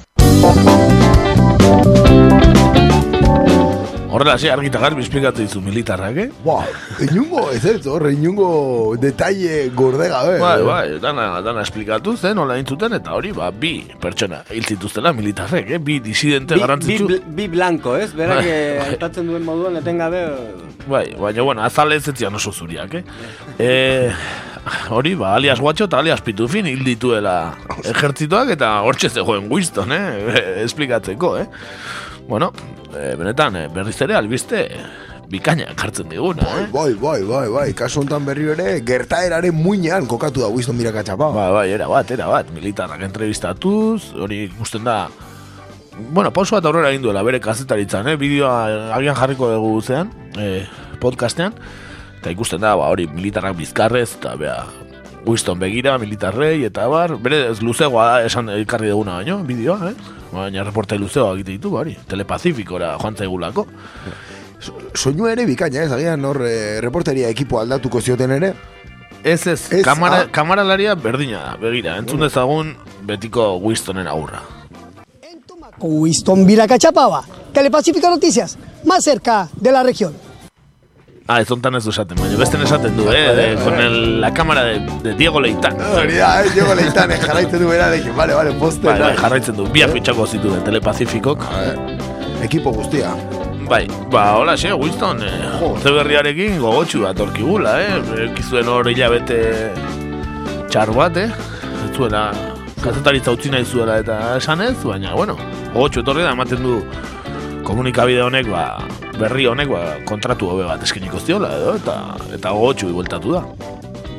Horrela, 4.12 4.40
ze 4.40 4.50
argita 4.50 4.80
garbi 4.82 5.04
esplikatu 5.04 5.44
dizu 5.44 5.60
militarrak, 5.62 6.16
eh? 6.18 6.30
Ba, 6.42 6.64
inungo, 7.06 7.44
ez 7.54 7.62
ez, 7.70 7.86
hor, 7.86 8.08
inungo 8.10 8.96
detalle 8.98 9.70
gorde 9.78 10.08
gabe. 10.10 10.40
Bai, 10.42 10.64
bai, 10.66 10.86
dana, 11.04 11.28
dana 11.46 11.62
esplikatu 11.62 12.16
zen, 12.18 12.34
nola 12.40 12.58
intzuten, 12.58 12.96
eta 12.98 13.14
hori, 13.14 13.30
ba, 13.38 13.52
bi 13.54 13.76
pertsona 14.02 14.42
hil 14.50 14.66
zituztela 14.66 15.14
militarrek, 15.14 15.70
eh? 15.78 15.78
Bi 15.78 16.00
disidente 16.02 16.56
Bi, 16.56 16.58
bi, 16.58 16.66
garrantzitsu. 16.66 17.08
bl- 17.12 17.36
bi 17.38 17.48
blanco, 17.54 17.94
ez? 18.02 18.10
Berak 18.18 18.42
eh, 18.48 18.56
bai. 18.80 18.88
aipatzen 18.96 19.30
duen 19.30 19.46
moduan 19.46 19.78
etengabe... 19.78 20.26
Bai, 20.90 21.06
baina, 21.14 21.46
bueno, 21.46 21.62
azalez 21.68 22.02
ez 22.10 22.18
zian 22.18 22.34
oso 22.34 22.52
zuriak, 22.52 22.98
eh? 22.98 23.04
eh 23.60 24.12
hori, 24.90 25.14
ba, 25.22 25.36
alias 25.36 25.62
guatxo 25.62 25.86
eta 25.86 26.02
alias 26.02 26.26
pitufin 26.26 26.66
hil 26.66 26.82
dituela 26.84 27.54
ejertzitoak 27.86 28.58
eta 28.58 28.74
hortxe 28.82 29.14
zegoen 29.14 29.46
Winston, 29.54 29.94
eh? 29.94 30.36
Esplikatzeko, 30.66 31.36
eh? 31.44 31.48
Bueno, 32.30 32.52
eh, 32.96 33.14
benetan, 33.20 33.56
eh, 33.56 33.68
berriz 33.74 33.98
ere 34.02 34.16
albiste 34.16 34.66
bikaina 35.30 35.68
jartzen 35.78 36.10
diguna, 36.10 36.46
eh? 36.58 36.68
Bai, 36.74 36.94
bai, 36.98 37.22
bai, 37.24 37.48
bai, 37.54 37.68
kasu 37.78 38.02
honetan 38.02 38.26
berri 38.26 38.50
ere, 38.56 38.80
gertaeraren 38.86 39.54
muinean 39.54 40.08
kokatu 40.10 40.42
da 40.42 40.50
Winston 40.50 40.78
Mirakatxapa. 40.80 41.30
Ba, 41.36 41.50
bai, 41.54 41.68
era 41.72 41.88
bat, 41.88 42.12
era 42.12 42.30
bat, 42.32 42.50
militarrak 42.56 43.04
entrevistatuz, 43.06 44.14
hori 44.18 44.48
ikusten 44.50 44.88
da 44.88 45.04
bueno, 46.00 46.32
pauso 46.34 46.56
bat 46.56 46.66
aurrera 46.66 46.90
egin 46.94 47.04
duela 47.04 47.24
bere 47.28 47.42
kazetaritzan, 47.44 48.08
eh? 48.08 48.18
bideoa 48.20 48.94
agian 48.96 49.18
jarriko 49.18 49.50
dugu 49.52 49.82
zean, 49.82 50.12
eh, 50.40 50.64
podcastean, 51.02 51.56
eta 52.20 52.32
ikusten 52.34 52.64
da, 52.64 52.76
ba, 52.80 52.90
hori 52.94 53.08
militarrak 53.12 53.58
bizkarrez, 53.60 54.14
eta 54.18 54.36
bea, 54.40 54.62
Winston 55.26 55.60
begira, 55.60 55.98
militarrei, 56.00 56.64
eta 56.66 56.88
bar, 56.88 57.16
bere 57.22 57.50
luzegoa 57.62 58.06
da, 58.08 58.26
esan 58.28 58.50
ekarri 58.56 58.90
duguna 58.92 59.20
baino, 59.20 59.40
bideoa, 59.46 59.92
eh? 59.92 60.18
Baina 60.32 60.64
reportai 60.64 61.00
luzegoa 61.02 61.34
egite 61.36 61.56
ditu, 61.58 61.74
ba, 61.74 61.84
hori, 61.84 61.98
telepazifikora 62.08 62.94
joan 63.02 63.18
zaigulako. 63.18 63.66
Soinu 64.96 65.28
ere 65.32 65.46
bikaina, 65.48 65.84
ez, 65.84 65.92
agian 65.96 66.24
hor 66.26 66.42
eh, 66.48 66.80
reporteria 66.84 67.30
ekipo 67.32 67.60
aldatuko 67.60 68.02
zioten 68.02 68.36
ere. 68.36 68.54
Ez 69.24 69.42
ez, 69.48 69.60
Ez, 69.72 69.84
kamara, 69.84 70.24
ah. 70.24 70.32
kamaralaria 70.32 70.96
berdina 70.96 71.44
da, 71.44 71.58
begira, 71.60 71.98
entzun 72.00 72.24
dezagun 72.24 72.74
betiko 73.08 73.58
Winstonen 73.60 74.08
aurra. 74.08 74.44
Winston 75.82 76.46
Viracachapaba, 76.46 77.24
Telepacífico 77.54 78.10
Noticias, 78.10 78.58
más 78.86 79.04
cerca 79.04 79.50
de 79.56 79.72
la 79.72 79.84
región. 79.84 80.29
Ah, 81.30 81.42
ez 81.44 81.52
ontan 81.54 81.76
ez 81.78 81.84
du 81.86 81.92
esaten, 81.94 82.18
baina 82.18 82.38
besten 82.40 82.64
esaten 82.66 82.96
du, 82.98 83.04
eh, 83.14 83.36
de, 83.38 83.44
con 83.62 83.76
el, 83.80 84.20
la 84.20 84.32
cámara 84.34 84.64
de, 84.64 84.80
de 85.04 85.14
Diego 85.14 85.40
Leitán. 85.40 85.76
Hori 85.78 86.16
da, 86.18 86.30
eh, 86.42 86.50
Diego 86.56 86.74
Leitán, 86.74 87.12
eh, 87.12 87.20
jarraitzen 87.22 87.60
du 87.62 87.68
berarekin, 87.70 88.16
vale, 88.18 88.34
vale, 88.34 88.52
poste. 88.58 88.88
Bai, 88.88 88.96
bai, 89.00 89.12
jarraitzen 89.16 89.56
du, 89.56 89.68
biak 89.70 89.94
fitxako 89.94 90.26
zitu 90.26 90.50
den 90.50 90.64
Telepazifikok. 90.66 91.46
Ekipo 92.42 92.74
guztia. 92.74 93.12
Bai, 93.70 93.84
ba, 94.10 94.24
hola, 94.40 94.56
xe, 94.58 94.72
Winston, 94.74 95.22
eh, 95.22 95.62
urte 95.68 95.92
berriarekin 95.94 96.58
gogotxu 96.64 97.04
bat 97.04 97.22
orkigula, 97.22 97.76
eh, 97.84 98.24
ekizuen 98.24 98.72
hor 98.74 98.90
hilabete 98.90 99.38
txar 100.74 100.90
bat, 100.96 101.20
eh, 101.22 101.30
ez 101.30 101.92
zuela, 101.94 102.32
kazetaritza 102.82 103.36
utzi 103.38 103.54
nahi 103.54 103.70
zuela 103.70 104.00
eta 104.02 104.18
esanez, 104.40 104.80
baina, 104.82 105.14
bueno, 105.14 105.38
gogotxu 105.76 106.02
etorri 106.02 106.26
da, 106.26 106.34
ematen 106.34 106.66
du 106.66 106.80
komunikabide 107.70 108.26
honek, 108.26 108.50
ba, 108.50 108.66
berri 109.20 109.46
honek, 109.50 109.70
ba, 109.72 109.82
kontratu 110.08 110.50
hobe 110.54 110.66
bat 110.68 110.84
eskeniko 110.86 111.20
ziola, 111.20 111.52
edo, 111.58 111.76
eta, 111.80 111.98
eta 112.38 112.54
gogotxu 112.56 112.94
bueltatu 112.96 113.36
da. 113.36 113.44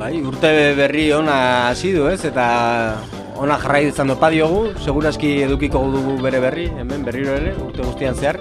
Bai, 0.01 0.15
urte 0.25 0.51
berri 0.79 1.11
ona 1.13 1.39
hasi 1.71 1.93
du, 1.93 2.07
ez? 2.09 2.23
Eta 2.25 2.45
ona 3.41 3.57
jarrai 3.61 3.87
izan 3.89 4.13
dopa 4.13 4.31
diogu, 4.33 4.71
seguraski 4.85 5.41
edukiko 5.47 5.83
dugu 5.93 6.19
bere 6.25 6.41
berri, 6.45 6.69
hemen 6.81 7.05
berriro 7.07 7.35
ere, 7.37 7.55
urte 7.65 7.85
guztian 7.85 8.17
zehar. 8.17 8.41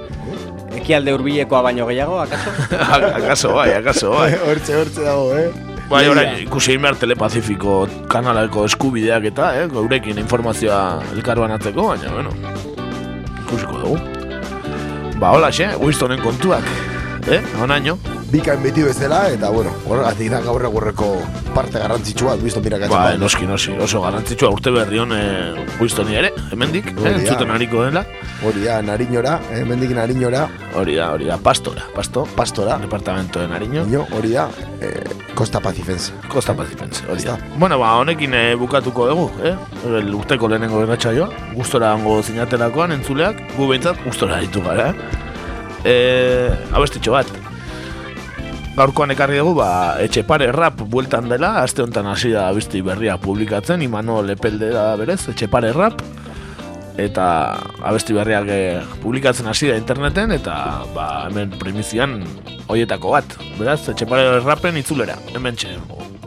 Ekialde 0.76 1.16
hurbilekoa 1.16 1.64
baino 1.66 1.88
gehiago, 1.90 2.20
akaso? 2.22 2.54
akaso 3.20 3.56
bai, 3.56 3.72
akaso 3.80 4.14
bai. 4.14 4.30
hortze, 4.48 4.78
hortze 4.80 5.08
dago, 5.08 5.34
eh? 5.40 5.50
Bai, 5.90 6.04
orain, 6.06 6.36
ikusi 6.44 6.76
egin 6.76 6.86
behar 6.86 7.00
telepazifiko 7.02 7.80
kanaleko 8.12 8.68
eskubideak 8.70 9.32
eta, 9.32 9.50
eh, 9.58 9.66
geurekin 9.74 10.22
informazioa 10.22 10.84
elkarbanatzeko, 11.16 11.90
baina, 11.96 12.14
bueno, 12.14 12.36
ikusiko 13.48 13.82
dugu. 13.82 14.19
Ba, 15.20 15.34
hola, 15.36 15.50
xe, 15.52 15.66
Winstonen 15.84 16.22
kontuak, 16.24 16.64
eh, 17.28 17.42
onaino. 17.60 17.98
Bikain 18.32 18.62
beti 18.64 18.86
bezala, 18.86 19.26
eta 19.34 19.50
bueno, 19.52 19.74
horregatik 19.90 20.30
da 20.32 20.40
gaur 20.46 20.64
egurreko 20.64 21.10
parte 21.52 21.82
garrantzitsua, 21.82 22.38
Winston 22.40 22.64
Viracachapaba. 22.64 23.10
Ba, 23.10 23.18
noski, 23.20 23.44
noski, 23.50 23.76
oso 23.84 24.00
garantzitsua 24.06 24.54
urte 24.56 24.72
berri 24.72 25.02
hon 25.04 25.12
eh, 25.12 25.66
Winstoni 25.82 26.16
ere, 26.22 26.32
hemendik, 26.54 26.94
eh, 26.96 27.18
entzuten 27.18 27.52
hariko 27.52 27.84
dela. 27.84 28.06
Hori 28.40 28.64
da, 28.64 28.82
nariñora, 28.82 29.42
eh, 29.52 29.66
mendik 29.68 29.92
nariñora. 29.92 30.48
Hori 30.74 30.96
da, 30.96 31.12
hori 31.12 31.26
da, 31.26 31.38
pastora, 31.38 31.84
pasto, 31.94 32.26
pastora. 32.38 32.78
Departamento 32.78 33.40
de 33.40 33.48
Nariño. 33.50 33.86
Nio, 33.86 34.08
hori 34.16 34.32
da, 34.32 34.48
eh, 34.80 35.04
Costa 35.36 35.60
Pacifense. 35.60 36.14
Costa 36.30 36.54
Pacifense, 36.54 37.04
hori 37.12 37.24
da. 37.24 37.38
Bueno, 37.58 37.78
ba, 37.78 37.98
honekin 38.00 38.34
eh, 38.34 38.56
bukatuko 38.56 39.08
dugu, 39.10 39.32
eh? 39.44 39.56
El 39.84 40.16
urteko 40.16 40.48
lehenengo 40.48 40.82
erratxaioa. 40.84 41.28
Gustora 41.54 41.92
hango 41.92 42.22
zinatelakoan 42.24 42.96
entzuleak, 42.96 43.44
gu 43.58 43.68
behintzat 43.68 44.00
gustora 44.06 44.40
ditu 44.40 44.64
gara, 44.64 44.90
eh? 44.92 44.96
Eh, 45.84 46.72
abestitxo 46.72 47.12
bat. 47.12 47.28
Gaurkoan 48.78 49.12
ekarri 49.12 49.42
dugu, 49.42 49.58
ba, 49.60 49.98
etxepare 50.00 50.54
rap 50.56 50.80
bueltan 50.88 51.28
dela, 51.28 51.58
aste 51.66 51.84
honetan 51.84 52.08
hasi 52.08 52.32
da 52.32 52.48
abesti 52.48 52.80
berria 52.82 53.18
publikatzen, 53.20 53.82
Imano 53.84 54.22
Lepelde 54.24 54.72
da 54.72 54.96
berez, 54.96 55.26
etxepare 55.28 55.74
rap, 55.76 56.00
eta 57.00 57.26
abesti 57.86 58.16
berriak 58.18 58.52
eh, 58.54 58.84
publikatzen 59.04 59.48
hasi 59.48 59.72
da 59.72 59.78
interneten, 59.80 60.34
eta 60.36 60.56
ba, 60.96 61.08
hemen 61.30 61.56
primizian 61.62 62.20
hoietako 62.68 63.16
bat. 63.16 63.36
Beraz, 63.58 63.82
etxepare 63.94 64.40
rapen 64.44 64.78
itzulera, 64.82 65.18
hemen 65.34 65.58
txe, 65.60 65.76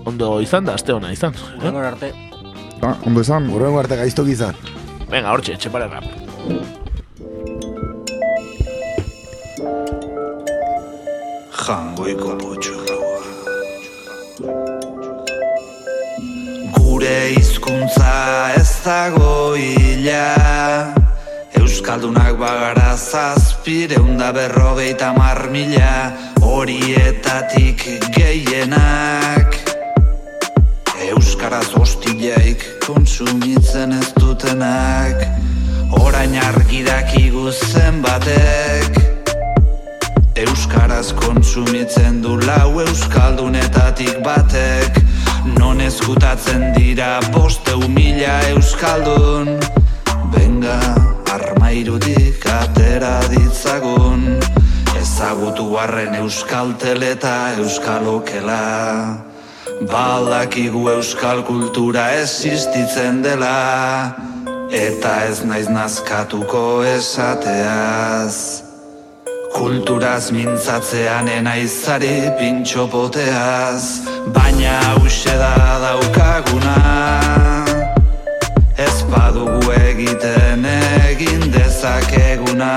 ondo 0.04 0.34
izan 0.44 0.68
da, 0.68 0.76
aste 0.80 0.96
hona 0.96 1.12
izan. 1.14 1.36
Eh? 1.60 1.72
Arte. 1.86 2.12
Ah, 2.82 2.96
ondo 3.06 3.22
izan. 3.22 3.50
Horrengo 3.54 3.82
arte 3.82 4.00
gaiztok 4.00 4.32
izan. 4.32 4.58
Venga, 5.08 5.30
hortxe, 5.30 5.58
etxepare 5.58 5.90
rap. 5.92 6.08
jangoiko 11.62 12.30
potxorroa. 12.40 13.20
Gure 16.76 17.16
hizkuntza 17.62 18.52
ez 18.56 18.82
dago 18.84 19.54
hila, 19.54 20.94
Euskaldunak 21.54 22.36
bagara 22.38 22.96
zazpireunda 22.96 24.32
berrogeita 24.32 25.12
mar 25.12 25.48
horietatik 26.40 27.84
gehienak. 28.10 29.54
Euskaraz 31.10 31.70
hostileik 31.74 32.80
kontsumitzen 32.86 33.92
ez 33.92 34.12
dutenak, 34.18 35.22
orain 36.02 36.34
argi 36.34 36.82
dakigu 36.82 37.52
zenbatek. 37.52 38.98
Euskaraz 40.34 41.12
kontsumitzen 41.14 42.22
du 42.22 42.40
lau 42.40 42.80
euskaldunetatik 42.80 44.18
batek 44.24 45.01
Non 45.44 45.80
ezkutatzen 45.80 46.72
dira 46.76 47.18
boste 47.34 47.74
mila 47.88 48.38
euskaldun. 48.52 49.58
Benga, 50.30 50.78
armairutik 51.34 52.46
atera 52.46 53.18
ditzagun. 53.32 54.38
Ezagutu 55.00 55.66
harren 55.76 56.14
euskaltel 56.14 57.02
eta 57.02 57.34
euskalokela 57.58 58.62
Balakigu 59.90 60.88
euskal 60.94 61.42
kultura 61.42 62.12
existitzen 62.20 63.22
dela. 63.22 64.14
Eta 64.70 65.24
ez 65.26 65.42
naiz 65.44 65.66
nazkatuko 65.68 66.84
esateaz. 66.86 68.62
Kulturaz 69.52 70.30
mintzatzean 70.30 71.28
enaizari 71.28 72.30
pintxopoteaz 72.38 74.11
Baina 74.30 74.78
hause 74.94 75.34
da 75.38 75.54
daukaguna. 75.82 76.76
Ez 78.78 79.02
badugu 79.10 79.72
egiten 79.72 80.64
egin 81.08 81.50
dezakeguna. 81.50 82.70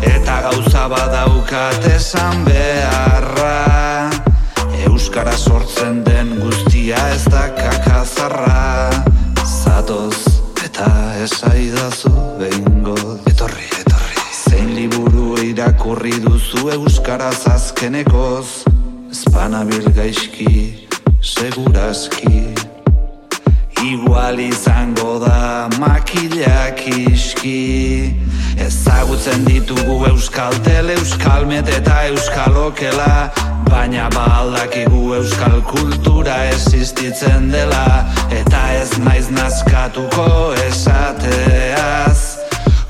Eta 0.00 0.40
gauza 0.48 0.88
badaukat 0.88 1.84
esan 1.92 2.44
beharra. 2.48 4.08
Euskara 4.86 5.36
sortzen 5.36 6.02
den 6.04 6.38
guztia 6.40 6.96
ez 7.12 7.24
da 7.28 7.48
kakazarra. 7.58 8.90
Zatoz 9.44 10.24
eta 10.64 10.88
esaidazu 11.28 12.12
behingo. 12.40 12.96
Etorri, 13.28 13.68
etorri. 13.84 14.28
Zein 14.32 14.74
liburu 14.74 15.36
irakurri 15.44 16.16
duzu 16.24 16.70
euskaraz 16.80 17.42
azkenekoz 17.52 18.62
Espanabil 19.12 19.92
gaizki, 19.92 20.88
segurazki. 21.20 22.54
Igual 23.84 24.38
izango 24.40 25.18
da 25.20 25.68
makilak 25.78 26.80
iski. 26.88 28.14
Ezagutzen 28.56 29.44
ditugu 29.44 29.98
euskal 30.08 30.56
tele, 30.64 30.96
euskalmet 30.96 31.68
eta 31.68 31.98
euskalokela 32.08 33.28
Baina 33.68 34.08
baldakigu 34.16 35.02
euskal 35.20 35.60
kultura 35.68 36.38
existitzen 36.48 37.52
dela. 37.52 38.08
Eta 38.32 38.64
ez 38.80 38.96
naiz 38.96 39.28
nazkatuko 39.28 40.54
esateaz. 40.70 42.38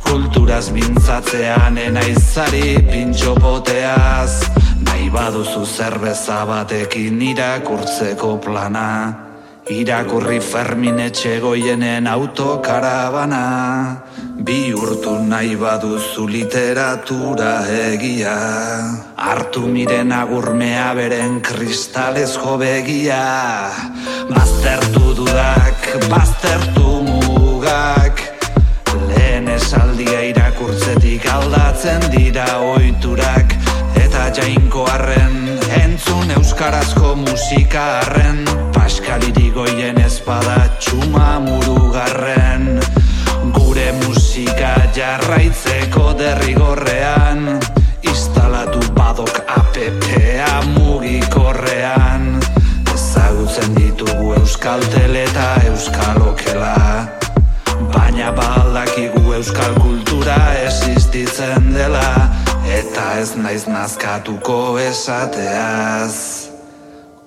Kulturaz 0.07 0.69
mintzatzean 0.71 1.83
enaizari 1.91 2.77
pintxopoteaz 2.93 4.63
Nahi 4.83 5.11
baduzu 5.11 5.65
zerbeza 5.65 6.45
batekin 6.47 7.21
irakurtzeko 7.23 8.39
plana. 8.43 8.89
Irakurri 9.71 10.41
Fermin 10.43 10.99
etxegoienen 10.99 12.09
autokarabana 12.11 13.43
Bihurtu 14.43 15.13
nahi 15.23 15.55
baduzu 15.55 16.27
literatura 16.27 17.53
egia. 17.71 18.35
Artu 19.15 19.69
miren 19.71 20.11
agurmea 20.11 20.89
beren 20.99 21.39
kristalezko 21.47 22.57
begia. 22.59 23.23
Baztertu 24.33 25.15
dudak, 25.21 25.87
baztertu 26.11 26.89
mugak. 27.07 28.27
Lehen 29.13 29.47
esaldia 29.47 30.27
irakurtzetik 30.33 31.31
aldatzen 31.37 32.11
dira 32.11 32.49
oiturak 32.75 33.52
eta 34.13 34.29
jainko 34.37 34.83
arren 34.93 35.37
Entzun 35.73 36.29
euskarazko 36.37 37.15
musika 37.17 37.85
arren. 38.03 38.43
Paskaliri 38.75 39.49
goien 39.55 39.97
ezpada 40.05 40.57
txuma 40.77 41.39
murugarren. 41.41 42.67
Gure 43.57 43.87
musika 44.03 44.75
jarraitzeko 44.93 46.13
derrigorrean 46.21 47.57
Instalatu 48.05 48.85
badok 48.93 49.41
APP-a 49.57 50.61
mugikorrean. 50.75 52.37
Ezagutzen 52.93 53.73
ditugu 53.81 54.35
euskal 54.43 54.85
tele 54.93 55.25
eta 55.25 55.49
euskal 55.73 56.21
okela. 56.35 56.77
Baina 57.97 58.29
baldakigu 58.37 59.39
euskal 59.41 59.73
kultura 59.81 60.37
existitzen 60.69 61.73
dela. 61.73 62.42
Eta 62.73 63.05
ez 63.21 63.35
naiz 63.37 63.67
nazkatuko 63.69 64.79
esateaz. 64.81 66.17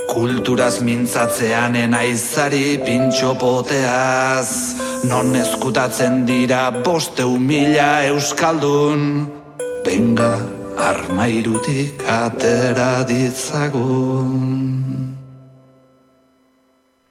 Kulturaz 0.09 0.79
mintzatzean 0.85 1.75
enaizari 1.75 2.77
pintxopoteaz 2.85 4.49
Non 5.09 5.35
eskutatzen 5.37 6.25
dira 6.25 6.63
boste 6.85 7.25
mila 7.49 7.91
euskaldun. 8.09 9.01
Benga 9.85 10.31
armairutik 10.89 12.01
atera 12.09 12.93
ditzagun 13.09 15.14